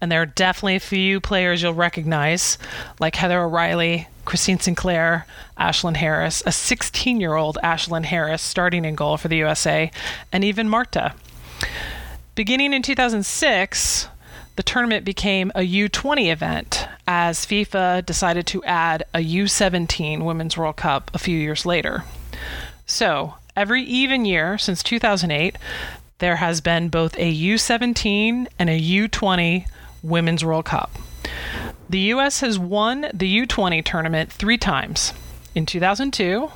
and 0.00 0.10
there 0.10 0.22
are 0.22 0.26
definitely 0.26 0.74
a 0.74 0.80
few 0.80 1.20
players 1.20 1.62
you'll 1.62 1.74
recognize, 1.74 2.58
like 2.98 3.14
Heather 3.14 3.40
O'Reilly, 3.40 4.08
Christine 4.24 4.58
Sinclair, 4.58 5.26
Ashlyn 5.56 5.94
Harris, 5.94 6.42
a 6.44 6.50
16 6.50 7.20
year 7.20 7.36
old 7.36 7.56
Ashlyn 7.62 8.04
Harris 8.04 8.42
starting 8.42 8.84
in 8.84 8.96
goal 8.96 9.16
for 9.16 9.28
the 9.28 9.36
USA, 9.36 9.92
and 10.32 10.42
even 10.42 10.68
Marta. 10.68 11.14
Beginning 12.34 12.72
in 12.72 12.82
2006, 12.82 14.08
the 14.58 14.64
tournament 14.64 15.04
became 15.04 15.52
a 15.54 15.60
U20 15.60 16.32
event 16.32 16.88
as 17.06 17.46
FIFA 17.46 18.04
decided 18.04 18.44
to 18.48 18.64
add 18.64 19.04
a 19.14 19.20
U17 19.20 20.24
Women's 20.24 20.56
World 20.56 20.74
Cup 20.74 21.12
a 21.14 21.18
few 21.18 21.38
years 21.38 21.64
later. 21.64 22.02
So, 22.84 23.34
every 23.54 23.84
even 23.84 24.24
year 24.24 24.58
since 24.58 24.82
2008, 24.82 25.56
there 26.18 26.36
has 26.36 26.60
been 26.60 26.88
both 26.88 27.16
a 27.18 27.32
U17 27.32 28.48
and 28.58 28.68
a 28.68 28.80
U20 28.80 29.68
Women's 30.02 30.44
World 30.44 30.64
Cup. 30.64 30.90
The 31.88 32.00
U.S. 32.14 32.40
has 32.40 32.58
won 32.58 33.06
the 33.14 33.46
U20 33.46 33.84
tournament 33.84 34.32
three 34.32 34.58
times 34.58 35.12
in 35.54 35.66
2002, 35.66 36.50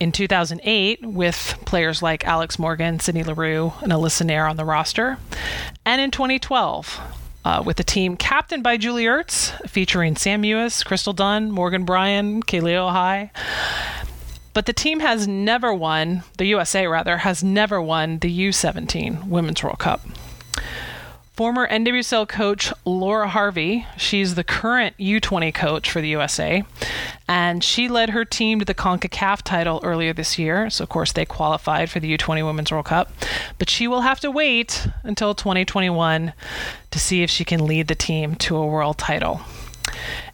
in 0.00 0.12
2008 0.12 1.04
with 1.04 1.56
players 1.64 2.02
like 2.02 2.24
Alex 2.24 2.58
Morgan, 2.58 3.00
Sydney 3.00 3.22
Leroux, 3.22 3.72
and 3.80 3.92
Alyssa 3.92 4.26
Naeher 4.26 4.48
on 4.48 4.56
the 4.56 4.64
roster, 4.64 5.18
and 5.84 6.00
in 6.00 6.10
2012 6.10 7.00
uh, 7.44 7.62
with 7.64 7.76
the 7.76 7.84
team 7.84 8.16
captained 8.16 8.62
by 8.62 8.76
Julie 8.76 9.04
Ertz, 9.04 9.52
featuring 9.68 10.16
Sam 10.16 10.42
Mewis, 10.42 10.84
Crystal 10.84 11.12
Dunn, 11.12 11.50
Morgan 11.50 11.84
Brian, 11.84 12.42
Kealia 12.42 12.90
Ohai. 12.90 13.30
But 14.54 14.66
the 14.66 14.72
team 14.72 15.00
has 15.00 15.26
never 15.26 15.74
won, 15.74 16.22
the 16.38 16.46
USA 16.46 16.86
rather, 16.86 17.18
has 17.18 17.42
never 17.42 17.82
won 17.82 18.20
the 18.20 18.48
U17 18.48 19.24
Women's 19.26 19.62
World 19.62 19.80
Cup. 19.80 20.00
Former 21.34 21.66
NWSL 21.66 22.28
coach 22.28 22.72
Laura 22.84 23.28
Harvey, 23.28 23.88
she's 23.96 24.36
the 24.36 24.44
current 24.44 24.96
U20 24.98 25.52
coach 25.52 25.90
for 25.90 26.00
the 26.00 26.06
USA, 26.10 26.62
and 27.26 27.64
she 27.64 27.88
led 27.88 28.10
her 28.10 28.24
team 28.24 28.60
to 28.60 28.64
the 28.64 28.72
CONCACAF 28.72 29.42
title 29.42 29.80
earlier 29.82 30.12
this 30.12 30.38
year. 30.38 30.70
So, 30.70 30.84
of 30.84 30.90
course, 30.90 31.10
they 31.10 31.24
qualified 31.24 31.90
for 31.90 31.98
the 31.98 32.16
U20 32.16 32.46
Women's 32.46 32.70
World 32.70 32.84
Cup. 32.84 33.10
But 33.58 33.68
she 33.68 33.88
will 33.88 34.02
have 34.02 34.20
to 34.20 34.30
wait 34.30 34.86
until 35.02 35.34
2021 35.34 36.32
to 36.92 36.98
see 37.00 37.24
if 37.24 37.30
she 37.30 37.44
can 37.44 37.66
lead 37.66 37.88
the 37.88 37.96
team 37.96 38.36
to 38.36 38.56
a 38.56 38.64
world 38.64 38.98
title. 38.98 39.40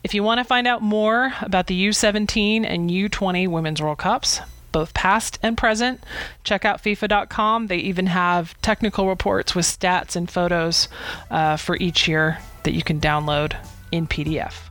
If 0.04 0.12
you 0.12 0.22
want 0.22 0.36
to 0.40 0.44
find 0.44 0.66
out 0.66 0.82
more 0.82 1.32
about 1.40 1.66
the 1.66 1.86
U17 1.86 2.66
and 2.66 2.90
U20 2.90 3.48
Women's 3.48 3.80
World 3.80 3.96
Cups, 3.96 4.42
both 4.72 4.94
past 4.94 5.38
and 5.42 5.56
present. 5.56 6.02
Check 6.44 6.64
out 6.64 6.82
FIFA.com. 6.82 7.66
They 7.66 7.78
even 7.78 8.06
have 8.06 8.60
technical 8.62 9.08
reports 9.08 9.54
with 9.54 9.66
stats 9.66 10.16
and 10.16 10.30
photos 10.30 10.88
uh, 11.30 11.56
for 11.56 11.76
each 11.76 12.08
year 12.08 12.38
that 12.64 12.72
you 12.72 12.82
can 12.82 13.00
download 13.00 13.56
in 13.92 14.06
PDF. 14.06 14.69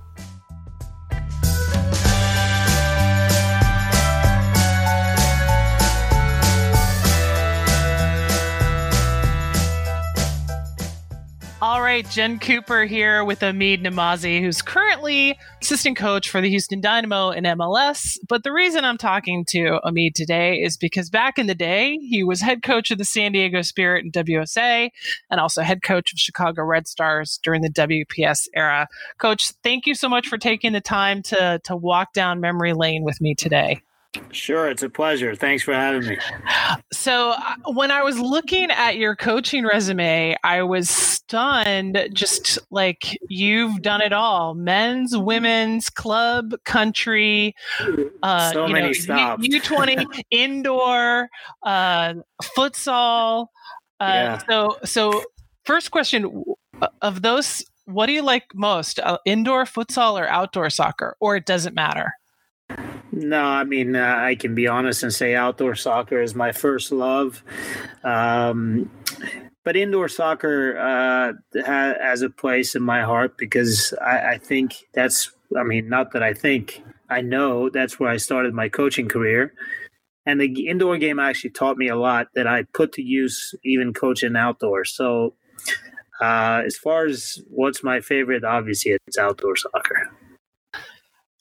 Right, 11.89 12.07
Jen 12.07 12.37
Cooper 12.37 12.85
here 12.85 13.25
with 13.25 13.39
Omid 13.39 13.81
Namazi, 13.81 14.41
who's 14.41 14.61
currently 14.61 15.35
assistant 15.59 15.97
coach 15.97 16.29
for 16.29 16.39
the 16.39 16.47
Houston 16.47 16.81
Dynamo 16.81 17.31
in 17.31 17.45
MLS. 17.45 18.19
But 18.27 18.43
the 18.43 18.51
reason 18.51 18.85
I'm 18.85 18.99
talking 18.99 19.43
to 19.45 19.79
Omid 19.83 20.13
today 20.13 20.57
is 20.57 20.77
because 20.77 21.09
back 21.09 21.39
in 21.39 21.47
the 21.47 21.55
day, 21.55 21.97
he 21.97 22.23
was 22.23 22.41
head 22.41 22.61
coach 22.61 22.91
of 22.91 22.99
the 22.99 23.05
San 23.05 23.31
Diego 23.31 23.63
Spirit 23.63 24.05
in 24.05 24.11
WUSA 24.11 24.91
and 25.31 25.39
also 25.39 25.63
head 25.63 25.81
coach 25.81 26.13
of 26.13 26.19
Chicago 26.19 26.61
Red 26.61 26.87
Stars 26.87 27.39
during 27.41 27.63
the 27.63 27.71
WPS 27.71 28.47
era. 28.55 28.87
Coach, 29.17 29.53
thank 29.63 29.87
you 29.87 29.95
so 29.95 30.07
much 30.07 30.27
for 30.27 30.37
taking 30.37 30.73
the 30.73 30.81
time 30.81 31.23
to, 31.23 31.59
to 31.63 31.75
walk 31.75 32.13
down 32.13 32.39
memory 32.39 32.73
lane 32.73 33.03
with 33.03 33.19
me 33.19 33.33
today. 33.33 33.81
Sure, 34.31 34.67
it's 34.67 34.81
a 34.81 34.89
pleasure. 34.89 35.35
Thanks 35.35 35.63
for 35.63 35.73
having 35.73 36.07
me. 36.07 36.17
So, 36.91 37.31
uh, 37.31 37.71
when 37.73 37.91
I 37.91 38.01
was 38.01 38.19
looking 38.19 38.71
at 38.71 38.97
your 38.97 39.15
coaching 39.15 39.65
resume, 39.65 40.35
I 40.43 40.63
was 40.63 40.89
stunned. 40.89 42.09
Just 42.11 42.57
like 42.71 43.17
you've 43.29 43.83
done 43.83 44.01
it 44.01 44.11
all 44.11 44.55
men's, 44.55 45.15
women's, 45.15 45.89
club, 45.91 46.55
country, 46.65 47.53
uh, 48.23 48.51
so 48.51 48.67
many 48.67 48.87
know, 48.87 48.93
stops. 48.93 49.47
U20, 49.47 50.21
indoor, 50.31 51.29
uh, 51.63 52.15
futsal. 52.57 53.47
Uh, 53.99 54.05
yeah. 54.05 54.41
So, 54.49 54.77
so 54.85 55.23
first 55.65 55.91
question 55.91 56.43
of 57.01 57.21
those, 57.21 57.63
what 57.85 58.07
do 58.07 58.13
you 58.13 58.23
like 58.23 58.45
most? 58.55 58.99
Uh, 58.99 59.19
indoor 59.25 59.65
futsal 59.65 60.19
or 60.19 60.27
outdoor 60.27 60.71
soccer? 60.71 61.15
Or 61.19 61.35
it 61.35 61.45
doesn't 61.45 61.75
matter? 61.75 62.13
No, 63.19 63.43
I 63.43 63.65
mean, 63.65 63.97
uh, 63.97 64.15
I 64.17 64.35
can 64.35 64.55
be 64.55 64.67
honest 64.67 65.03
and 65.03 65.13
say 65.13 65.35
outdoor 65.35 65.75
soccer 65.75 66.21
is 66.21 66.35
my 66.35 66.53
first 66.53 66.91
love. 66.91 67.43
Um, 68.03 68.89
but 69.65 69.75
indoor 69.75 70.07
soccer 70.07 70.77
uh, 70.77 71.33
ha- 71.61 71.95
has 72.01 72.21
a 72.21 72.29
place 72.29 72.75
in 72.75 72.81
my 72.81 73.01
heart 73.01 73.37
because 73.37 73.93
I, 74.01 74.33
I 74.33 74.37
think 74.37 74.87
that's, 74.93 75.31
I 75.57 75.63
mean, 75.63 75.89
not 75.89 76.13
that 76.13 76.23
I 76.23 76.33
think, 76.33 76.81
I 77.09 77.19
know 77.19 77.69
that's 77.69 77.99
where 77.99 78.09
I 78.09 78.17
started 78.17 78.53
my 78.53 78.69
coaching 78.69 79.09
career. 79.09 79.53
And 80.25 80.39
the 80.39 80.67
indoor 80.67 80.97
game 80.97 81.19
actually 81.19 81.49
taught 81.49 81.77
me 81.77 81.89
a 81.89 81.97
lot 81.97 82.27
that 82.35 82.47
I 82.47 82.63
put 82.73 82.93
to 82.93 83.01
use 83.01 83.53
even 83.65 83.93
coaching 83.93 84.37
outdoors. 84.37 84.95
So, 84.95 85.33
uh, 86.21 86.61
as 86.65 86.77
far 86.77 87.05
as 87.05 87.41
what's 87.49 87.83
my 87.83 87.99
favorite, 87.99 88.45
obviously 88.45 88.97
it's 89.07 89.17
outdoor 89.17 89.57
soccer. 89.57 90.09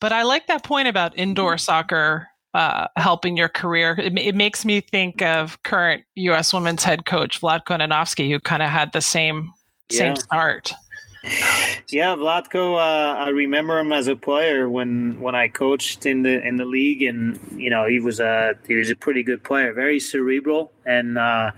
But 0.01 0.13
I 0.13 0.23
like 0.23 0.47
that 0.47 0.65
point 0.65 0.89
about 0.89 1.19
indoor 1.19 1.53
mm-hmm. 1.53 1.59
soccer 1.59 2.29
uh, 2.55 2.89
helping 2.97 3.37
your 3.37 3.49
career. 3.49 3.95
It, 3.99 4.19
it, 4.19 4.35
makes 4.35 4.65
me 4.65 4.81
think 4.81 5.23
of 5.23 5.63
current 5.63 6.05
U.S. 6.17 6.53
women's 6.53 6.83
head 6.83 7.05
coach 7.05 7.41
Vlatko 7.41 7.79
Andonovski, 7.79 8.31
who 8.31 8.41
kind 8.41 8.63
of 8.63 8.71
had 8.71 8.93
the 8.93 9.01
same 9.01 9.53
yeah. 9.91 9.99
same 9.99 10.17
start. 10.17 10.73
Yeah, 11.89 12.15
Vlatko. 12.17 12.77
Uh, 12.77 13.19
I 13.19 13.29
remember 13.31 13.79
him 13.79 13.93
as 13.93 14.09
a 14.09 14.17
player 14.17 14.69
when 14.69 15.21
when 15.21 15.35
I 15.35 15.49
coached 15.49 16.07
in 16.07 16.23
the 16.23 16.47
in 16.47 16.57
the 16.57 16.65
league, 16.65 17.03
and 17.03 17.39
you 17.57 17.71
know 17.71 17.87
he 17.87 18.01
was 18.01 18.21
a 18.21 18.55
he 18.67 18.77
was 18.77 18.91
a 18.91 18.97
pretty 18.97 19.23
good 19.23 19.43
player, 19.43 19.73
very 19.73 20.01
cerebral, 20.01 20.73
and 20.87 21.19
uh, 21.19 21.51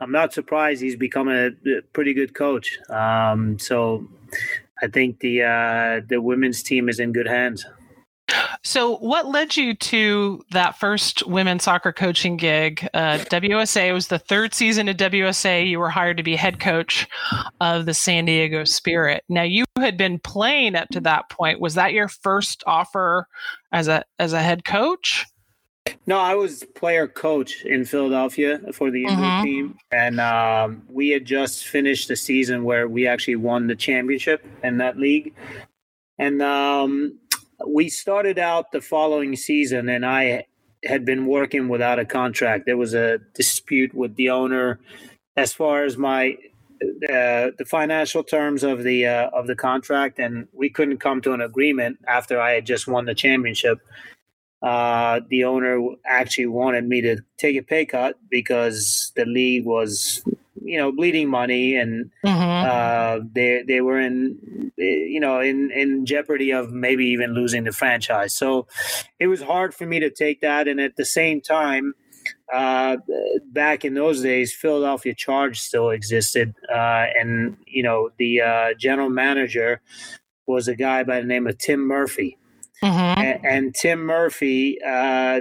I'm 0.00 0.10
not 0.10 0.32
surprised 0.32 0.82
he's 0.82 0.96
become 0.96 1.28
a, 1.28 1.48
a 1.48 1.82
pretty 1.92 2.14
good 2.14 2.34
coach. 2.34 2.78
Um, 2.88 3.58
so 3.58 4.08
I 4.82 4.88
think 4.88 5.20
the 5.20 5.42
uh, 5.42 6.00
the 6.06 6.20
women's 6.20 6.62
team 6.62 6.88
is 6.88 6.98
in 6.98 7.12
good 7.12 7.28
hands. 7.28 7.64
So, 8.62 8.96
what 8.96 9.26
led 9.26 9.56
you 9.56 9.74
to 9.74 10.42
that 10.52 10.78
first 10.78 11.26
women's 11.26 11.64
soccer 11.64 11.92
coaching 11.92 12.38
gig? 12.38 12.88
Uh, 12.94 13.18
WUSA 13.18 13.92
was 13.92 14.08
the 14.08 14.18
third 14.18 14.54
season 14.54 14.88
of 14.88 14.96
WUSA. 14.96 15.68
You 15.68 15.78
were 15.78 15.90
hired 15.90 16.16
to 16.16 16.22
be 16.22 16.34
head 16.34 16.60
coach 16.60 17.06
of 17.60 17.84
the 17.84 17.92
San 17.92 18.24
Diego 18.24 18.64
Spirit. 18.64 19.22
Now, 19.28 19.42
you 19.42 19.64
had 19.76 19.98
been 19.98 20.18
playing 20.18 20.76
up 20.76 20.88
to 20.92 21.00
that 21.00 21.28
point. 21.28 21.60
Was 21.60 21.74
that 21.74 21.92
your 21.92 22.08
first 22.08 22.64
offer 22.66 23.28
as 23.72 23.88
a 23.88 24.04
as 24.18 24.32
a 24.32 24.42
head 24.42 24.64
coach? 24.64 25.26
No, 26.06 26.18
I 26.18 26.34
was 26.34 26.64
player 26.74 27.06
coach 27.06 27.62
in 27.64 27.84
Philadelphia 27.84 28.60
for 28.72 28.90
the 28.90 29.04
indoor 29.04 29.24
mm-hmm. 29.24 29.44
team, 29.44 29.78
and 29.90 30.20
um, 30.20 30.82
we 30.88 31.10
had 31.10 31.24
just 31.24 31.66
finished 31.66 32.08
the 32.08 32.16
season 32.16 32.64
where 32.64 32.88
we 32.88 33.06
actually 33.06 33.36
won 33.36 33.66
the 33.66 33.76
championship 33.76 34.46
in 34.62 34.78
that 34.78 34.98
league. 34.98 35.34
And 36.18 36.40
um, 36.42 37.18
we 37.66 37.88
started 37.88 38.38
out 38.38 38.72
the 38.72 38.80
following 38.80 39.36
season, 39.36 39.88
and 39.88 40.06
I 40.06 40.46
had 40.84 41.04
been 41.04 41.26
working 41.26 41.68
without 41.68 41.98
a 41.98 42.04
contract. 42.04 42.66
There 42.66 42.76
was 42.76 42.94
a 42.94 43.18
dispute 43.34 43.94
with 43.94 44.14
the 44.16 44.30
owner 44.30 44.80
as 45.36 45.52
far 45.52 45.84
as 45.84 45.96
my 45.96 46.36
uh, 46.82 47.50
the 47.56 47.66
financial 47.66 48.22
terms 48.22 48.62
of 48.62 48.82
the 48.82 49.06
uh, 49.06 49.30
of 49.30 49.46
the 49.46 49.56
contract, 49.56 50.18
and 50.18 50.48
we 50.52 50.68
couldn't 50.68 50.98
come 50.98 51.20
to 51.22 51.32
an 51.32 51.40
agreement 51.40 51.98
after 52.06 52.40
I 52.40 52.52
had 52.52 52.66
just 52.66 52.86
won 52.86 53.06
the 53.06 53.14
championship 53.14 53.80
uh, 54.64 55.20
the 55.28 55.44
owner 55.44 55.78
actually 56.06 56.46
wanted 56.46 56.88
me 56.88 57.02
to 57.02 57.18
take 57.36 57.54
a 57.54 57.62
pay 57.62 57.84
cut 57.84 58.18
because 58.30 59.12
the 59.14 59.26
league 59.26 59.66
was, 59.66 60.24
you 60.62 60.78
know, 60.78 60.90
bleeding 60.90 61.28
money, 61.28 61.76
and 61.76 62.10
mm-hmm. 62.24 62.70
uh, 62.70 63.20
they 63.30 63.62
they 63.68 63.82
were 63.82 64.00
in, 64.00 64.72
you 64.78 65.20
know, 65.20 65.40
in 65.40 65.70
in 65.70 66.06
jeopardy 66.06 66.50
of 66.50 66.72
maybe 66.72 67.04
even 67.04 67.34
losing 67.34 67.64
the 67.64 67.72
franchise. 67.72 68.34
So 68.34 68.66
it 69.20 69.26
was 69.26 69.42
hard 69.42 69.74
for 69.74 69.84
me 69.84 70.00
to 70.00 70.08
take 70.08 70.40
that, 70.40 70.66
and 70.66 70.80
at 70.80 70.96
the 70.96 71.04
same 71.04 71.40
time. 71.40 71.94
Uh, 72.50 72.96
back 73.52 73.84
in 73.84 73.92
those 73.92 74.22
days, 74.22 74.54
Philadelphia 74.54 75.14
Charge 75.14 75.60
still 75.60 75.90
existed, 75.90 76.54
uh, 76.72 77.04
and 77.20 77.58
you 77.66 77.82
know 77.82 78.08
the 78.18 78.40
uh, 78.40 78.68
general 78.78 79.10
manager 79.10 79.82
was 80.46 80.66
a 80.66 80.74
guy 80.74 81.02
by 81.02 81.20
the 81.20 81.26
name 81.26 81.46
of 81.46 81.58
Tim 81.58 81.86
Murphy, 81.86 82.38
Mm-hmm. 82.84 83.20
And, 83.20 83.46
and, 83.46 83.74
Tim 83.74 84.04
Murphy 84.04 84.78
uh, 84.82 85.40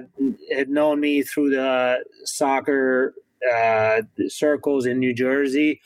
had 0.56 0.70
known 0.70 1.02
me 1.02 1.24
through 1.24 1.50
the 1.50 2.06
soccer 2.24 3.14
uh, 3.54 4.04
circles 4.30 4.86
in 4.86 5.00
New 5.00 5.14
Jersey. 5.14 5.82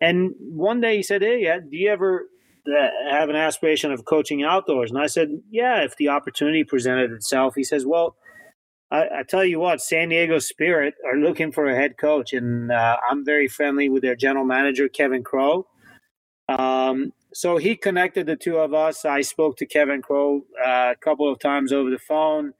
And 0.00 0.34
one 0.38 0.80
day 0.80 0.96
he 0.96 1.02
said, 1.02 1.22
Hey, 1.22 1.44
do 1.58 1.76
you 1.76 1.90
ever 1.90 2.26
uh, 2.66 2.88
have 3.10 3.30
an 3.30 3.36
aspiration 3.36 3.92
of 3.92 4.04
coaching 4.04 4.42
outdoors? 4.42 4.90
And 4.90 5.00
I 5.00 5.06
said, 5.06 5.40
Yeah, 5.50 5.82
if 5.82 5.96
the 5.96 6.08
opportunity 6.08 6.64
presented 6.64 7.12
itself. 7.12 7.54
He 7.54 7.64
says, 7.64 7.86
Well, 7.86 8.16
I, 8.90 9.20
I 9.20 9.22
tell 9.26 9.44
you 9.44 9.58
what, 9.58 9.80
San 9.80 10.08
Diego 10.08 10.38
Spirit 10.38 10.94
are 11.06 11.16
looking 11.16 11.52
for 11.52 11.66
a 11.66 11.74
head 11.74 11.96
coach, 11.96 12.32
and 12.32 12.70
uh, 12.70 12.96
I'm 13.08 13.24
very 13.24 13.48
friendly 13.48 13.88
with 13.88 14.02
their 14.02 14.16
general 14.16 14.44
manager, 14.44 14.88
Kevin 14.88 15.22
Crow. 15.22 15.66
Um, 16.48 17.12
so 17.32 17.56
he 17.56 17.76
connected 17.76 18.26
the 18.26 18.36
two 18.36 18.58
of 18.58 18.74
us. 18.74 19.04
I 19.04 19.20
spoke 19.20 19.56
to 19.58 19.66
Kevin 19.66 20.02
Crow 20.02 20.44
uh, 20.64 20.92
a 20.92 20.96
couple 21.00 21.30
of 21.30 21.38
times 21.38 21.72
over 21.72 21.90
the 21.90 21.98
phone. 21.98 22.54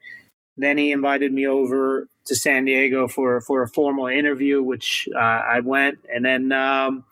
Then 0.56 0.78
he 0.78 0.92
invited 0.92 1.32
me 1.32 1.46
over 1.46 2.08
to 2.26 2.34
San 2.34 2.64
Diego 2.66 3.08
for 3.08 3.40
for 3.40 3.62
a 3.62 3.68
formal 3.68 4.06
interview, 4.06 4.62
which 4.62 5.08
uh, 5.14 5.18
I 5.18 5.60
went, 5.60 5.98
and 6.12 6.24
then 6.24 6.52
um, 6.52 7.04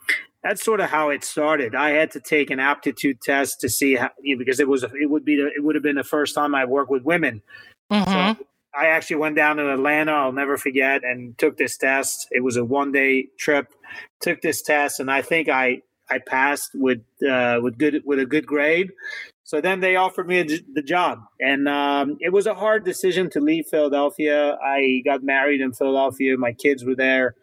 that's 0.43 0.65
sort 0.65 0.81
of 0.81 0.91
how 0.91 1.11
it 1.11 1.25
started. 1.25 1.75
I 1.75 1.91
had 1.91 2.11
to 2.13 2.21
take 2.21 2.51
an 2.51 2.61
aptitude 2.61 3.21
test 3.21 3.61
to 3.61 3.69
see 3.69 3.97
how 3.97 4.11
you 4.23 4.37
know, 4.37 4.39
because 4.39 4.61
it 4.61 4.69
was 4.69 4.85
it 4.85 5.09
would 5.09 5.25
be 5.25 5.37
the, 5.37 5.47
it 5.47 5.65
would 5.65 5.75
have 5.77 5.83
been 5.83 5.97
the 5.97 6.05
first 6.05 6.35
time 6.35 6.55
I 6.55 6.67
worked 6.67 6.91
with 6.91 7.03
women. 7.03 7.43
Mm-hmm. 7.91 8.11
So 8.39 8.47
I 8.75 8.89
actually 8.89 9.17
went 9.17 9.37
down 9.37 9.57
to 9.57 9.73
Atlanta. 9.73 10.13
I'll 10.13 10.33
never 10.33 10.57
forget, 10.57 11.03
and 11.03 11.37
took 11.39 11.57
this 11.57 11.77
test. 11.77 12.29
It 12.31 12.45
was 12.45 12.57
a 12.57 12.65
one 12.65 12.93
day 12.93 13.29
trip. 13.39 13.73
Took 14.21 14.43
this 14.43 14.63
test, 14.63 15.01
and 15.01 15.11
I 15.11 15.23
think 15.23 15.49
I 15.49 15.83
I 16.11 16.19
passed 16.19 16.71
with 16.75 17.01
uh, 17.29 17.61
with 17.63 17.79
good 17.79 18.03
with 18.05 18.19
a 18.19 18.27
good 18.27 18.47
grade. 18.47 18.91
So 19.45 19.63
then 19.63 19.81
they 19.81 19.97
offered 19.97 20.29
me 20.29 20.41
a, 20.41 20.45
the 20.45 20.83
job, 20.83 21.21
and 21.41 21.69
um, 21.69 22.19
it 22.21 22.33
was 22.33 22.47
a 22.47 22.55
hard 22.55 22.85
decision 22.85 23.31
to 23.31 23.41
leave 23.41 23.67
Philadelphia. 23.67 24.59
I 24.63 25.03
got 25.05 25.23
married 25.23 25.61
in 25.61 25.73
Philadelphia. 25.73 26.37
My 26.37 26.53
kids 26.53 26.85
were 26.85 26.95
there. 26.97 27.35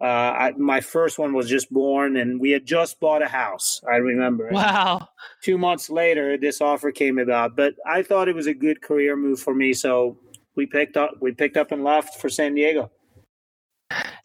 Uh, 0.00 0.04
I, 0.04 0.52
my 0.58 0.80
first 0.80 1.18
one 1.18 1.32
was 1.32 1.48
just 1.48 1.70
born, 1.70 2.16
and 2.16 2.40
we 2.40 2.50
had 2.50 2.66
just 2.66 2.98
bought 2.98 3.22
a 3.22 3.28
house. 3.28 3.80
I 3.88 3.96
remember. 3.96 4.48
Wow. 4.50 5.08
Two 5.42 5.58
months 5.58 5.90
later, 5.90 6.36
this 6.36 6.60
offer 6.60 6.90
came 6.90 7.18
about, 7.18 7.54
but 7.54 7.74
I 7.86 8.02
thought 8.02 8.28
it 8.28 8.34
was 8.34 8.48
a 8.48 8.54
good 8.54 8.82
career 8.82 9.14
move 9.14 9.38
for 9.38 9.54
me. 9.54 9.74
So 9.74 10.18
we 10.56 10.66
picked 10.66 10.96
up. 10.96 11.12
We 11.20 11.32
picked 11.32 11.56
up 11.56 11.70
and 11.70 11.84
left 11.84 12.20
for 12.20 12.28
San 12.28 12.54
Diego. 12.54 12.90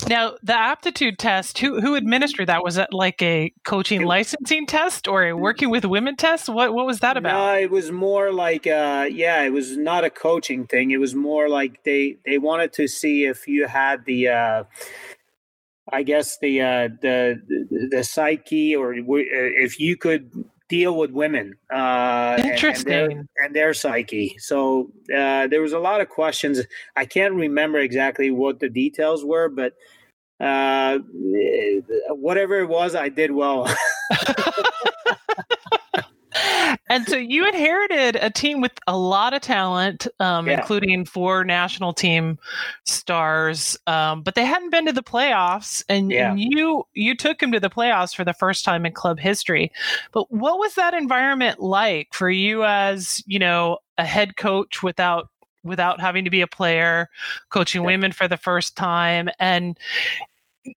Now, 0.09 0.35
the 0.41 0.57
aptitude 0.57 1.19
test, 1.19 1.59
who 1.59 1.81
who 1.81 1.95
administered 1.95 2.47
that? 2.47 2.63
Was 2.63 2.77
it 2.77 2.89
like 2.91 3.21
a 3.21 3.51
coaching 3.63 4.03
licensing 4.03 4.65
test 4.65 5.07
or 5.07 5.25
a 5.25 5.35
working 5.35 5.69
with 5.69 5.85
women 5.85 6.15
test? 6.15 6.49
What 6.49 6.73
what 6.73 6.85
was 6.85 6.99
that 6.99 7.17
about? 7.17 7.33
No, 7.33 7.59
it 7.59 7.71
was 7.71 7.91
more 7.91 8.31
like 8.31 8.65
uh 8.67 9.07
yeah, 9.11 9.43
it 9.43 9.51
was 9.51 9.77
not 9.77 10.03
a 10.03 10.09
coaching 10.09 10.65
thing. 10.65 10.91
It 10.91 10.99
was 10.99 11.15
more 11.15 11.49
like 11.49 11.83
they 11.83 12.17
they 12.25 12.37
wanted 12.37 12.73
to 12.73 12.87
see 12.87 13.25
if 13.25 13.47
you 13.47 13.67
had 13.67 14.05
the 14.05 14.29
uh 14.29 14.63
I 15.91 16.03
guess 16.03 16.37
the 16.39 16.61
uh 16.61 16.89
the 17.01 17.41
the 17.91 18.03
psyche 18.03 18.75
or 18.75 18.93
if 18.93 19.79
you 19.79 19.97
could 19.97 20.31
deal 20.69 20.97
with 20.97 21.11
women 21.11 21.55
uh, 21.73 22.35
Interesting. 22.43 22.93
And, 22.93 23.01
and, 23.03 23.11
their, 23.11 23.45
and, 23.45 23.55
their, 23.55 23.73
psyche. 23.73 24.37
So 24.37 24.91
uh, 25.15 25.47
there 25.47 25.61
was 25.61 25.73
a 25.73 25.79
lot 25.79 26.01
of 26.01 26.09
questions. 26.09 26.61
I 26.95 27.05
can't 27.05 27.33
remember 27.33 27.79
exactly 27.79 28.31
what 28.31 28.59
the 28.59 28.69
details 28.69 29.23
were, 29.23 29.47
but 29.47 29.75
uh, 30.39 30.99
whatever 32.09 32.59
it 32.59 32.69
was, 32.69 32.95
I 32.95 33.09
did 33.09 33.31
well. 33.31 33.67
and 36.89 37.07
so 37.07 37.17
you 37.17 37.47
inherited 37.47 38.17
a 38.17 38.29
team 38.29 38.61
with 38.61 38.73
a 38.87 38.97
lot 38.97 39.33
of 39.33 39.41
talent, 39.41 40.07
um, 40.19 40.47
yeah. 40.47 40.59
including 40.59 41.05
four 41.05 41.43
national 41.43 41.93
team 41.93 42.37
stars, 42.85 43.77
um, 43.87 44.21
but 44.21 44.35
they 44.35 44.45
hadn't 44.45 44.69
been 44.69 44.85
to 44.85 44.93
the 44.93 45.03
playoffs, 45.03 45.83
and, 45.89 46.11
yeah. 46.11 46.31
and, 46.31 46.39
you 46.39 46.85
you 46.93 47.15
took 47.15 47.39
them 47.39 47.51
to 47.51 47.59
the 47.59 47.69
playoffs 47.69 48.15
for 48.15 48.23
the 48.23 48.33
first 48.33 48.63
time 48.63 48.85
in 48.85 48.93
club 48.93 49.19
history. 49.19 49.71
But 50.11 50.31
what 50.31 50.59
was 50.59 50.75
that 50.75 50.93
environment 50.93 51.59
like 51.59 52.13
for 52.13 52.29
you 52.29 52.63
as 52.63 53.23
you 53.25 53.39
know 53.39 53.79
a 53.97 54.05
head 54.05 54.37
coach 54.37 54.83
without 54.83 55.29
without 55.67 55.99
having 55.99 56.23
to 56.23 56.29
be 56.29 56.41
a 56.41 56.47
player, 56.47 57.09
coaching 57.49 57.81
yeah. 57.81 57.87
women 57.87 58.11
for 58.11 58.27
the 58.27 58.37
first 58.37 58.75
time, 58.75 59.29
and 59.39 59.77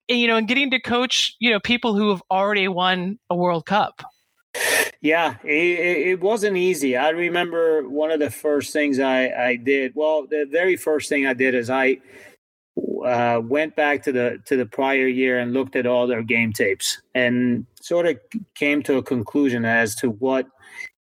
you 0.08 0.26
know, 0.26 0.36
and 0.36 0.46
getting 0.46 0.70
to 0.70 0.80
coach 0.80 1.34
you 1.38 1.50
know 1.50 1.60
people 1.60 1.94
who 1.94 2.10
have 2.10 2.22
already 2.30 2.68
won 2.68 3.18
a 3.28 3.36
World 3.36 3.66
Cup? 3.66 4.02
Yeah, 5.00 5.36
it, 5.44 6.08
it, 6.08 6.20
wasn't 6.20 6.56
easy. 6.56 6.96
I 6.96 7.10
remember 7.10 7.88
one 7.88 8.10
of 8.10 8.18
the 8.18 8.30
first 8.30 8.72
things 8.72 8.98
I, 8.98 9.28
I 9.28 9.56
did. 9.56 9.92
Well, 9.94 10.26
the 10.26 10.46
very 10.50 10.76
first 10.76 11.08
thing 11.08 11.26
I 11.26 11.32
did 11.32 11.54
is 11.54 11.70
I 11.70 12.00
uh, 13.04 13.40
went 13.42 13.76
back 13.76 14.02
to 14.04 14.12
the 14.12 14.40
to 14.46 14.56
the 14.56 14.66
prior 14.66 15.06
year 15.06 15.38
and 15.38 15.52
looked 15.52 15.76
at 15.76 15.86
all 15.86 16.06
their 16.06 16.22
game 16.22 16.52
tapes 16.52 17.00
and 17.14 17.66
sort 17.80 18.06
of 18.06 18.18
came 18.54 18.82
to 18.82 18.98
a 18.98 19.02
conclusion 19.02 19.64
as 19.64 19.94
to 19.96 20.10
what 20.10 20.46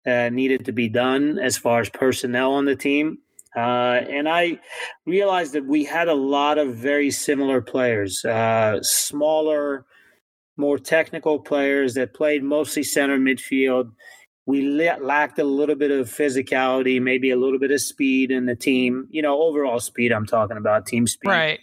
uh, 0.05 0.29
needed 0.29 0.65
to 0.65 0.71
be 0.71 0.89
done 0.89 1.39
as 1.39 1.57
far 1.57 1.81
as 1.81 1.89
personnel 1.89 2.53
on 2.53 2.65
the 2.65 2.75
team. 2.75 3.17
Uh, 3.56 4.00
and 4.10 4.30
I 4.30 4.60
realized 5.06 5.54
that 5.54 5.66
we 5.66 5.84
had 5.84 6.08
a 6.08 6.14
lot 6.14 6.58
of 6.58 6.76
very 6.76 7.12
similar 7.12 7.62
players, 7.62 8.24
uh, 8.24 8.80
smaller 8.82 9.86
more 10.58 10.78
technical 10.78 11.40
players 11.40 11.96
that 11.96 12.14
played 12.14 12.44
mostly 12.44 12.84
center 12.84 13.18
midfield. 13.18 13.92
We 14.46 14.62
lacked 14.62 15.40
a 15.40 15.44
little 15.44 15.76
bit 15.76 15.92
of 15.92 16.10
physicality, 16.10 17.02
maybe 17.02 17.32
a 17.32 17.38
little 17.38 17.60
bit 17.60 17.72
of 17.72 17.82
speed 17.82 18.32
in 18.32 18.46
the 18.46 18.56
team. 18.56 19.08
You 19.10 19.22
know, 19.22 19.42
overall 19.42 19.80
speed. 19.80 20.12
I'm 20.12 20.26
talking 20.26 20.58
about 20.58 20.86
team 20.86 21.08
speed. 21.08 21.30
Right. 21.30 21.60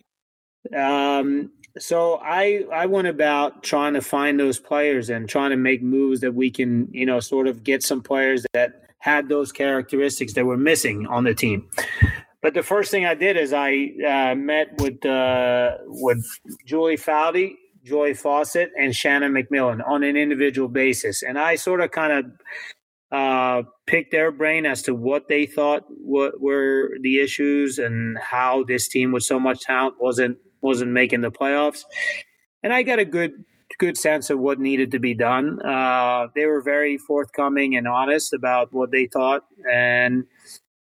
Um, 0.77 1.51
so 1.79 2.19
I 2.23 2.65
I 2.73 2.87
went 2.87 3.09
about 3.09 3.63
trying 3.63 3.95
to 3.95 4.01
find 4.01 4.39
those 4.39 4.59
players 4.59 5.11
and 5.11 5.29
trying 5.29 5.51
to 5.51 5.57
make 5.57 5.83
moves 5.83 6.21
that 6.21 6.35
we 6.35 6.51
can 6.51 6.89
you 6.93 7.07
know 7.07 7.21
sort 7.21 7.47
of 7.47 7.63
get 7.63 7.83
some 7.83 8.03
players 8.03 8.47
that 8.53 8.88
had 8.99 9.29
those 9.29 9.53
characteristics 9.53 10.35
that 10.35 10.45
were 10.45 10.57
missing 10.57 11.07
on 11.07 11.25
the 11.25 11.35
team. 11.35 11.69
But 12.43 12.55
the 12.55 12.63
first 12.63 12.91
thing 12.91 13.05
I 13.05 13.15
did 13.15 13.37
is 13.37 13.53
I 13.53 13.91
uh, 14.07 14.35
met 14.35 14.81
with 14.81 15.05
uh, 15.05 15.79
with 15.87 16.25
Julie 16.67 16.97
Foudy 16.97 17.55
Joy 17.85 18.15
Fawcett 18.15 18.71
and 18.79 18.95
Shannon 18.95 19.33
McMillan 19.33 19.87
on 19.87 20.03
an 20.03 20.17
individual 20.17 20.69
basis. 20.69 21.23
And 21.23 21.39
I 21.39 21.57
sort 21.57 21.81
of 21.81 21.91
kind 21.91 22.13
of 22.13 22.25
uh, 23.11 23.63
picked 23.87 24.13
their 24.13 24.31
brain 24.31 24.67
as 24.67 24.83
to 24.83 24.95
what 24.95 25.29
they 25.29 25.47
thought 25.47 25.85
what 25.89 26.41
were 26.41 26.91
the 27.01 27.21
issues 27.21 27.79
and 27.79 28.19
how 28.19 28.65
this 28.65 28.87
team 28.87 29.13
with 29.13 29.23
so 29.23 29.41
much 29.41 29.61
talent 29.61 29.95
wasn't 29.99 30.37
wasn't 30.61 30.91
making 30.91 31.23
the 31.23 31.31
playoffs. 31.31 31.85
And 32.63 32.73
I 32.73 32.83
got 32.83 32.99
a 32.99 33.05
good 33.05 33.33
good 33.79 33.97
sense 33.97 34.31
of 34.31 34.39
what 34.39 34.59
needed 34.59 34.91
to 34.91 34.99
be 34.99 35.15
done. 35.15 35.61
Uh, 35.63 36.29
they 36.35 36.47
were 36.47 36.61
very 36.61 36.99
forthcoming 36.99 37.77
and 37.77 37.87
honest 37.87 38.33
about 38.33 38.73
what 38.73 38.91
they 38.91 39.07
thought, 39.07 39.45
and 39.71 40.25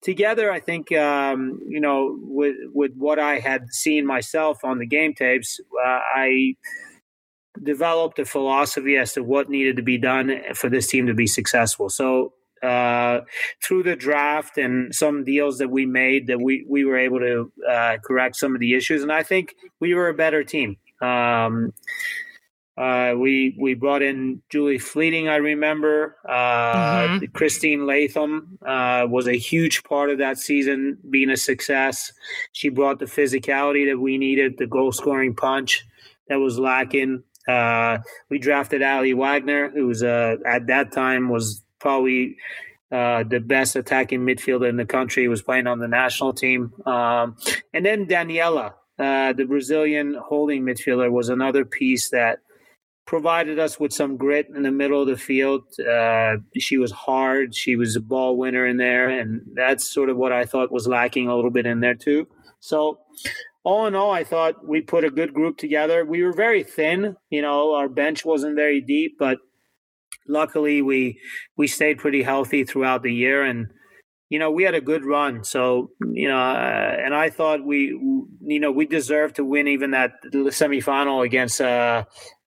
together, 0.06 0.52
I 0.52 0.60
think 0.60 0.92
um, 0.92 1.60
you 1.68 1.82
know 1.82 2.18
with 2.22 2.56
with 2.74 2.92
what 2.96 3.20
I 3.20 3.40
had 3.40 3.74
seen 3.74 4.06
myself 4.06 4.64
on 4.64 4.78
the 4.78 4.86
game 4.86 5.14
tapes, 5.14 5.60
uh, 5.84 6.00
I 6.16 6.56
developed 7.62 8.20
a 8.20 8.26
philosophy 8.26 8.98
as 8.98 9.14
to 9.14 9.24
what 9.24 9.50
needed 9.50 9.78
to 9.78 9.82
be 9.82 9.98
done 9.98 10.42
for 10.54 10.70
this 10.70 10.88
team 10.88 11.08
to 11.08 11.14
be 11.14 11.28
successful. 11.28 11.90
So 11.90 12.34
uh, 12.62 13.22
through 13.64 13.84
the 13.84 13.96
draft 13.96 14.58
and 14.58 14.94
some 14.94 15.24
deals 15.24 15.58
that 15.58 15.70
we 15.70 15.86
made, 15.86 16.28
that 16.28 16.40
we 16.40 16.66
we 16.70 16.86
were 16.86 16.98
able 16.98 17.20
to 17.20 17.52
uh, 17.70 17.98
correct 18.04 18.36
some 18.36 18.54
of 18.54 18.62
the 18.62 18.76
issues, 18.76 19.02
and 19.02 19.12
I 19.12 19.24
think 19.24 19.56
we 19.80 19.94
were 19.94 20.08
a 20.08 20.14
better 20.14 20.44
team. 20.44 20.78
Um, 21.02 21.74
uh, 22.78 23.14
we 23.18 23.56
we 23.58 23.74
brought 23.74 24.02
in 24.02 24.42
Julie 24.50 24.80
Fleeting. 24.80 25.30
I 25.30 25.38
remember 25.38 26.18
uh, 26.28 27.08
mm-hmm. 27.08 27.26
Christine 27.28 27.86
Latham 27.86 28.58
uh, 28.66 29.08
was 29.10 29.28
a 29.28 29.38
huge 29.38 29.84
part 29.84 30.10
of 30.10 30.18
that 30.18 30.38
season 30.38 30.98
being 31.10 31.30
a 31.30 31.38
success. 31.38 32.12
She 32.52 32.68
brought 32.68 33.00
the 33.00 33.06
physicality 33.06 33.90
that 33.90 33.98
we 33.98 34.18
needed, 34.18 34.58
the 34.58 34.68
goal 34.68 34.92
scoring 34.92 35.36
punch 35.36 35.86
that 36.28 36.36
was 36.36 36.60
lacking. 36.60 37.24
Uh, 37.48 38.00
we 38.30 38.40
drafted 38.40 38.82
Aly 38.82 39.14
Wagner, 39.14 39.70
who 39.70 39.88
was 39.88 40.04
uh, 40.04 40.36
at 40.46 40.68
that 40.68 40.92
time 40.92 41.30
was 41.30 41.64
probably 41.80 42.36
uh, 42.92 43.24
the 43.24 43.40
best 43.40 43.78
attacking 43.78 44.20
midfielder 44.22 44.68
in 44.68 44.76
the 44.76 44.86
country. 44.86 45.24
He 45.24 45.30
was 45.30 45.42
playing 45.42 45.68
on 45.68 45.80
the 45.80 45.88
national 45.88 46.34
team, 46.34 46.74
um, 46.86 47.38
and 47.74 47.86
then 47.86 48.06
Daniela, 48.06 48.74
uh, 49.00 49.32
the 49.32 49.46
Brazilian 49.46 50.16
holding 50.22 50.64
midfielder, 50.64 51.10
was 51.10 51.30
another 51.30 51.64
piece 51.64 52.10
that 52.10 52.40
provided 53.06 53.60
us 53.60 53.80
with 53.80 53.94
some 53.94 54.18
grit 54.18 54.48
in 54.56 54.64
the 54.64 54.72
middle 54.72 55.02
of 55.02 55.08
the 55.08 55.18
field. 55.18 55.64
Uh, 55.80 56.38
she 56.58 56.78
was 56.78 56.92
hard. 56.92 57.56
She 57.56 57.76
was 57.76 57.96
a 57.96 58.02
ball 58.02 58.38
winner 58.38 58.66
in 58.66 58.78
there, 58.78 59.10
and 59.10 59.42
that's 59.54 59.92
sort 59.92 60.10
of 60.10 60.18
what 60.18 60.32
I 60.32 60.46
thought 60.46 60.72
was 60.72 60.88
lacking 60.88 61.28
a 61.28 61.36
little 61.36 61.52
bit 61.52 61.66
in 61.66 61.80
there 61.80 61.96
too. 61.96 62.28
So 62.60 63.00
all 63.64 63.86
in 63.88 63.96
all, 63.96 64.12
I 64.12 64.24
thought 64.24 64.68
we 64.68 64.82
put 64.82 65.04
a 65.04 65.10
good 65.10 65.34
group 65.34 65.58
together. 65.58 66.06
We 66.06 66.24
were 66.24 66.34
very 66.34 66.64
thin, 66.64 67.16
you 67.30 67.42
know, 67.42 67.76
our 67.76 67.90
bench 67.90 68.26
wasn't 68.26 68.56
very 68.56 68.82
deep, 68.82 69.18
but 69.20 69.40
luckily 70.28 70.82
we 70.82 71.20
we 71.58 71.68
stayed 71.68 72.00
pretty 72.00 72.24
healthy 72.24 72.64
throughout 72.64 73.04
the 73.04 73.14
year 73.14 73.44
and 73.44 73.68
you 74.30 74.40
know 74.40 74.50
we 74.50 74.64
had 74.64 74.74
a 74.74 74.82
good 74.82 75.06
run 75.06 75.44
so 75.44 75.92
you 76.14 76.28
know 76.28 76.40
uh, 76.40 76.96
and 77.00 77.14
i 77.14 77.30
thought 77.30 77.64
we 77.64 77.88
you 78.42 78.60
know 78.60 78.72
we 78.72 78.86
deserved 78.86 79.36
to 79.36 79.46
win 79.46 79.68
even 79.68 79.92
that 79.92 80.14
semifinal 80.34 81.24
against 81.24 81.62
uh 81.62 82.04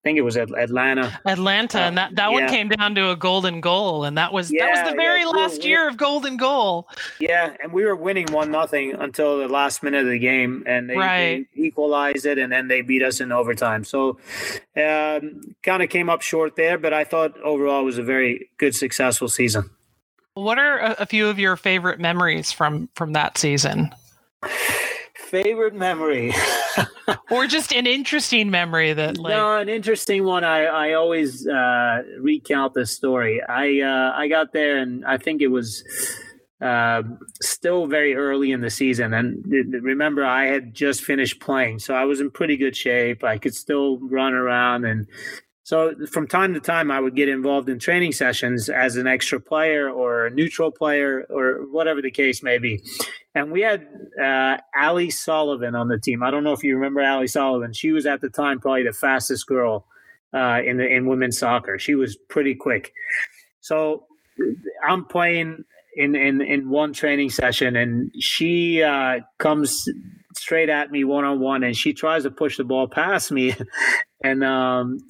think 0.09 0.19
it 0.19 0.23
was 0.23 0.37
Atlanta. 0.37 1.21
Atlanta, 1.27 1.79
uh, 1.79 1.83
and 1.83 1.99
that, 1.99 2.17
that 2.17 2.31
yeah. 2.31 2.41
one 2.41 2.49
came 2.49 2.69
down 2.69 2.95
to 2.95 3.11
a 3.11 3.17
golden 3.17 3.61
goal, 3.61 4.05
and 4.05 4.17
that 4.17 4.33
was 4.33 4.51
yeah, 4.51 4.65
that 4.65 4.85
was 4.85 4.93
the 4.93 4.97
very 4.97 5.21
yeah, 5.21 5.27
last 5.27 5.63
we 5.63 5.69
year 5.69 5.87
of 5.87 5.99
golden 5.99 6.39
goal. 6.39 6.89
Yeah, 7.21 7.55
and 7.63 7.75
we 7.75 7.85
were 7.85 7.95
winning 7.95 8.27
one 8.33 8.51
nothing 8.51 8.95
until 8.95 9.39
the 9.39 9.49
last 9.49 9.83
minute 9.83 10.05
of 10.05 10.11
the 10.11 10.19
game, 10.19 10.65
and 10.67 10.89
they, 10.89 10.97
right. 10.97 11.47
they 11.55 11.63
equalized 11.63 12.25
it, 12.25 12.39
and 12.39 12.51
then 12.51 12.69
they 12.69 12.81
beat 12.81 13.03
us 13.03 13.21
in 13.21 13.33
overtime. 13.33 13.85
So, 13.85 14.19
um, 14.77 15.55
kind 15.63 15.83
of 15.83 15.91
came 15.91 16.09
up 16.09 16.23
short 16.23 16.57
there, 16.57 16.79
but 16.79 16.95
I 16.95 17.05
thought 17.05 17.39
overall 17.43 17.83
it 17.83 17.85
was 17.85 17.99
a 17.99 18.03
very 18.03 18.49
good, 18.57 18.75
successful 18.75 19.29
season. 19.29 19.69
What 20.33 20.59
are 20.59 20.79
a, 20.79 20.97
a 21.01 21.07
few 21.07 21.29
of 21.29 21.39
your 21.39 21.57
favorite 21.57 22.01
memories 22.01 22.51
from 22.51 22.89
from 22.95 23.13
that 23.13 23.37
season? 23.37 23.95
Favorite 25.29 25.75
memory. 25.75 26.33
Or 27.31 27.47
just 27.47 27.73
an 27.73 27.87
interesting 27.87 28.51
memory 28.51 28.93
that 28.93 29.17
like... 29.17 29.31
no 29.31 29.57
an 29.57 29.71
interesting 29.71 30.25
one. 30.25 30.45
I 30.45 30.65
i 30.65 30.93
always 30.93 31.47
uh, 31.47 32.03
recount 32.21 32.75
this 32.75 32.91
story. 32.91 33.43
I 33.43 33.81
uh, 33.81 34.13
i 34.15 34.29
got 34.29 34.53
there 34.53 34.77
and 34.77 35.05
i 35.07 35.17
think 35.17 35.41
it 35.41 35.49
was 35.49 35.83
uh, 36.61 37.03
still 37.41 37.87
very 37.87 38.15
early 38.15 38.53
in 38.53 38.61
the 38.61 38.69
season. 38.69 39.15
And 39.15 39.43
remember 39.83 40.25
i 40.25 40.47
had 40.47 40.75
just 40.75 41.03
finished 41.03 41.41
playing 41.41 41.79
so 41.79 41.95
i 41.95 42.05
was 42.05 42.21
in 42.21 42.31
pretty 42.31 42.59
good 42.59 42.77
shape. 42.77 43.25
I 43.25 43.39
could 43.39 43.55
still 43.55 43.99
run 44.01 44.35
around 44.35 44.85
and 44.85 45.07
so 45.69 45.93
from 46.11 46.27
time 46.27 46.55
to 46.55 46.61
time, 46.61 46.91
I 46.91 46.99
would 46.99 47.15
get 47.15 47.29
involved 47.29 47.69
in 47.69 47.79
training 47.79 48.13
sessions 48.13 48.71
as 48.71 48.97
an 48.97 49.07
extra 49.07 49.39
player 49.39 49.91
or 49.91 50.25
a 50.25 50.31
neutral 50.31 50.71
player 50.71 51.27
or 51.29 51.67
whatever 51.71 52.01
the 52.01 52.11
case 52.11 52.43
may 52.43 52.57
be. 52.57 52.83
And 53.35 53.53
we 53.53 53.61
had 53.61 53.87
uh, 54.19 54.57
Ali 54.75 55.11
Sullivan 55.11 55.75
on 55.75 55.89
the 55.89 55.99
team. 55.99 56.23
I 56.23 56.31
don't 56.31 56.43
know 56.43 56.55
if 56.55 56.65
you 56.65 56.75
remember 56.75 57.03
Ali 57.03 57.27
Sullivan. 57.27 57.75
She 57.75 57.93
was 57.93 58.07
at 58.07 58.23
the 58.23 58.31
time 58.31 58.61
probably 58.61 58.85
the 58.85 58.95
fastest 58.95 59.47
girl 59.47 59.85
uh, 60.33 60.63
in 60.65 60.79
the 60.79 60.87
in 60.87 61.07
women's 61.07 61.39
soccer. 61.39 61.79
She 61.79 61.95
was 61.95 62.17
pretty 62.31 62.55
quick. 62.55 62.91
So 63.61 64.07
I'm 64.83 65.05
playing 65.05 65.65
in 65.95 66.15
in 66.15 66.41
in 66.41 66.71
one 66.71 66.95
training 66.95 67.29
session, 67.29 67.77
and 67.77 68.11
she 68.19 68.83
uh, 68.83 69.21
comes 69.37 69.85
straight 70.35 70.71
at 70.71 70.91
me 70.91 71.05
one 71.05 71.27
on 71.27 71.41
one, 71.41 71.63
and 71.63 71.77
she 71.77 71.93
tries 71.93 72.23
to 72.23 72.31
push 72.31 72.57
the 72.57 72.65
ball 72.65 72.89
past 72.89 73.31
me, 73.31 73.55
and 74.25 74.43
um, 74.43 75.01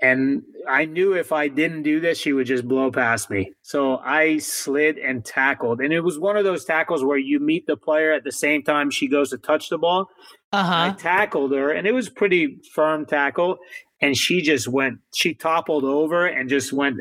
and 0.00 0.42
I 0.68 0.84
knew 0.84 1.14
if 1.14 1.32
I 1.32 1.48
didn't 1.48 1.82
do 1.82 2.00
this, 2.00 2.18
she 2.18 2.32
would 2.32 2.46
just 2.46 2.68
blow 2.68 2.90
past 2.90 3.30
me. 3.30 3.52
So 3.62 3.96
I 3.98 4.38
slid 4.38 4.98
and 4.98 5.24
tackled. 5.24 5.80
And 5.80 5.92
it 5.92 6.00
was 6.00 6.18
one 6.18 6.36
of 6.36 6.44
those 6.44 6.64
tackles 6.64 7.02
where 7.02 7.16
you 7.16 7.40
meet 7.40 7.66
the 7.66 7.76
player 7.76 8.12
at 8.12 8.24
the 8.24 8.32
same 8.32 8.62
time 8.62 8.90
she 8.90 9.08
goes 9.08 9.30
to 9.30 9.38
touch 9.38 9.70
the 9.70 9.78
ball. 9.78 10.10
Uh-huh. 10.52 10.90
I 10.90 10.90
tackled 10.90 11.52
her, 11.52 11.70
and 11.72 11.86
it 11.86 11.92
was 11.92 12.08
pretty 12.08 12.58
firm 12.74 13.06
tackle. 13.06 13.58
And 14.00 14.16
she 14.16 14.42
just 14.42 14.68
went, 14.68 14.98
she 15.14 15.32
toppled 15.32 15.84
over 15.84 16.26
and 16.26 16.50
just 16.50 16.72
went 16.72 16.98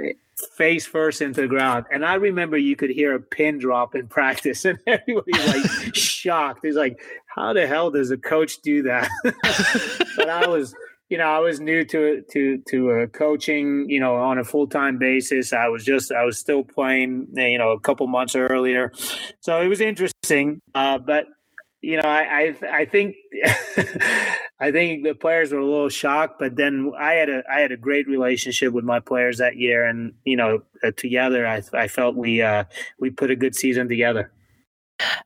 face 0.57 0.85
first 0.85 1.21
into 1.21 1.41
the 1.41 1.47
ground. 1.47 1.85
And 1.91 2.05
I 2.05 2.15
remember 2.15 2.57
you 2.57 2.75
could 2.75 2.89
hear 2.89 3.15
a 3.15 3.19
pin 3.19 3.57
drop 3.57 3.95
in 3.95 4.07
practice, 4.09 4.63
and 4.63 4.79
everybody's 4.87 5.47
like 5.47 5.95
shocked. 5.95 6.61
He's 6.63 6.75
like, 6.75 7.01
how 7.27 7.51
the 7.51 7.67
hell 7.67 7.91
does 7.91 8.11
a 8.11 8.17
coach 8.17 8.61
do 8.61 8.83
that? 8.83 9.09
but 10.17 10.29
I 10.29 10.47
was 10.47 10.73
you 11.09 11.17
know, 11.17 11.25
I 11.25 11.39
was 11.39 11.59
new 11.59 11.85
to 11.85 12.23
to 12.31 12.61
to 12.69 12.91
uh, 12.91 13.07
coaching, 13.07 13.89
you 13.89 13.99
know, 13.99 14.15
on 14.15 14.39
a 14.39 14.43
full 14.43 14.67
time 14.67 14.97
basis. 14.97 15.53
I 15.53 15.67
was 15.67 15.85
just 15.85 16.11
I 16.11 16.23
was 16.23 16.37
still 16.37 16.63
playing, 16.63 17.27
you 17.35 17.57
know, 17.57 17.71
a 17.71 17.79
couple 17.79 18.07
months 18.07 18.35
earlier, 18.35 18.91
so 19.39 19.61
it 19.61 19.67
was 19.67 19.81
interesting. 19.81 20.61
Uh, 20.73 20.97
but 20.97 21.25
you 21.81 21.97
know, 21.97 22.09
I 22.09 22.55
I, 22.61 22.79
I 22.79 22.85
think 22.85 23.15
I 24.59 24.71
think 24.71 25.03
the 25.03 25.13
players 25.13 25.51
were 25.51 25.59
a 25.59 25.65
little 25.65 25.89
shocked, 25.89 26.39
but 26.39 26.55
then 26.55 26.91
I 26.97 27.13
had 27.13 27.29
a 27.29 27.43
I 27.51 27.59
had 27.59 27.71
a 27.71 27.77
great 27.77 28.07
relationship 28.07 28.73
with 28.73 28.83
my 28.83 28.99
players 28.99 29.37
that 29.37 29.57
year, 29.57 29.85
and 29.85 30.13
you 30.23 30.37
know, 30.37 30.63
uh, 30.83 30.91
together 30.97 31.45
I 31.45 31.61
I 31.73 31.87
felt 31.87 32.15
we 32.15 32.41
uh, 32.41 32.63
we 32.99 33.11
put 33.11 33.29
a 33.29 33.35
good 33.35 33.55
season 33.55 33.87
together. 33.87 34.31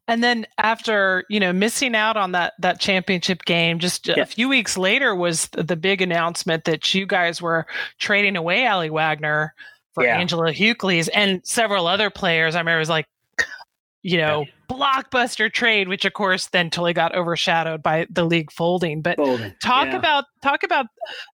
And 0.07 0.23
then 0.23 0.47
after, 0.57 1.25
you 1.29 1.39
know, 1.39 1.53
missing 1.53 1.95
out 1.95 2.17
on 2.17 2.31
that 2.31 2.53
that 2.59 2.79
championship 2.79 3.43
game, 3.45 3.79
just 3.79 4.07
yeah. 4.07 4.19
a 4.19 4.25
few 4.25 4.49
weeks 4.49 4.77
later 4.77 5.15
was 5.15 5.47
the 5.53 5.75
big 5.75 6.01
announcement 6.01 6.65
that 6.65 6.93
you 6.93 7.05
guys 7.05 7.41
were 7.41 7.67
trading 7.99 8.35
away 8.35 8.65
Aly 8.65 8.89
Wagner 8.89 9.53
for 9.93 10.03
yeah. 10.03 10.17
Angela 10.17 10.51
Hucles 10.51 11.07
and 11.09 11.41
several 11.45 11.87
other 11.87 12.09
players. 12.09 12.55
I 12.55 12.59
remember 12.59 12.77
it 12.77 12.81
was 12.81 12.89
like, 12.89 13.07
you 14.01 14.17
know, 14.17 14.45
blockbuster 14.69 15.51
trade, 15.51 15.87
which 15.87 16.05
of 16.05 16.13
course 16.13 16.47
then 16.47 16.69
totally 16.69 16.93
got 16.93 17.15
overshadowed 17.15 17.83
by 17.83 18.05
the 18.09 18.23
league 18.23 18.51
folding. 18.51 19.01
But 19.01 19.17
folding. 19.17 19.53
talk 19.61 19.87
yeah. 19.87 19.97
about 19.97 20.25
talk 20.41 20.63
about 20.63 20.85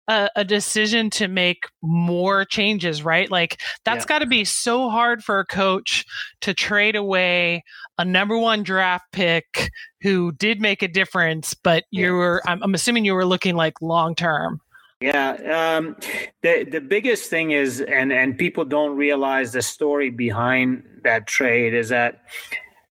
a, 0.08 0.30
a, 0.36 0.44
decision 0.44 1.10
to 1.12 1.28
make 1.28 1.66
more 1.84 2.46
changes, 2.46 3.04
right? 3.04 3.30
Like 3.30 3.60
that's 3.84 4.04
yeah. 4.04 4.10
got 4.10 4.20
to 4.20 4.26
be 4.26 4.46
so 4.46 4.90
hard 4.90 5.24
for 5.24 5.40
a 5.40 5.46
coach 5.46 6.06
to 6.42 6.54
trade 6.54 6.96
away 6.96 7.64
a 7.98 8.06
number 8.06 8.38
one 8.38 8.64
draft 8.64 9.06
pick 9.12 9.70
who 10.02 10.32
did 10.34 10.60
make 10.60 10.82
a 10.82 10.88
difference, 10.88 11.54
but 11.54 11.84
you 11.92 12.14
were 12.14 12.42
I'm, 12.48 12.64
I'm 12.64 12.74
assuming 12.74 13.06
you 13.06 13.14
were 13.14 13.26
looking 13.26 13.56
like 13.56 13.82
long 13.82 14.16
term. 14.16 14.60
Yeah, 15.02 15.76
um, 15.78 15.98
the 16.42 16.64
the 16.64 16.80
biggest 16.80 17.30
thing 17.30 17.52
is, 17.52 17.82
and 17.82 18.14
and 18.14 18.38
people 18.38 18.64
don't 18.64 18.96
realize 18.96 19.52
the 19.52 19.62
story 19.62 20.10
behind 20.10 20.84
that 21.04 21.28
trade 21.28 21.74
is 21.74 21.90
that 21.90 22.22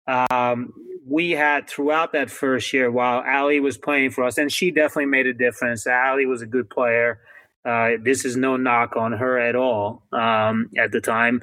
um, 0.06 0.72
we 1.06 1.30
had 1.30 1.68
throughout 1.68 2.12
that 2.12 2.30
first 2.30 2.72
year 2.72 2.90
while 2.90 3.24
Aly 3.26 3.60
was 3.60 3.78
playing 3.78 4.10
for 4.10 4.24
us, 4.24 4.36
and 4.36 4.52
she 4.52 4.70
definitely 4.70 5.06
made 5.06 5.26
a 5.26 5.34
difference. 5.34 5.86
Aly 5.86 6.26
was 6.26 6.42
a 6.42 6.46
good 6.46 6.68
player. 6.68 7.20
Uh, 7.64 7.92
this 8.02 8.26
is 8.26 8.36
no 8.36 8.56
knock 8.56 8.96
on 8.96 9.12
her 9.12 9.38
at 9.38 9.56
all 9.56 10.02
um, 10.12 10.68
at 10.76 10.92
the 10.92 11.00
time. 11.00 11.42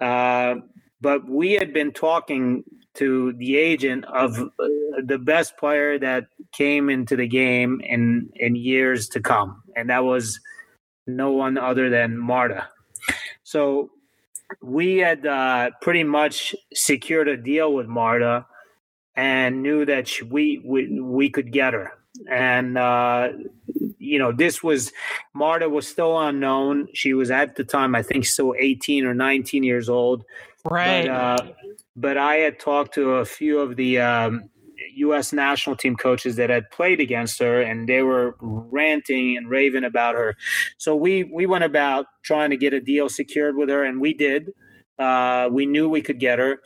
Uh, 0.00 0.56
but 1.00 1.28
we 1.28 1.52
had 1.52 1.72
been 1.72 1.92
talking 1.92 2.64
to 2.94 3.32
the 3.34 3.56
agent 3.56 4.04
of 4.06 4.38
uh, 4.38 4.48
the 5.04 5.18
best 5.18 5.56
player 5.56 5.98
that 5.98 6.26
came 6.52 6.90
into 6.90 7.16
the 7.16 7.28
game 7.28 7.80
in, 7.84 8.28
in 8.34 8.56
years 8.56 9.08
to 9.08 9.20
come, 9.20 9.62
and 9.78 9.88
that 9.90 10.04
was 10.04 10.40
no 11.06 11.30
one 11.30 11.56
other 11.56 11.88
than 11.88 12.18
Marta. 12.18 12.68
So 13.44 13.90
we 14.60 14.98
had 14.98 15.26
uh, 15.26 15.70
pretty 15.80 16.04
much 16.04 16.54
secured 16.74 17.28
a 17.28 17.36
deal 17.36 17.72
with 17.72 17.86
Marta 17.86 18.46
and 19.14 19.62
knew 19.62 19.84
that 19.84 20.08
she, 20.08 20.24
we, 20.24 20.62
we 20.64 21.00
we 21.00 21.30
could 21.30 21.52
get 21.52 21.74
her. 21.74 21.92
And 22.28 22.76
uh, 22.76 23.30
you 23.98 24.18
know, 24.18 24.32
this 24.32 24.62
was 24.62 24.92
Marta 25.34 25.68
was 25.68 25.86
still 25.86 26.18
unknown. 26.18 26.88
She 26.94 27.14
was 27.14 27.30
at 27.30 27.56
the 27.56 27.64
time, 27.64 27.94
I 27.94 28.02
think, 28.02 28.26
still 28.26 28.54
eighteen 28.58 29.04
or 29.04 29.14
nineteen 29.14 29.62
years 29.62 29.88
old. 29.88 30.24
Right. 30.64 31.06
But, 31.06 31.10
uh, 31.10 31.52
but 31.96 32.16
I 32.16 32.36
had 32.36 32.58
talked 32.58 32.94
to 32.94 33.16
a 33.16 33.24
few 33.24 33.60
of 33.60 33.76
the 33.76 34.00
um, 34.00 34.50
U.S. 34.96 35.32
national 35.32 35.76
team 35.76 35.96
coaches 35.96 36.36
that 36.36 36.50
had 36.50 36.70
played 36.70 37.00
against 37.00 37.38
her, 37.40 37.60
and 37.60 37.88
they 37.88 38.02
were 38.02 38.36
ranting 38.40 39.36
and 39.36 39.48
raving 39.48 39.84
about 39.84 40.14
her. 40.14 40.36
So 40.78 40.94
we 40.96 41.24
we 41.24 41.46
went 41.46 41.64
about 41.64 42.06
trying 42.24 42.50
to 42.50 42.56
get 42.56 42.72
a 42.72 42.80
deal 42.80 43.08
secured 43.08 43.56
with 43.56 43.68
her, 43.68 43.84
and 43.84 44.00
we 44.00 44.14
did. 44.14 44.50
Uh, 44.98 45.48
we 45.50 45.66
knew 45.66 45.88
we 45.88 46.02
could 46.02 46.18
get 46.18 46.38
her. 46.38 46.60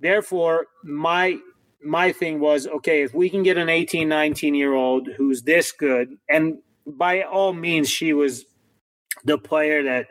Therefore, 0.00 0.66
my 0.84 1.38
my 1.84 2.12
thing 2.12 2.40
was 2.40 2.66
okay 2.66 3.02
if 3.02 3.14
we 3.14 3.28
can 3.28 3.42
get 3.42 3.58
an 3.58 3.68
18 3.68 4.08
19 4.08 4.54
year 4.54 4.72
old 4.72 5.08
who's 5.16 5.42
this 5.42 5.70
good 5.70 6.16
and 6.28 6.56
by 6.86 7.22
all 7.22 7.52
means 7.52 7.90
she 7.90 8.12
was 8.12 8.46
the 9.24 9.36
player 9.36 9.82
that 9.82 10.06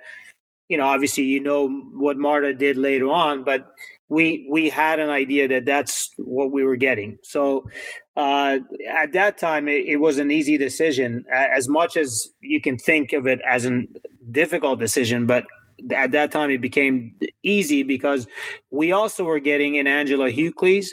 you 0.69 0.77
know 0.77 0.85
obviously 0.85 1.23
you 1.23 1.39
know 1.39 1.67
what 1.93 2.17
marta 2.17 2.53
did 2.53 2.77
later 2.77 3.09
on 3.09 3.43
but 3.43 3.71
we 4.09 4.47
we 4.49 4.69
had 4.69 4.99
an 4.99 5.09
idea 5.09 5.47
that 5.47 5.65
that's 5.65 6.11
what 6.17 6.51
we 6.51 6.63
were 6.63 6.75
getting. 6.75 7.17
So 7.23 7.67
uh, 8.15 8.59
at 8.89 9.13
that 9.13 9.37
time, 9.37 9.67
it, 9.67 9.85
it, 9.87 9.97
was 9.97 10.19
an 10.19 10.29
easy 10.29 10.57
decision. 10.57 11.25
As 11.33 11.67
much 11.67 11.97
as 11.97 12.29
you 12.41 12.61
can 12.61 12.77
think 12.77 13.11
of 13.13 13.25
it 13.25 13.39
as 13.47 13.65
a 13.65 13.83
difficult 14.31 14.79
decision, 14.79 15.25
but 15.25 15.45
at 15.91 16.11
that 16.11 16.31
time 16.31 16.51
it 16.51 16.61
became 16.61 17.15
easy 17.41 17.83
because 17.83 18.27
we 18.69 18.91
also 18.91 19.23
were 19.23 19.39
getting 19.39 19.75
in 19.75 19.87
Angela 19.87 20.31
Hucles. 20.31 20.89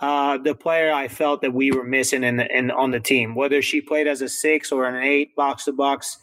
Uh, 0.00 0.36
the 0.38 0.54
player 0.54 0.92
I 0.92 1.08
felt 1.08 1.40
that 1.40 1.54
we 1.54 1.70
were 1.70 1.84
missing 1.84 2.22
in, 2.22 2.40
in 2.40 2.70
on 2.70 2.90
the 2.90 3.00
team, 3.00 3.34
whether 3.34 3.62
she 3.62 3.80
played 3.80 4.06
as 4.06 4.20
a 4.20 4.28
six 4.28 4.70
or 4.70 4.86
an 4.86 5.02
eight 5.02 5.34
box 5.36 5.64
to 5.64 5.72
box, 5.72 6.18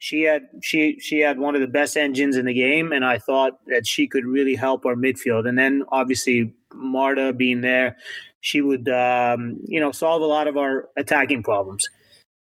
she 0.00 0.22
had 0.22 0.48
she 0.62 0.98
she 0.98 1.20
had 1.20 1.38
one 1.38 1.54
of 1.54 1.60
the 1.60 1.66
best 1.66 1.94
engines 1.94 2.36
in 2.38 2.46
the 2.46 2.54
game, 2.54 2.90
and 2.90 3.04
I 3.04 3.18
thought 3.18 3.60
that 3.66 3.86
she 3.86 4.08
could 4.08 4.24
really 4.24 4.54
help 4.54 4.86
our 4.86 4.94
midfield. 4.94 5.46
And 5.46 5.58
then 5.58 5.84
obviously 5.92 6.54
Marta 6.74 7.34
being 7.34 7.60
there, 7.60 7.98
she 8.40 8.62
would 8.62 8.88
um, 8.88 9.58
you 9.66 9.78
know 9.78 9.92
solve 9.92 10.22
a 10.22 10.26
lot 10.26 10.48
of 10.48 10.56
our 10.56 10.88
attacking 10.96 11.42
problems. 11.42 11.86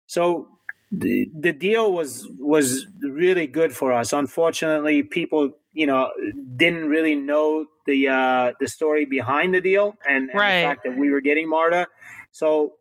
So 0.07 0.49
the 0.93 1.29
the 1.37 1.53
deal 1.53 1.93
was 1.93 2.29
was 2.39 2.87
really 3.03 3.49
good 3.49 3.75
for 3.75 3.93
us. 3.93 4.13
Unfortunately, 4.13 5.03
people 5.03 5.51
you 5.73 5.89
know 5.89 6.09
didn't 6.55 6.89
really 6.89 7.17
know 7.17 7.67
the 7.87 8.07
uh, 8.07 8.53
the 8.61 8.69
story 8.69 9.07
behind 9.07 9.55
the 9.55 9.61
deal 9.61 9.97
and, 10.09 10.31
and 10.31 10.39
right. 10.39 10.61
the 10.61 10.69
fact 10.69 10.85
that 10.85 10.97
we 10.97 11.11
were 11.11 11.21
getting 11.21 11.49
Marta. 11.49 11.89
So 12.31 12.75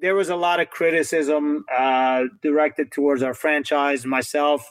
there 0.00 0.14
was 0.14 0.28
a 0.28 0.36
lot 0.36 0.60
of 0.60 0.70
criticism 0.70 1.64
uh, 1.74 2.24
directed 2.42 2.90
towards 2.90 3.22
our 3.22 3.34
franchise, 3.34 4.06
myself, 4.06 4.68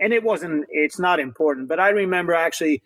and 0.00 0.12
it 0.12 0.22
wasn't. 0.22 0.66
It's 0.70 0.98
not 0.98 1.20
important, 1.20 1.68
but 1.68 1.78
I 1.78 1.90
remember 1.90 2.34
actually 2.34 2.82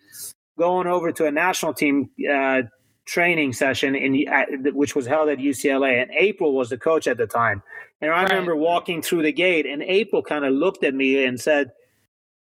going 0.57 0.87
over 0.87 1.11
to 1.11 1.25
a 1.25 1.31
national 1.31 1.73
team 1.73 2.09
uh, 2.31 2.63
training 3.05 3.53
session 3.53 3.95
in 3.95 4.25
which 4.73 4.95
was 4.95 5.05
held 5.05 5.29
at 5.29 5.39
UCLA, 5.39 6.01
and 6.01 6.11
April 6.11 6.53
was 6.53 6.69
the 6.69 6.77
coach 6.77 7.07
at 7.07 7.17
the 7.17 7.27
time. 7.27 7.63
And 8.01 8.11
I 8.11 8.23
right. 8.23 8.29
remember 8.29 8.55
walking 8.55 9.01
through 9.01 9.23
the 9.23 9.31
gate, 9.31 9.65
and 9.65 9.81
April 9.81 10.21
kind 10.21 10.45
of 10.45 10.53
looked 10.53 10.83
at 10.83 10.93
me 10.93 11.23
and 11.23 11.39
said, 11.39 11.71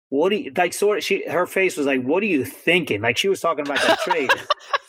"What 0.09 0.29
do 0.29 0.35
you 0.35 0.51
like?" 0.55 0.73
Sort 0.73 0.99
of, 0.99 1.03
she 1.03 1.27
her 1.27 1.47
face 1.47 1.77
was 1.77 1.87
like, 1.87 2.03
"What 2.03 2.21
are 2.21 2.27
you 2.27 2.45
thinking?" 2.45 3.01
Like 3.01 3.17
she 3.17 3.29
was 3.29 3.41
talking 3.41 3.65
about 3.65 3.81
that 3.81 3.99
trade. 3.99 4.31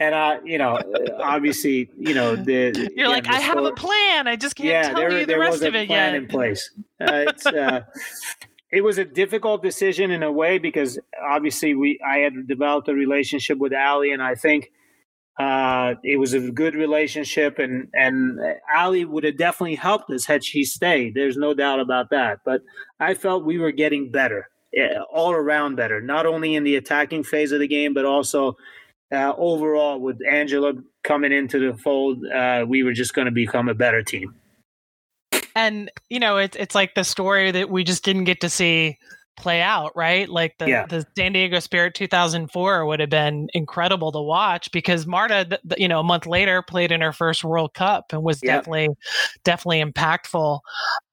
and 0.00 0.14
I, 0.14 0.38
you 0.44 0.58
know, 0.58 0.80
obviously, 1.18 1.90
you 1.98 2.14
know, 2.14 2.36
the 2.36 2.90
you're 2.94 3.08
like, 3.08 3.28
I 3.28 3.40
have 3.40 3.58
a 3.58 3.72
plan. 3.72 4.28
I 4.28 4.36
just 4.36 4.56
can't 4.56 4.68
yeah, 4.68 4.82
tell 4.90 4.96
there, 4.96 5.18
you 5.20 5.26
the 5.26 5.38
rest 5.38 5.62
of 5.62 5.74
it 5.74 5.88
plan 5.88 6.14
yet. 6.14 6.22
in 6.22 6.28
place. 6.28 6.70
Uh, 7.00 7.24
it's, 7.28 7.46
uh, 7.46 7.80
it 8.70 8.82
was 8.82 8.98
a 8.98 9.04
difficult 9.04 9.62
decision 9.62 10.10
in 10.10 10.22
a 10.22 10.30
way 10.30 10.58
because 10.58 10.98
obviously 11.22 11.74
we 11.74 11.98
I 12.06 12.18
had 12.18 12.46
developed 12.46 12.88
a 12.88 12.94
relationship 12.94 13.58
with 13.58 13.72
Aly, 13.72 14.12
and 14.12 14.22
I 14.22 14.34
think 14.34 14.70
uh, 15.38 15.94
it 16.04 16.16
was 16.16 16.32
a 16.32 16.50
good 16.50 16.74
relationship, 16.74 17.58
and 17.58 17.88
and 17.92 18.38
Aly 18.76 19.04
would 19.04 19.24
have 19.24 19.36
definitely 19.36 19.76
helped 19.76 20.10
us 20.10 20.26
had 20.26 20.44
she 20.44 20.64
stayed. 20.64 21.14
There's 21.14 21.36
no 21.36 21.54
doubt 21.54 21.80
about 21.80 22.10
that. 22.10 22.40
But 22.44 22.62
I 23.00 23.14
felt 23.14 23.44
we 23.44 23.58
were 23.58 23.72
getting 23.72 24.10
better, 24.12 24.48
all 25.12 25.32
around 25.32 25.76
better, 25.76 26.00
not 26.00 26.26
only 26.26 26.54
in 26.54 26.62
the 26.62 26.76
attacking 26.76 27.24
phase 27.24 27.52
of 27.52 27.60
the 27.60 27.68
game, 27.68 27.94
but 27.94 28.04
also 28.04 28.56
uh, 29.12 29.32
overall, 29.36 29.98
with 29.98 30.18
Angela 30.28 30.72
coming 31.04 31.32
into 31.32 31.58
the 31.58 31.78
fold, 31.78 32.24
uh, 32.26 32.64
we 32.66 32.82
were 32.82 32.92
just 32.92 33.14
going 33.14 33.26
to 33.26 33.32
become 33.32 33.68
a 33.68 33.74
better 33.74 34.02
team. 34.02 34.34
And 35.54 35.90
you 36.08 36.20
know, 36.20 36.36
it's 36.36 36.56
it's 36.56 36.74
like 36.74 36.94
the 36.94 37.04
story 37.04 37.50
that 37.50 37.70
we 37.70 37.82
just 37.84 38.04
didn't 38.04 38.24
get 38.24 38.40
to 38.42 38.48
see 38.48 38.98
play 39.38 39.62
out, 39.62 39.92
right? 39.94 40.28
Like 40.28 40.58
the, 40.58 40.68
yeah. 40.68 40.86
the 40.86 41.06
San 41.16 41.32
Diego 41.32 41.60
Spirit 41.60 41.94
2004 41.94 42.84
would 42.84 43.00
have 43.00 43.08
been 43.08 43.48
incredible 43.54 44.10
to 44.12 44.20
watch 44.20 44.70
because 44.72 45.06
Marta, 45.06 45.60
you 45.76 45.86
know, 45.86 46.00
a 46.00 46.04
month 46.04 46.26
later 46.26 46.60
played 46.60 46.90
in 46.90 47.00
her 47.00 47.12
first 47.12 47.44
World 47.44 47.72
Cup 47.72 48.12
and 48.12 48.22
was 48.22 48.40
yep. 48.42 48.58
definitely, 48.58 48.96
definitely 49.44 49.82
impactful. 49.82 50.60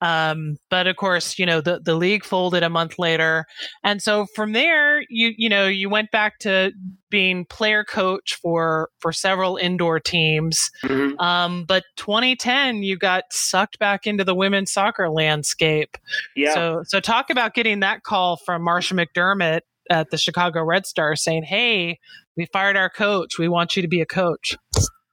Um, 0.02 0.58
but 0.70 0.88
of 0.88 0.96
course, 0.96 1.38
you 1.38 1.46
know, 1.46 1.62
the, 1.62 1.80
the 1.80 1.96
league 1.96 2.26
folded 2.26 2.64
a 2.64 2.70
month 2.70 2.98
later. 2.98 3.46
And 3.84 4.02
so 4.02 4.26
from 4.36 4.54
there, 4.54 5.02
you, 5.08 5.34
you 5.38 5.48
know, 5.48 5.68
you 5.68 5.90
went 5.90 6.10
back 6.10 6.40
to 6.40 6.72
being 7.10 7.46
player 7.46 7.84
coach 7.84 8.38
for, 8.42 8.90
for 9.00 9.12
several 9.12 9.58
indoor 9.58 10.00
teams. 10.00 10.70
Mm-hmm. 10.84 11.20
Um, 11.20 11.66
but 11.66 11.84
2010, 11.98 12.84
you 12.84 12.98
got 12.98 13.26
sucked 13.32 13.80
back 13.80 14.06
into 14.06 14.24
the 14.24 14.36
women's 14.36 14.72
soccer 14.72 15.10
landscape. 15.10 15.98
Yeah. 16.36 16.54
So, 16.54 16.84
so 16.86 17.00
talk 17.00 17.30
about 17.30 17.54
getting 17.54 17.82
that 17.82 18.04
call 18.04 18.38
from 18.38 18.64
Marcia 18.64 18.96
McDermott 18.96 19.62
at 19.90 20.10
the 20.10 20.18
Chicago 20.18 20.64
Red 20.64 20.86
Stars 20.86 21.24
saying, 21.24 21.44
"Hey, 21.44 22.00
we 22.36 22.48
fired 22.48 22.76
our 22.76 22.90
coach. 22.90 23.38
We 23.38 23.48
want 23.48 23.76
you 23.76 23.82
to 23.82 23.88
be 23.88 24.02
a 24.02 24.06
coach." 24.06 24.58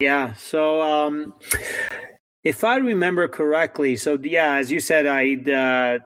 Yeah. 0.01 0.34
So 0.34 0.80
um, 0.82 1.34
If 2.45 2.64
I 2.64 2.76
remember 2.76 3.28
correctly, 3.28 3.97
so 3.97 4.18
yeah, 4.20 4.57
as 4.57 4.68
you 4.68 4.80
said, 4.80 5.07
I 5.07 5.34
uh, 5.49 5.99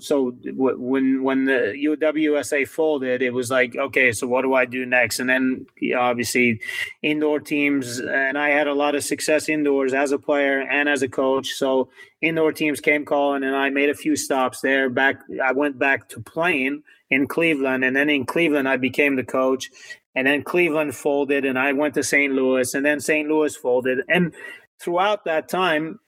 so 0.00 0.30
when 0.54 1.22
when 1.22 1.44
the 1.44 1.74
UWSA 1.84 2.66
folded, 2.66 3.20
it 3.20 3.34
was 3.34 3.50
like 3.50 3.76
okay, 3.76 4.12
so 4.12 4.26
what 4.26 4.40
do 4.40 4.54
I 4.54 4.64
do 4.64 4.86
next? 4.86 5.20
And 5.20 5.28
then 5.28 5.66
obviously 5.94 6.62
indoor 7.02 7.40
teams, 7.40 7.98
and 7.98 8.38
I 8.38 8.48
had 8.50 8.68
a 8.68 8.72
lot 8.72 8.94
of 8.94 9.04
success 9.04 9.50
indoors 9.50 9.92
as 9.92 10.12
a 10.12 10.18
player 10.18 10.60
and 10.60 10.88
as 10.88 11.02
a 11.02 11.08
coach. 11.08 11.48
So 11.50 11.90
indoor 12.22 12.52
teams 12.52 12.80
came 12.80 13.04
calling, 13.04 13.44
and 13.44 13.54
I 13.54 13.68
made 13.68 13.90
a 13.90 13.94
few 13.94 14.16
stops 14.16 14.62
there. 14.62 14.88
Back, 14.88 15.20
I 15.44 15.52
went 15.52 15.78
back 15.78 16.08
to 16.10 16.20
playing 16.20 16.84
in 17.10 17.26
Cleveland, 17.26 17.84
and 17.84 17.94
then 17.94 18.08
in 18.08 18.24
Cleveland, 18.24 18.66
I 18.66 18.78
became 18.78 19.16
the 19.16 19.24
coach. 19.24 19.70
And 20.14 20.26
then 20.26 20.42
Cleveland 20.42 20.94
folded, 20.94 21.44
and 21.44 21.58
I 21.58 21.74
went 21.74 21.92
to 21.94 22.02
St. 22.02 22.32
Louis, 22.32 22.72
and 22.72 22.86
then 22.86 23.00
St. 23.00 23.28
Louis 23.28 23.54
folded, 23.54 23.98
and 24.08 24.32
throughout 24.80 25.24
that 25.24 25.48
time, 25.48 25.98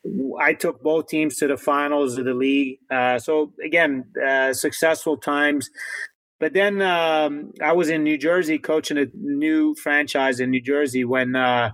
I 0.40 0.52
took 0.54 0.82
both 0.82 1.08
teams 1.08 1.36
to 1.38 1.46
the 1.46 1.56
finals 1.56 2.18
of 2.18 2.24
the 2.24 2.34
league. 2.34 2.78
Uh, 2.90 3.18
so 3.18 3.52
again, 3.64 4.04
uh, 4.24 4.52
successful 4.52 5.16
times. 5.16 5.70
But 6.40 6.52
then 6.52 6.80
um, 6.82 7.52
I 7.62 7.72
was 7.72 7.88
in 7.88 8.04
New 8.04 8.16
Jersey 8.16 8.58
coaching 8.58 8.98
a 8.98 9.06
new 9.14 9.74
franchise 9.74 10.38
in 10.38 10.50
New 10.50 10.60
Jersey 10.60 11.04
when 11.04 11.34
uh, 11.34 11.72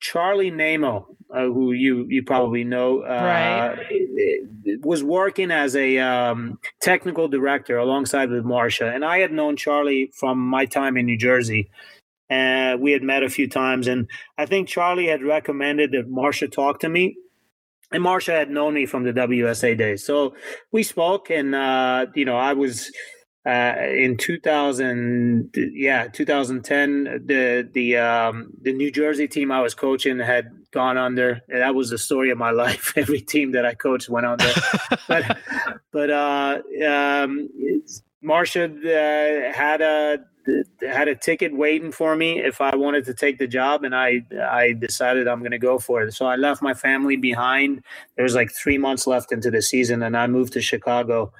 Charlie 0.00 0.50
Naimo, 0.50 1.04
uh, 1.32 1.44
who 1.44 1.72
you 1.72 2.06
you 2.08 2.24
probably 2.24 2.64
know, 2.64 3.02
uh, 3.02 3.76
right. 3.76 4.80
was 4.82 5.04
working 5.04 5.52
as 5.52 5.76
a 5.76 5.98
um, 5.98 6.58
technical 6.82 7.28
director 7.28 7.78
alongside 7.78 8.30
with 8.30 8.44
Marcia, 8.44 8.90
and 8.90 9.04
I 9.04 9.18
had 9.18 9.30
known 9.30 9.56
Charlie 9.56 10.10
from 10.18 10.38
my 10.38 10.66
time 10.66 10.96
in 10.96 11.06
New 11.06 11.18
Jersey. 11.18 11.70
Uh, 12.30 12.76
we 12.78 12.92
had 12.92 13.02
met 13.02 13.22
a 13.22 13.28
few 13.28 13.48
times, 13.48 13.86
and 13.86 14.08
I 14.38 14.46
think 14.46 14.68
Charlie 14.68 15.08
had 15.08 15.22
recommended 15.22 15.92
that 15.92 16.08
Marcia 16.08 16.48
talk 16.48 16.80
to 16.80 16.88
me. 16.88 17.16
And 17.92 18.04
Marcia 18.04 18.32
had 18.32 18.50
known 18.50 18.74
me 18.74 18.86
from 18.86 19.02
the 19.02 19.12
WSA 19.12 19.76
days, 19.76 20.06
so 20.06 20.34
we 20.70 20.84
spoke, 20.84 21.28
and 21.28 21.54
uh, 21.56 22.06
you 22.14 22.24
know, 22.24 22.36
I 22.36 22.52
was 22.52 22.92
uh, 23.46 23.74
in 23.78 24.16
2000, 24.18 25.54
yeah, 25.72 26.08
2010. 26.08 27.24
The 27.26 27.68
the 27.72 27.96
um, 27.96 28.50
the 28.60 28.72
New 28.72 28.92
Jersey 28.92 29.26
team 29.26 29.50
I 29.50 29.60
was 29.60 29.74
coaching 29.74 30.18
had 30.18 30.50
gone 30.72 30.98
under. 30.98 31.40
And 31.48 31.62
That 31.62 31.74
was 31.74 31.90
the 31.90 31.98
story 31.98 32.30
of 32.30 32.38
my 32.38 32.50
life. 32.64 32.92
Every 32.96 33.20
team 33.20 33.52
that 33.52 33.64
I 33.64 33.74
coached 33.74 34.08
went 34.08 34.26
under, 34.26 34.52
but 35.08 35.38
but 35.90 36.10
uh, 36.10 36.58
um, 36.86 37.48
Marcia 38.22 38.64
uh, 38.64 39.52
had 39.52 39.80
a 39.80 40.18
had 40.82 41.08
a 41.08 41.14
ticket 41.14 41.56
waiting 41.56 41.92
for 41.92 42.16
me 42.16 42.40
if 42.40 42.60
I 42.60 42.74
wanted 42.74 43.04
to 43.06 43.14
take 43.14 43.38
the 43.38 43.46
job, 43.46 43.84
and 43.84 43.94
I 43.94 44.24
I 44.50 44.72
decided 44.72 45.28
I'm 45.28 45.40
going 45.40 45.52
to 45.52 45.58
go 45.58 45.78
for 45.78 46.02
it. 46.02 46.14
So 46.14 46.26
I 46.26 46.36
left 46.36 46.62
my 46.62 46.74
family 46.74 47.16
behind. 47.16 47.82
There 48.16 48.22
was 48.24 48.34
like 48.34 48.50
three 48.50 48.78
months 48.78 49.06
left 49.06 49.32
into 49.32 49.50
the 49.50 49.62
season, 49.62 50.02
and 50.02 50.16
I 50.16 50.26
moved 50.26 50.52
to 50.54 50.60
Chicago. 50.60 51.32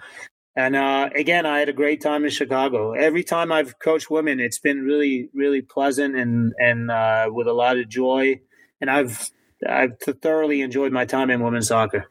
And 0.57 0.75
uh, 0.77 1.11
again, 1.15 1.47
I 1.47 1.61
had 1.61 1.69
a 1.69 1.73
great 1.73 2.01
time 2.03 2.25
in 2.25 2.31
Chicago. 2.31 2.93
Every 2.93 3.23
time 3.23 3.53
I've 3.53 3.79
coached 3.79 4.11
women, 4.11 4.41
it's 4.41 4.59
been 4.59 4.83
really, 4.83 5.29
really 5.35 5.63
pleasant 5.63 6.17
and 6.17 6.53
and 6.59 6.91
uh, 6.91 7.29
with 7.33 7.47
a 7.47 7.53
lot 7.53 7.79
of 7.79 7.89
joy. 7.89 8.41
And 8.81 8.91
I've 8.91 9.31
I've 9.69 9.99
thoroughly 10.01 10.61
enjoyed 10.63 10.93
my 10.93 11.05
time 11.05 11.31
in 11.31 11.43
women's 11.43 11.69
soccer. 11.69 12.11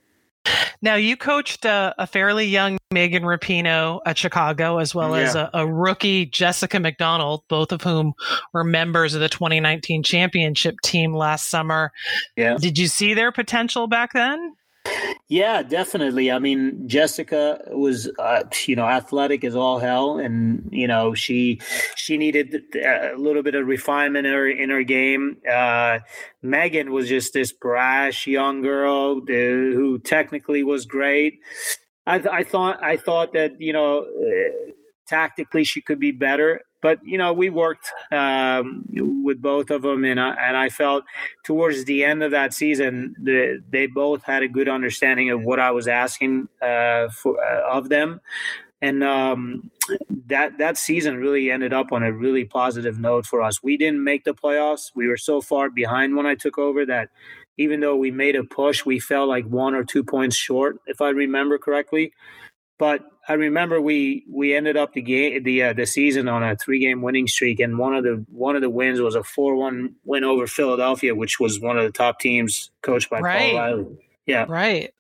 Now, 0.82 0.96
you 0.96 1.18
coached 1.18 1.66
a, 1.66 1.94
a 1.98 2.08
fairly 2.08 2.46
young 2.46 2.78
Megan 2.92 3.24
Rapinoe 3.24 4.00
at 4.06 4.18
Chicago, 4.18 4.78
as 4.78 4.96
well 4.96 5.16
yeah. 5.16 5.24
as 5.24 5.36
a, 5.36 5.50
a, 5.54 5.68
rookie 5.68 6.26
Jessica 6.26 6.80
McDonald, 6.80 7.44
both 7.50 7.72
of 7.72 7.82
whom 7.82 8.14
were 8.54 8.64
members 8.64 9.14
of 9.14 9.22
the 9.22 9.30
2019 9.30 10.04
championship 10.04 10.76
team 10.82 11.14
last 11.14 11.50
summer. 11.50 11.92
Yeah. 12.36 12.58
Did 12.58 12.78
you 12.78 12.88
see 12.88 13.14
their 13.14 13.32
potential 13.32 13.88
back 13.88 14.14
then? 14.14 14.56
Yeah, 15.30 15.62
definitely. 15.62 16.32
I 16.32 16.40
mean, 16.40 16.88
Jessica 16.88 17.62
was, 17.68 18.10
uh, 18.18 18.44
you 18.66 18.76
know, 18.76 18.88
athletic 18.88 19.44
as 19.44 19.56
all 19.56 19.78
hell, 19.78 20.18
and 20.18 20.68
you 20.72 20.88
know, 20.88 21.14
she 21.14 21.62
she 21.96 22.18
needed 22.18 22.64
a 22.76 23.14
little 23.16 23.44
bit 23.44 23.54
of 23.54 23.68
refinement 23.68 24.26
in 24.26 24.34
her 24.34 24.50
in 24.50 24.72
her 24.72 24.82
game. 24.82 25.38
Uh, 25.50 26.00
Megan 26.42 26.92
was 26.92 27.08
just 27.08 27.34
this 27.34 27.52
brash 27.52 28.26
young 28.26 28.64
girl 28.64 29.22
who 29.28 30.00
technically 30.00 30.64
was 30.64 30.88
great. 30.88 31.40
I, 32.08 32.16
I 32.16 32.44
thought 32.44 32.82
I 32.84 32.98
thought 32.98 33.34
that 33.34 33.52
you 33.60 33.72
know, 33.72 34.00
uh, 34.00 34.72
tactically 35.10 35.64
she 35.64 35.82
could 35.82 36.00
be 36.00 36.12
better. 36.12 36.62
But 36.82 37.00
you 37.04 37.18
know 37.18 37.34
we 37.34 37.50
worked 37.50 37.92
um, 38.12 38.86
with 39.24 39.42
both 39.42 39.70
of 39.70 39.82
them 39.82 40.06
and 40.06 40.20
I, 40.20 40.34
and 40.36 40.56
I 40.56 40.70
felt 40.70 41.04
towards 41.44 41.84
the 41.86 42.06
end 42.06 42.24
of 42.24 42.32
that 42.32 42.54
season 42.54 43.16
the, 43.22 43.62
they 43.70 43.88
both 43.88 44.24
had 44.24 44.44
a 44.44 44.48
good 44.48 44.70
understanding 44.70 45.30
of 45.30 45.44
what 45.44 45.60
I 45.60 45.72
was 45.72 45.88
asking 45.90 46.48
uh, 46.62 47.10
for 47.10 47.36
uh, 47.44 47.70
of 47.70 47.90
them. 47.90 48.22
And 48.82 49.04
um, 49.04 49.72
that 50.28 50.58
that 50.60 50.78
season 50.78 51.18
really 51.18 51.52
ended 51.52 51.74
up 51.74 51.92
on 51.92 52.02
a 52.02 52.14
really 52.14 52.46
positive 52.46 52.98
note 52.98 53.26
for 53.26 53.42
us. 53.42 53.62
We 53.62 53.76
didn't 53.76 54.02
make 54.02 54.24
the 54.24 54.34
playoffs. 54.34 54.92
We 54.96 55.08
were 55.08 55.18
so 55.18 55.42
far 55.42 55.70
behind 55.70 56.16
when 56.16 56.26
I 56.26 56.36
took 56.36 56.58
over 56.58 56.86
that 56.86 57.10
even 57.58 57.82
though 57.82 57.98
we 57.98 58.10
made 58.10 58.38
a 58.38 58.44
push 58.46 58.86
we 58.86 59.00
fell 59.00 59.28
like 59.28 59.46
one 59.46 59.76
or 59.76 59.84
two 59.84 60.04
points 60.04 60.38
short 60.38 60.78
if 60.88 61.02
I 61.02 61.10
remember 61.10 61.58
correctly. 61.58 62.14
But 62.78 63.02
I 63.30 63.34
remember 63.34 63.80
we 63.80 64.26
we 64.28 64.56
ended 64.56 64.76
up 64.76 64.94
the 64.94 65.04
game 65.04 65.44
the 65.44 65.62
uh, 65.62 65.74
the 65.74 65.86
season 65.86 66.28
on 66.28 66.42
a 66.42 66.56
three 66.56 66.80
game 66.80 67.04
winning 67.04 67.28
streak, 67.28 67.60
and 67.60 67.78
one 67.78 67.94
of 67.94 68.04
the 68.04 68.26
one 68.32 68.56
of 68.56 68.64
the 68.64 68.72
wins 68.72 69.00
was 69.00 69.14
a 69.14 69.24
four 69.24 69.56
one 69.56 69.96
win 70.04 70.24
over 70.24 70.48
Philadelphia, 70.48 71.14
which 71.14 71.40
was 71.40 71.60
one 71.60 71.78
of 71.78 71.84
the 71.84 71.92
top 71.92 72.20
teams 72.20 72.72
coached 72.82 73.08
by 73.10 73.20
right. 73.20 73.52
Paul 73.52 73.60
Riley. 73.60 73.86
Yeah, 74.26 74.46
right. 74.50 74.92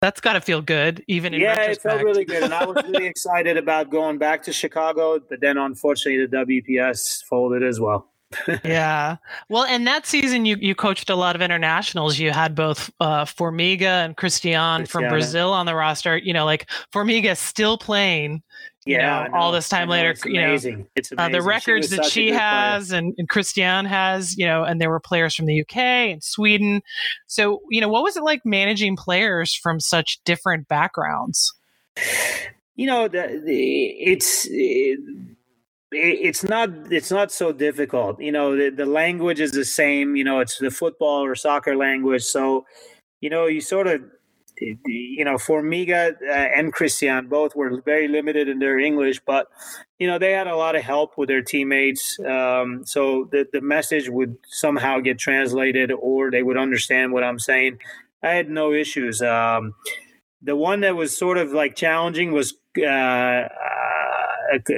That's 0.00 0.20
got 0.20 0.34
to 0.34 0.40
feel 0.40 0.62
good, 0.62 1.02
even 1.08 1.34
in 1.34 1.40
yeah, 1.40 1.56
retrospect. 1.56 1.78
it 1.78 1.88
felt 1.88 2.04
really 2.04 2.24
good, 2.24 2.42
and 2.44 2.54
I 2.54 2.66
was 2.66 2.84
really 2.84 3.06
excited 3.14 3.56
about 3.56 3.90
going 3.90 4.18
back 4.18 4.44
to 4.44 4.52
Chicago. 4.52 5.18
But 5.18 5.40
then, 5.40 5.58
unfortunately, 5.58 6.26
the 6.26 6.36
WPS 6.36 7.24
folded 7.24 7.64
as 7.64 7.80
well 7.80 8.13
yeah. 8.64 9.16
Well, 9.48 9.64
and 9.64 9.86
that 9.86 10.06
season 10.06 10.44
you 10.44 10.56
you 10.60 10.74
coached 10.74 11.10
a 11.10 11.16
lot 11.16 11.36
of 11.36 11.42
internationals. 11.42 12.18
You 12.18 12.30
had 12.30 12.54
both 12.54 12.90
uh, 13.00 13.24
Formiga 13.24 14.04
and 14.04 14.16
Cristiane 14.16 14.88
from 14.88 15.08
Brazil 15.08 15.52
on 15.52 15.66
the 15.66 15.74
roster. 15.74 16.16
You 16.16 16.32
know, 16.32 16.44
like 16.44 16.70
Formiga 16.92 17.36
still 17.36 17.78
playing. 17.78 18.42
yeah, 18.86 19.28
know, 19.28 19.34
all 19.36 19.52
this 19.52 19.68
time 19.68 19.88
later. 19.88 20.10
It's 20.10 20.24
amazing. 20.24 20.78
Know, 20.78 20.86
it's 20.96 21.12
amazing. 21.12 21.34
Uh, 21.34 21.38
the 21.38 21.42
records 21.42 21.88
she 21.88 21.96
that 21.96 22.04
she 22.04 22.30
has 22.30 22.90
and, 22.90 23.14
and 23.18 23.28
Cristiane 23.28 23.86
has. 23.86 24.36
You 24.36 24.46
know, 24.46 24.64
and 24.64 24.80
there 24.80 24.90
were 24.90 25.00
players 25.00 25.34
from 25.34 25.46
the 25.46 25.60
UK 25.60 25.76
and 25.76 26.22
Sweden. 26.22 26.82
So, 27.26 27.60
you 27.70 27.80
know, 27.80 27.88
what 27.88 28.02
was 28.02 28.16
it 28.16 28.22
like 28.22 28.44
managing 28.44 28.96
players 28.96 29.54
from 29.54 29.80
such 29.80 30.20
different 30.24 30.68
backgrounds? 30.68 31.54
You 32.76 32.88
know, 32.88 33.06
the, 33.06 33.40
the 33.44 33.84
it's. 34.00 34.48
It, 34.50 34.98
it's 35.94 36.44
not 36.44 36.70
it's 36.92 37.10
not 37.10 37.32
so 37.32 37.52
difficult. 37.52 38.20
You 38.20 38.32
know 38.32 38.56
the, 38.56 38.70
the 38.70 38.86
language 38.86 39.40
is 39.40 39.52
the 39.52 39.64
same 39.64 40.16
you 40.16 40.24
know 40.24 40.40
it's 40.40 40.58
the 40.58 40.70
football 40.70 41.24
or 41.24 41.34
soccer 41.34 41.76
language. 41.76 42.22
So 42.22 42.66
you 43.20 43.30
know 43.30 43.46
you 43.46 43.60
sort 43.60 43.86
of 43.86 44.02
you 44.60 45.24
know 45.24 45.34
formiga 45.34 46.14
uh, 46.22 46.32
and 46.32 46.72
cristiane 46.72 47.28
both 47.28 47.56
were 47.56 47.80
very 47.84 48.06
limited 48.06 48.48
in 48.48 48.60
their 48.60 48.78
english 48.78 49.20
but 49.26 49.48
you 49.98 50.06
know 50.06 50.16
they 50.16 50.30
had 50.30 50.46
a 50.46 50.54
lot 50.54 50.76
of 50.76 50.82
help 50.82 51.18
with 51.18 51.28
their 51.28 51.42
teammates. 51.42 52.20
Um, 52.20 52.86
so 52.86 53.28
the, 53.32 53.48
the 53.52 53.60
message 53.60 54.08
would 54.08 54.36
somehow 54.46 55.00
get 55.00 55.18
translated 55.18 55.90
or 55.90 56.30
they 56.30 56.42
would 56.42 56.56
understand 56.56 57.12
what 57.12 57.24
i'm 57.24 57.38
saying. 57.38 57.78
I 58.22 58.30
had 58.30 58.48
no 58.48 58.72
issues. 58.72 59.20
Um, 59.20 59.74
the 60.40 60.56
one 60.56 60.80
that 60.80 60.96
was 60.96 61.16
sort 61.16 61.38
of 61.38 61.52
like 61.52 61.74
challenging 61.74 62.32
was 62.32 62.54
uh, 62.78 63.48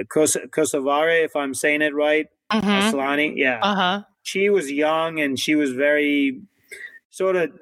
Kos- 0.09 0.37
Kosovare, 0.51 1.25
if 1.25 1.37
I'm 1.37 1.55
saying 1.55 1.83
it 1.83 1.95
right. 1.95 2.29
Mm-hmm. 2.53 2.69
Asllani, 2.69 3.37
yeah. 3.37 3.61
Uh-huh. 3.63 4.03
She 4.23 4.51
was 4.51 4.71
young 4.71 5.21
and 5.21 5.39
she 5.39 5.55
was 5.55 5.73
very 5.73 6.41
sort 7.11 7.37
of. 7.37 7.53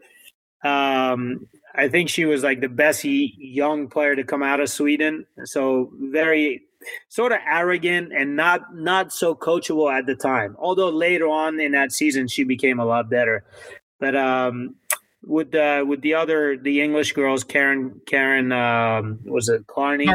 Um, 0.62 1.48
I 1.74 1.88
think 1.88 2.08
she 2.08 2.24
was 2.24 2.42
like 2.42 2.60
the 2.60 2.68
best 2.68 3.04
young 3.04 3.88
player 3.88 4.14
to 4.14 4.24
come 4.24 4.42
out 4.42 4.60
of 4.60 4.70
Sweden. 4.70 5.26
So 5.44 5.90
very 5.98 6.62
sort 7.08 7.32
of 7.32 7.38
arrogant 7.46 8.12
and 8.12 8.36
not 8.36 8.74
not 8.74 9.12
so 9.12 9.34
coachable 9.34 9.92
at 9.92 10.06
the 10.06 10.14
time. 10.14 10.56
Although 10.58 10.90
later 10.90 11.28
on 11.28 11.60
in 11.60 11.72
that 11.72 11.92
season 11.92 12.28
she 12.28 12.44
became 12.44 12.78
a 12.78 12.84
lot 12.84 13.10
better. 13.10 13.44
But 13.98 14.16
um, 14.16 14.76
with 15.26 15.54
uh, 15.54 15.84
with 15.86 16.00
the 16.02 16.14
other 16.14 16.56
the 16.56 16.80
English 16.80 17.12
girls, 17.12 17.44
Karen 17.44 18.00
Karen 18.06 18.52
um, 18.52 19.20
was 19.24 19.48
it 19.48 19.66
Carney? 19.66 20.08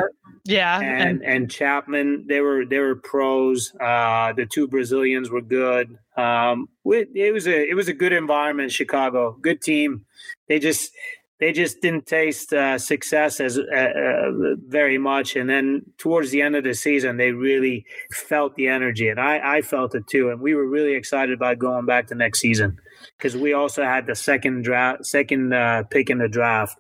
Yeah, 0.45 0.80
and, 0.80 1.10
and, 1.10 1.24
and 1.24 1.51
Chapman, 1.51 2.26
they 2.28 2.41
were 2.41 2.66
they 2.66 2.80
were 2.80 2.95
pros. 2.95 3.74
Uh, 3.76 4.34
the 4.34 4.45
two 4.45 4.68
Brazilians 4.68 5.30
were 5.30 5.41
good. 5.41 5.97
Um, 6.18 6.70
it 6.86 7.34
was 7.34 7.47
a 7.47 7.70
it 7.70 7.76
was 7.76 7.88
a 7.88 7.93
good 7.93 8.14
environment. 8.14 8.72
Chicago, 8.72 9.38
good 9.41 9.62
team. 9.62 10.05
They 10.47 10.60
just 10.60 10.91
they 11.39 11.53
just 11.53 11.82
didn't 11.82 12.05
taste 12.05 12.53
uh, 12.53 12.78
success 12.78 13.39
as 13.39 13.57
uh, 13.57 13.62
uh, 13.62 14.55
very 14.68 14.97
much. 14.97 15.36
And 15.36 15.49
then 15.49 15.84
towards 15.97 16.32
the 16.32 16.41
end 16.41 16.55
of 16.55 16.64
the 16.64 16.74
season, 16.74 17.18
they 17.18 17.32
really 17.32 17.86
felt 18.12 18.55
the 18.55 18.68
energy, 18.68 19.07
and 19.07 19.20
I, 19.20 19.57
I 19.57 19.62
felt 19.62 19.95
it 19.95 20.07
too. 20.07 20.30
And 20.30 20.41
we 20.41 20.55
were 20.55 20.68
really 20.68 20.93
excited 20.93 21.34
about 21.34 21.60
going 21.60 21.86
back 21.86 22.07
the 22.07 22.16
next 22.16 22.39
season 22.39 22.80
because 23.20 23.36
we 23.36 23.51
also 23.53 23.84
had 23.84 24.07
the 24.07 24.15
second 24.15 24.63
draft, 24.63 25.05
second 25.05 25.53
uh, 25.53 25.84
pick 25.84 26.09
in 26.09 26.17
the 26.20 26.30
draft, 26.30 26.78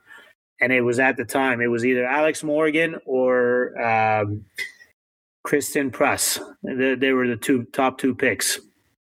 and 0.61 0.71
it 0.71 0.81
was 0.81 0.97
at 0.97 1.17
the 1.17 1.25
time 1.25 1.59
it 1.59 1.67
was 1.67 1.85
either 1.85 2.05
Alex 2.05 2.43
Morgan 2.43 2.95
or 3.05 3.79
um, 3.81 4.45
Christen 5.43 5.91
Press. 5.91 6.39
They, 6.63 6.95
they 6.95 7.11
were 7.11 7.27
the 7.27 7.35
two 7.35 7.63
top 7.65 7.97
two 7.97 8.15
picks. 8.15 8.59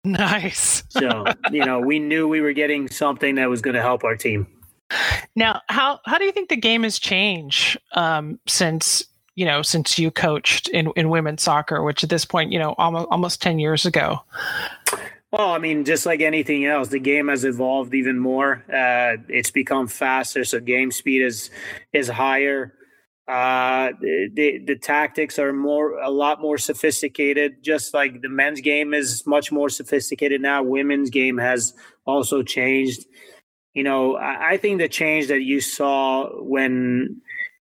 Nice. 0.04 0.82
so 0.90 1.24
you 1.50 1.64
know, 1.64 1.80
we 1.86 1.98
knew 1.98 2.28
we 2.28 2.40
were 2.40 2.52
getting 2.52 2.88
something 2.88 3.36
that 3.36 3.48
was 3.48 3.62
going 3.62 3.74
to 3.74 3.82
help 3.82 4.04
our 4.04 4.16
team. 4.16 4.46
Now, 5.34 5.62
how 5.68 6.00
how 6.04 6.18
do 6.18 6.24
you 6.24 6.32
think 6.32 6.50
the 6.50 6.56
game 6.56 6.82
has 6.82 6.98
changed 6.98 7.78
um, 7.92 8.38
since 8.46 9.04
you 9.36 9.46
know 9.46 9.62
since 9.62 9.98
you 9.98 10.10
coached 10.10 10.68
in, 10.68 10.92
in 10.96 11.08
women's 11.08 11.42
soccer, 11.42 11.82
which 11.82 12.04
at 12.04 12.10
this 12.10 12.26
point 12.26 12.52
you 12.52 12.58
know 12.58 12.74
almost 12.76 13.08
almost 13.10 13.40
ten 13.40 13.58
years 13.58 13.86
ago? 13.86 14.20
Well, 15.32 15.52
I 15.52 15.58
mean, 15.58 15.84
just 15.84 16.04
like 16.04 16.20
anything 16.20 16.66
else, 16.66 16.88
the 16.88 16.98
game 16.98 17.28
has 17.28 17.44
evolved 17.44 17.94
even 17.94 18.18
more. 18.18 18.64
Uh, 18.68 19.16
it's 19.28 19.50
become 19.50 19.88
faster, 19.88 20.44
so 20.44 20.60
game 20.60 20.90
speed 20.90 21.22
is 21.22 21.50
is 21.92 22.08
higher. 22.08 22.74
Uh, 23.26 23.92
the 24.00 24.60
the 24.66 24.76
tactics 24.76 25.38
are 25.38 25.52
more 25.52 25.98
a 26.00 26.10
lot 26.10 26.42
more 26.42 26.58
sophisticated. 26.58 27.62
Just 27.64 27.94
like 27.94 28.20
the 28.20 28.28
men's 28.28 28.60
game 28.60 28.92
is 28.92 29.26
much 29.26 29.50
more 29.50 29.70
sophisticated 29.70 30.42
now, 30.42 30.62
women's 30.62 31.08
game 31.08 31.38
has 31.38 31.72
also 32.06 32.42
changed 32.42 33.06
you 33.74 33.82
know, 33.82 34.16
I, 34.16 34.52
I 34.52 34.56
think 34.56 34.78
the 34.78 34.88
change 34.88 35.28
that 35.28 35.42
you 35.42 35.60
saw 35.60 36.28
when 36.42 37.22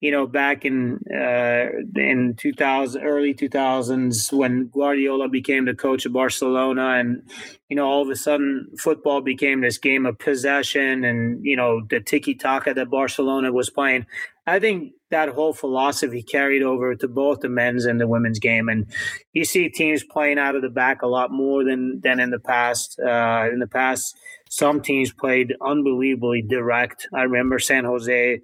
you 0.01 0.11
know, 0.11 0.27
back 0.27 0.65
in 0.65 1.01
uh, 1.11 1.69
in 1.95 2.35
2000, 2.37 3.03
early 3.03 3.33
2000s, 3.33 4.33
when 4.33 4.69
Guardiola 4.69 5.29
became 5.29 5.65
the 5.65 5.75
coach 5.75 6.05
of 6.05 6.13
Barcelona, 6.13 6.99
and 6.99 7.23
you 7.69 7.77
know, 7.77 7.87
all 7.87 8.03
of 8.03 8.11
a 8.11 8.17
sudden, 8.17 8.69
football 8.79 9.23
became 9.23 9.63
this 9.63 9.79
game 9.79 10.05
of 10.05 10.19
possession, 10.19 11.05
and 11.05 11.45
you 11.45 11.57
know, 11.57 11.81
the 11.89 12.01
tiki 12.01 12.35
taka 12.35 12.75
that 12.75 12.91
Barcelona 12.91 13.53
was 13.53 13.71
playing. 13.71 14.07
I 14.47 14.61
think 14.61 14.93
that 15.11 15.31
whole 15.31 15.53
philosophy 15.53 16.23
carried 16.23 16.63
over 16.63 16.95
to 16.95 17.09
both 17.09 17.41
the 17.41 17.49
men's 17.49 17.85
and 17.85 18.01
the 18.01 18.07
women's 18.07 18.39
game, 18.39 18.69
and 18.69 18.87
you 19.33 19.47
see 19.47 19.71
teams 19.71 20.05
playing 20.05 20.39
out 20.39 20.57
of 20.57 20.63
the 20.63 20.69
back 20.69 21.01
a 21.01 21.07
lot 21.09 21.31
more 21.33 21.65
than 21.65 22.01
than 22.03 22.21
in 22.21 22.31
the 22.31 22.39
past. 22.39 23.01
Uh, 23.01 23.49
in 23.51 23.61
the 23.61 23.67
past, 23.67 24.15
some 24.51 24.83
teams 24.83 25.11
played 25.11 25.55
unbelievably 25.61 26.43
direct. 26.43 27.09
I 27.15 27.23
remember 27.23 27.59
San 27.59 27.87
Jose 27.87 28.43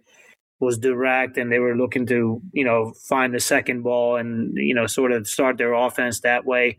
was 0.63 0.79
direct 0.79 1.37
and 1.37 1.51
they 1.51 1.59
were 1.59 1.77
looking 1.77 2.07
to, 2.07 2.41
you 2.53 2.65
know, 2.65 2.93
find 3.09 3.35
the 3.35 3.41
second 3.41 3.83
ball 3.83 4.17
and, 4.17 4.53
you 4.55 4.75
know, 4.75 4.87
sort 4.87 5.11
of 5.11 5.27
start 5.27 5.59
their 5.59 5.75
offense 5.75 6.21
that 6.21 6.47
way. 6.47 6.79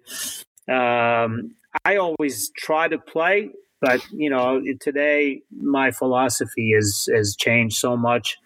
Um, 0.71 1.55
I 1.84 1.97
always 1.97 2.49
try 2.57 2.88
to 2.88 2.97
play, 2.97 3.49
but, 3.81 3.99
you 4.13 4.29
know, 4.29 4.61
today 4.79 5.41
my 5.51 5.91
philosophy 5.91 6.71
is, 6.71 7.09
has 7.13 7.36
changed 7.36 7.75
so 7.75 7.97
much. 7.97 8.38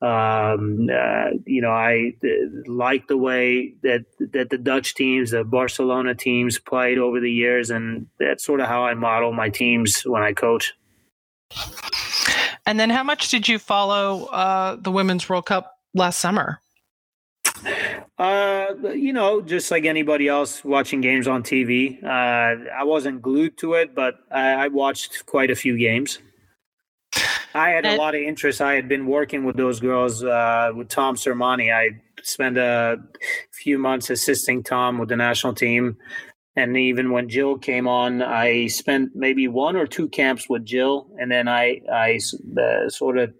Um, 0.00 0.86
uh, 0.94 1.30
you 1.44 1.60
know, 1.60 1.72
I 1.72 2.12
uh, 2.22 2.28
like 2.72 3.08
the 3.08 3.16
way 3.16 3.74
that 3.82 4.04
that 4.32 4.48
the 4.48 4.58
Dutch 4.58 4.94
teams, 4.94 5.32
the 5.32 5.42
Barcelona 5.42 6.14
teams, 6.14 6.60
played 6.60 6.98
over 6.98 7.18
the 7.18 7.32
years, 7.32 7.70
and 7.70 8.06
that's 8.20 8.44
sort 8.44 8.60
of 8.60 8.68
how 8.68 8.84
I 8.84 8.94
model 8.94 9.32
my 9.32 9.48
teams 9.48 10.02
when 10.02 10.22
I 10.22 10.34
coach. 10.34 10.72
And 12.66 12.78
then, 12.78 12.90
how 12.90 13.02
much 13.02 13.30
did 13.30 13.48
you 13.48 13.58
follow 13.58 14.26
uh, 14.26 14.76
the 14.76 14.90
Women's 14.92 15.28
World 15.28 15.46
Cup 15.46 15.78
last 15.94 16.18
summer? 16.18 16.60
Uh, 18.18 18.74
you 18.94 19.12
know, 19.12 19.40
just 19.40 19.70
like 19.70 19.84
anybody 19.84 20.28
else 20.28 20.64
watching 20.64 21.00
games 21.00 21.26
on 21.26 21.42
TV. 21.42 22.02
Uh, 22.02 22.68
I 22.70 22.84
wasn't 22.84 23.22
glued 23.22 23.56
to 23.58 23.74
it, 23.74 23.94
but 23.94 24.16
I, 24.30 24.64
I 24.64 24.68
watched 24.68 25.24
quite 25.26 25.50
a 25.50 25.54
few 25.54 25.78
games. 25.78 26.18
I 27.54 27.70
had 27.70 27.86
a 27.86 27.96
lot 27.96 28.14
of 28.14 28.20
interest. 28.20 28.60
I 28.60 28.74
had 28.74 28.88
been 28.88 29.06
working 29.06 29.44
with 29.44 29.56
those 29.56 29.80
girls 29.80 30.22
uh, 30.22 30.70
with 30.74 30.88
Tom 30.88 31.16
Sermanni. 31.16 31.74
I 31.74 32.00
spent 32.22 32.58
a 32.58 32.98
few 33.52 33.78
months 33.78 34.10
assisting 34.10 34.62
Tom 34.62 34.98
with 34.98 35.08
the 35.08 35.16
national 35.16 35.54
team. 35.54 35.96
And 36.56 36.76
even 36.76 37.12
when 37.12 37.28
Jill 37.28 37.56
came 37.56 37.86
on, 37.86 38.20
I 38.20 38.66
spent 38.66 39.10
maybe 39.14 39.46
one 39.46 39.76
or 39.76 39.86
two 39.86 40.08
camps 40.08 40.48
with 40.48 40.64
Jill, 40.64 41.08
and 41.18 41.30
then 41.30 41.46
I 41.46 41.80
I 41.92 42.18
uh, 42.60 42.88
sort 42.88 43.18
of 43.18 43.32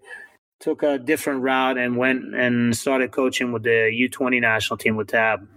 took 0.59 0.83
a 0.83 0.97
different 0.97 1.41
route 1.41 1.77
and 1.77 1.97
went 1.97 2.35
and 2.35 2.75
started 2.75 3.11
coaching 3.11 3.51
with 3.51 3.63
the 3.63 4.09
U20 4.11 4.41
national 4.41 4.77
team 4.77 4.95
with 4.95 5.07
Tab. 5.07 5.47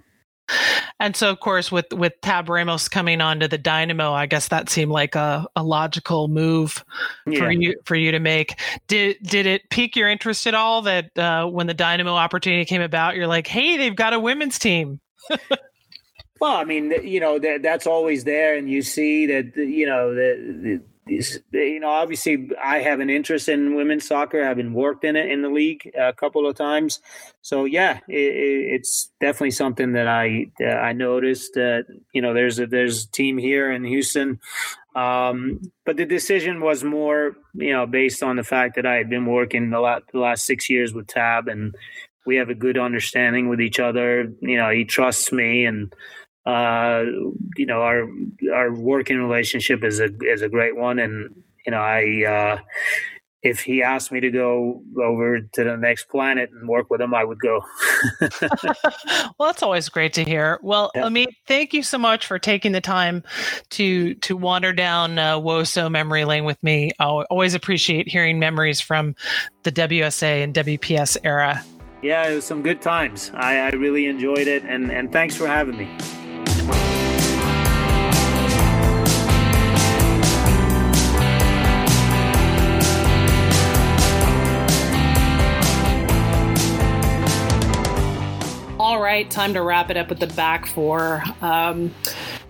And 1.00 1.16
so, 1.16 1.30
of 1.30 1.40
course, 1.40 1.72
with 1.72 1.92
with 1.92 2.12
Tab 2.20 2.48
Ramos 2.48 2.88
coming 2.88 3.20
on 3.20 3.40
to 3.40 3.48
the 3.48 3.58
Dynamo, 3.58 4.12
I 4.12 4.26
guess 4.26 4.48
that 4.48 4.68
seemed 4.68 4.92
like 4.92 5.14
a, 5.14 5.46
a 5.56 5.62
logical 5.62 6.28
move 6.28 6.84
yeah. 7.26 7.38
for 7.40 7.50
you 7.50 7.74
for 7.84 7.96
you 7.96 8.12
to 8.12 8.20
make. 8.20 8.60
Did 8.86 9.16
did 9.22 9.46
it 9.46 9.62
pique 9.70 9.96
your 9.96 10.08
interest 10.08 10.46
at 10.46 10.54
all 10.54 10.82
that 10.82 11.16
uh, 11.18 11.46
when 11.46 11.66
the 11.66 11.74
Dynamo 11.74 12.12
opportunity 12.12 12.64
came 12.64 12.82
about, 12.82 13.16
you're 13.16 13.26
like, 13.26 13.46
hey, 13.46 13.76
they've 13.76 13.96
got 13.96 14.12
a 14.12 14.20
women's 14.20 14.58
team. 14.58 15.00
well, 16.42 16.56
I 16.56 16.64
mean, 16.64 16.92
you 17.04 17.20
know, 17.20 17.38
that, 17.38 17.62
that's 17.62 17.86
always 17.86 18.24
there, 18.24 18.56
and 18.56 18.68
you 18.68 18.82
see 18.82 19.26
that, 19.26 19.56
you 19.56 19.86
know, 19.86 20.12
the, 20.12 20.80
you 21.06 21.78
know, 21.78 21.88
obviously, 21.88 22.50
I 22.60 22.78
have 22.78 22.98
an 22.98 23.10
interest 23.10 23.48
in 23.48 23.76
women's 23.76 24.08
soccer. 24.08 24.52
Been 24.56 24.74
worked 24.74 25.04
in 25.04 25.14
it 25.14 25.30
in 25.30 25.42
the 25.42 25.48
league 25.48 25.88
a 25.96 26.12
couple 26.12 26.48
of 26.48 26.56
times. 26.56 26.98
So 27.42 27.64
yeah, 27.64 28.00
it, 28.08 28.74
it's 28.74 29.12
definitely 29.20 29.52
something 29.52 29.92
that 29.92 30.08
I 30.08 30.46
uh, 30.60 30.66
I 30.66 30.92
noticed 30.94 31.54
that 31.54 31.84
you 32.12 32.20
know 32.20 32.34
there's 32.34 32.58
a 32.58 32.66
there's 32.66 33.04
a 33.04 33.10
team 33.12 33.38
here 33.38 33.70
in 33.70 33.84
Houston, 33.84 34.40
um, 34.96 35.60
but 35.86 35.96
the 35.96 36.06
decision 36.06 36.60
was 36.60 36.82
more 36.82 37.36
you 37.54 37.72
know 37.72 37.86
based 37.86 38.20
on 38.24 38.34
the 38.34 38.44
fact 38.44 38.74
that 38.74 38.86
I 38.86 38.94
had 38.94 39.08
been 39.08 39.26
working 39.26 39.70
the 39.70 39.78
lot 39.78 40.02
the 40.12 40.18
last 40.18 40.44
six 40.44 40.68
years 40.68 40.92
with 40.92 41.06
Tab 41.06 41.46
and 41.46 41.76
we 42.24 42.36
have 42.36 42.48
a 42.48 42.54
good 42.54 42.78
understanding 42.78 43.48
with 43.48 43.60
each 43.60 43.80
other. 43.80 44.32
You 44.40 44.56
know, 44.56 44.70
he 44.70 44.84
trusts 44.84 45.32
me 45.32 45.64
and 45.64 45.92
uh, 46.44 47.04
you 47.56 47.66
know, 47.66 47.82
our 47.82 48.08
our 48.52 48.74
working 48.74 49.18
relationship 49.18 49.84
is 49.84 50.00
a 50.00 50.10
is 50.22 50.42
a 50.42 50.48
great 50.48 50.76
one, 50.76 50.98
and 50.98 51.42
you 51.64 51.70
know, 51.70 51.78
I 51.78 52.24
uh, 52.24 52.58
if 53.42 53.60
he 53.60 53.82
asked 53.82 54.12
me 54.12 54.20
to 54.20 54.30
go 54.30 54.82
over 55.00 55.40
to 55.40 55.64
the 55.64 55.76
next 55.76 56.08
planet 56.08 56.50
and 56.52 56.68
work 56.68 56.90
with 56.90 57.00
him, 57.00 57.12
I 57.12 57.24
would 57.24 57.40
go. 57.40 57.60
well, 58.20 59.48
that's 59.48 59.62
always 59.62 59.88
great 59.88 60.12
to 60.14 60.24
hear. 60.24 60.60
Well, 60.62 60.92
yeah. 60.94 61.02
Omid, 61.02 61.26
thank 61.46 61.74
you 61.74 61.82
so 61.82 61.98
much 61.98 62.26
for 62.26 62.38
taking 62.38 62.72
the 62.72 62.80
time 62.80 63.24
to 63.70 64.14
to 64.14 64.36
wander 64.36 64.72
down 64.72 65.18
uh, 65.18 65.38
WOSO 65.38 65.90
memory 65.90 66.24
lane 66.24 66.44
with 66.44 66.62
me. 66.62 66.92
I 67.00 67.04
always 67.04 67.54
appreciate 67.54 68.08
hearing 68.08 68.38
memories 68.38 68.80
from 68.80 69.16
the 69.64 69.72
WSA 69.72 70.42
and 70.42 70.54
WPS 70.54 71.16
era. 71.24 71.64
Yeah, 72.00 72.28
it 72.28 72.34
was 72.34 72.44
some 72.44 72.62
good 72.62 72.82
times. 72.82 73.30
I, 73.34 73.58
I 73.58 73.70
really 73.70 74.06
enjoyed 74.06 74.48
it, 74.48 74.64
and, 74.64 74.90
and 74.90 75.12
thanks 75.12 75.36
for 75.36 75.46
having 75.46 75.76
me. 75.76 75.88
Right, 89.22 89.30
time 89.30 89.54
to 89.54 89.62
wrap 89.62 89.88
it 89.88 89.96
up 89.96 90.08
with 90.08 90.18
the 90.18 90.26
back 90.26 90.66
four. 90.66 91.22
Um, 91.40 91.94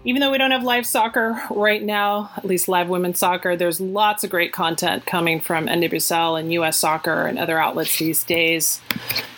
even 0.04 0.20
though 0.20 0.30
we 0.30 0.38
don't 0.38 0.52
have 0.52 0.64
live 0.64 0.86
soccer 0.86 1.40
right 1.50 1.82
now, 1.82 2.30
at 2.36 2.46
least 2.46 2.66
live 2.66 2.88
women's 2.88 3.18
soccer, 3.18 3.56
there's 3.56 3.78
lots 3.78 4.24
of 4.24 4.30
great 4.30 4.52
content 4.52 5.04
coming 5.04 5.38
from 5.38 5.66
NWSL 5.66 6.40
and 6.40 6.52
US 6.54 6.78
soccer 6.78 7.26
and 7.26 7.38
other 7.38 7.58
outlets 7.58 7.98
these 7.98 8.24
days, 8.24 8.80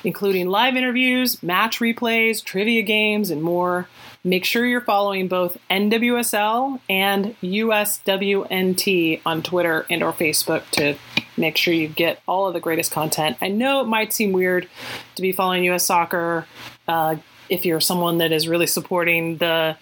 including 0.04 0.48
live 0.48 0.76
interviews, 0.76 1.42
match 1.42 1.80
replays, 1.80 2.42
trivia 2.42 2.82
games, 2.82 3.30
and 3.30 3.42
more. 3.42 3.88
Make 4.22 4.44
sure 4.44 4.64
you're 4.64 4.80
following 4.80 5.28
both 5.28 5.58
NWSL 5.68 6.80
and 6.88 7.36
USWNT 7.42 9.20
on 9.26 9.42
Twitter 9.42 9.84
and 9.90 10.02
or 10.02 10.12
Facebook 10.12 10.70
to 10.70 10.96
make 11.36 11.56
sure 11.56 11.74
you 11.74 11.88
get 11.88 12.22
all 12.26 12.46
of 12.46 12.54
the 12.54 12.60
greatest 12.60 12.92
content. 12.92 13.36
I 13.42 13.48
know 13.48 13.82
it 13.82 13.86
might 13.86 14.12
seem 14.12 14.32
weird 14.32 14.68
to 15.16 15.22
be 15.22 15.32
following 15.32 15.64
US 15.64 15.84
soccer 15.84 16.46
uh, 16.88 17.16
if 17.48 17.64
you're 17.64 17.80
someone 17.80 18.18
that 18.18 18.32
is 18.32 18.48
really 18.48 18.66
supporting 18.66 19.38
the 19.38 19.76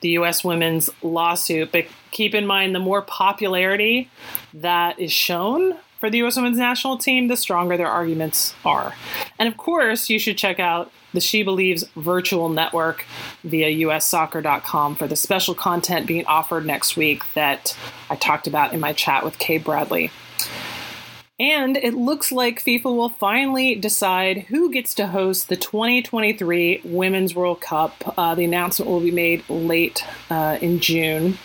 the 0.00 0.10
US 0.10 0.42
women's 0.44 0.90
lawsuit, 1.02 1.72
but 1.72 1.86
keep 2.10 2.34
in 2.34 2.46
mind 2.46 2.74
the 2.74 2.80
more 2.80 3.02
popularity 3.02 4.10
that 4.54 4.98
is 4.98 5.12
shown 5.12 5.76
for 6.00 6.10
the 6.10 6.18
US 6.24 6.36
women's 6.36 6.58
national 6.58 6.98
team, 6.98 7.28
the 7.28 7.36
stronger 7.36 7.76
their 7.76 7.88
arguments 7.88 8.54
are. 8.64 8.94
And 9.38 9.48
of 9.48 9.56
course, 9.56 10.10
you 10.10 10.18
should 10.18 10.36
check 10.36 10.58
out 10.58 10.90
the 11.12 11.20
SheBelieves 11.20 11.88
virtual 11.94 12.48
network 12.48 13.04
via 13.44 13.68
ussoccer.com 13.86 14.96
for 14.96 15.06
the 15.06 15.16
special 15.16 15.54
content 15.54 16.06
being 16.06 16.26
offered 16.26 16.66
next 16.66 16.96
week 16.96 17.22
that 17.34 17.76
I 18.10 18.16
talked 18.16 18.46
about 18.46 18.72
in 18.72 18.80
my 18.80 18.92
chat 18.92 19.24
with 19.24 19.38
Kay 19.38 19.58
Bradley. 19.58 20.10
And 21.38 21.76
it 21.76 21.94
looks 21.94 22.30
like 22.30 22.62
FIFA 22.62 22.84
will 22.84 23.08
finally 23.08 23.74
decide 23.74 24.42
who 24.42 24.70
gets 24.70 24.94
to 24.94 25.08
host 25.08 25.48
the 25.48 25.56
2023 25.56 26.82
Women's 26.84 27.34
World 27.34 27.60
Cup. 27.60 28.14
Uh, 28.16 28.34
the 28.34 28.44
announcement 28.44 28.90
will 28.90 29.00
be 29.00 29.10
made 29.10 29.48
late 29.48 30.04
uh, 30.30 30.58
in 30.60 30.78
June. 30.78 31.38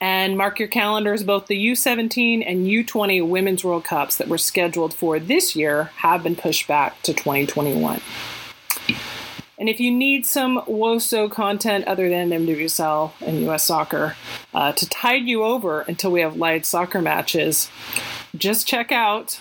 And 0.00 0.36
mark 0.36 0.58
your 0.58 0.66
calendars, 0.66 1.22
both 1.22 1.46
the 1.46 1.66
U17 1.68 2.42
and 2.44 2.66
U20 2.66 3.24
Women's 3.28 3.62
World 3.62 3.84
Cups 3.84 4.16
that 4.16 4.26
were 4.26 4.38
scheduled 4.38 4.92
for 4.92 5.20
this 5.20 5.54
year 5.54 5.84
have 5.98 6.24
been 6.24 6.34
pushed 6.34 6.66
back 6.66 7.00
to 7.02 7.14
2021. 7.14 8.00
And 9.58 9.68
if 9.68 9.78
you 9.78 9.92
need 9.92 10.26
some 10.26 10.60
WOSO 10.62 11.30
content 11.30 11.84
other 11.84 12.08
than 12.08 12.30
NWSL 12.30 13.12
and 13.20 13.48
US 13.48 13.62
soccer 13.62 14.16
uh, 14.52 14.72
to 14.72 14.88
tide 14.88 15.28
you 15.28 15.44
over 15.44 15.82
until 15.82 16.10
we 16.10 16.20
have 16.20 16.36
live 16.36 16.64
soccer 16.66 17.00
matches, 17.00 17.70
just 18.36 18.66
check 18.66 18.92
out 18.92 19.38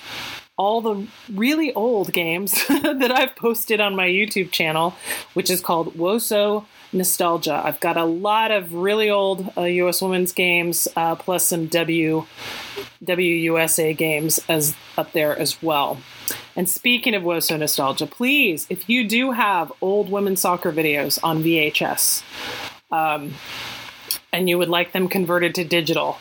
all 0.57 0.81
the 0.81 1.07
really 1.33 1.73
old 1.73 2.13
games 2.13 2.51
that 2.69 3.11
I've 3.11 3.35
posted 3.35 3.81
on 3.81 3.95
my 3.95 4.07
YouTube 4.07 4.51
channel, 4.51 4.95
which 5.33 5.49
is 5.49 5.61
called 5.61 5.95
WOSO 5.95 6.65
nostalgia. 6.93 7.61
I've 7.63 7.79
got 7.79 7.97
a 7.97 8.03
lot 8.03 8.51
of 8.51 8.73
really 8.73 9.09
old 9.09 9.51
uh, 9.57 9.61
U.S. 9.61 10.01
women's 10.01 10.31
games, 10.31 10.87
uh, 10.95 11.15
plus 11.15 11.47
some 11.47 11.67
W 11.67 12.25
WUSA 13.03 13.97
games 13.97 14.39
as 14.47 14.75
up 14.97 15.11
there 15.13 15.37
as 15.37 15.61
well. 15.63 15.99
And 16.55 16.69
speaking 16.69 17.15
of 17.15 17.23
WOSO 17.23 17.57
nostalgia, 17.57 18.05
please, 18.05 18.67
if 18.69 18.89
you 18.89 19.07
do 19.07 19.31
have 19.31 19.71
old 19.81 20.11
women's 20.11 20.41
soccer 20.41 20.71
videos 20.71 21.17
on 21.23 21.43
VHS, 21.43 22.23
um, 22.91 23.33
and 24.33 24.49
you 24.49 24.57
would 24.57 24.69
like 24.69 24.91
them 24.91 25.07
converted 25.07 25.55
to 25.55 25.63
digital, 25.63 26.17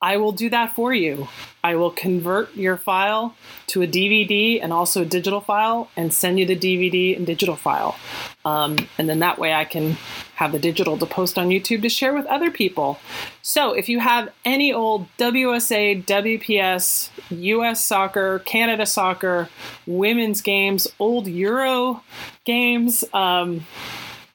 I 0.00 0.18
will 0.18 0.32
do 0.32 0.50
that 0.50 0.74
for 0.74 0.92
you. 0.92 1.28
I 1.64 1.76
will 1.76 1.90
convert 1.90 2.54
your 2.54 2.76
file 2.76 3.34
to 3.68 3.82
a 3.82 3.86
DVD 3.86 4.62
and 4.62 4.72
also 4.72 5.02
a 5.02 5.04
digital 5.06 5.40
file 5.40 5.90
and 5.96 6.12
send 6.12 6.38
you 6.38 6.44
the 6.44 6.56
DVD 6.56 7.16
and 7.16 7.26
digital 7.26 7.56
file. 7.56 7.96
Um, 8.44 8.76
and 8.98 9.08
then 9.08 9.20
that 9.20 9.38
way 9.38 9.54
I 9.54 9.64
can 9.64 9.96
have 10.34 10.52
the 10.52 10.58
digital 10.58 10.98
to 10.98 11.06
post 11.06 11.38
on 11.38 11.48
YouTube 11.48 11.80
to 11.80 11.88
share 11.88 12.12
with 12.12 12.26
other 12.26 12.50
people. 12.50 12.98
So 13.40 13.72
if 13.72 13.88
you 13.88 13.98
have 14.00 14.30
any 14.44 14.70
old 14.70 15.08
WSA, 15.16 16.04
WPS, 16.04 17.08
US 17.30 17.82
soccer, 17.82 18.40
Canada 18.40 18.84
soccer, 18.84 19.48
women's 19.86 20.42
games, 20.42 20.86
old 20.98 21.26
Euro 21.26 22.02
games, 22.44 23.02
um, 23.14 23.66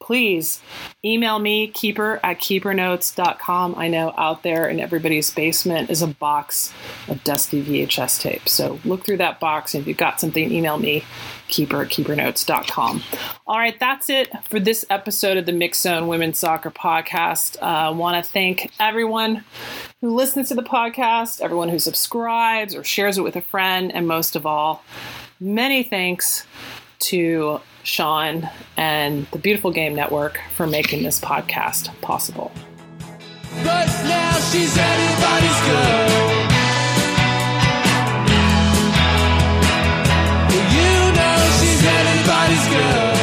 please 0.02 0.62
email 1.06 1.40
me, 1.40 1.68
keeper 1.68 2.20
at 2.24 2.40
keepernotes.com. 2.40 3.76
I 3.78 3.88
know 3.88 4.14
out 4.18 4.44
there 4.44 4.68
in 4.68 4.80
everybody's 4.80 5.32
basement 5.32 5.90
is 5.90 6.02
a 6.02 6.08
box 6.08 6.74
of 7.08 7.24
dusty 7.24 7.64
VHS 7.64 8.22
tape. 8.22 8.50
So 8.50 8.80
look 8.84 9.06
through 9.06 9.18
that 9.18 9.40
box, 9.40 9.74
and 9.74 9.82
if 9.82 9.88
you've 9.88 9.98
got 9.98 10.20
something, 10.20 10.52
email 10.52 10.78
me, 10.78 11.04
keeper 11.48 11.84
at 11.84 11.90
keepernotes.com. 11.90 13.04
All 13.48 13.58
right, 13.58 13.80
that's 13.80 14.10
it 14.10 14.32
for 14.50 14.60
this 14.60 14.84
episode 14.90 15.38
of 15.38 15.46
the 15.46 15.52
Mixxed 15.52 15.82
Zone 15.82 16.08
Women's 16.08 16.40
Soccer 16.40 16.72
Podcast. 16.72 17.58
Uh, 17.62 17.66
I 17.66 17.90
want 17.90 18.24
to 18.24 18.30
thank 18.30 18.72
everyone 18.80 19.44
who 20.02 20.16
listens 20.16 20.50
to 20.50 20.56
the 20.56 20.64
podcast, 20.64 21.42
everyone 21.42 21.70
who 21.70 21.80
subscribes 21.80 22.76
or 22.76 22.84
shares 22.84 23.18
it 23.18 23.22
with 23.22 23.36
a 23.36 23.42
friend, 23.42 23.94
and 23.94 24.08
most 24.08 24.36
of 24.36 24.46
all, 24.46 24.84
many 25.40 25.84
thanks 25.84 26.46
to 27.00 27.62
Sean, 27.84 28.50
and 28.78 29.26
the 29.28 29.40
Beautiful 29.40 29.72
Game 29.72 29.96
Network 29.96 30.40
for 30.56 30.68
making 30.68 31.04
this 31.04 31.20
podcast 31.20 31.90
possible. 32.02 32.52
But 33.64 33.88
now 34.04 34.32
she's 34.52 34.78
anybody's 34.78 35.62
girl. 35.68 36.08
You 40.72 41.12
know 41.16 41.38
she's 41.60 41.84
anybody's 41.86 42.68
girl. 42.68 43.21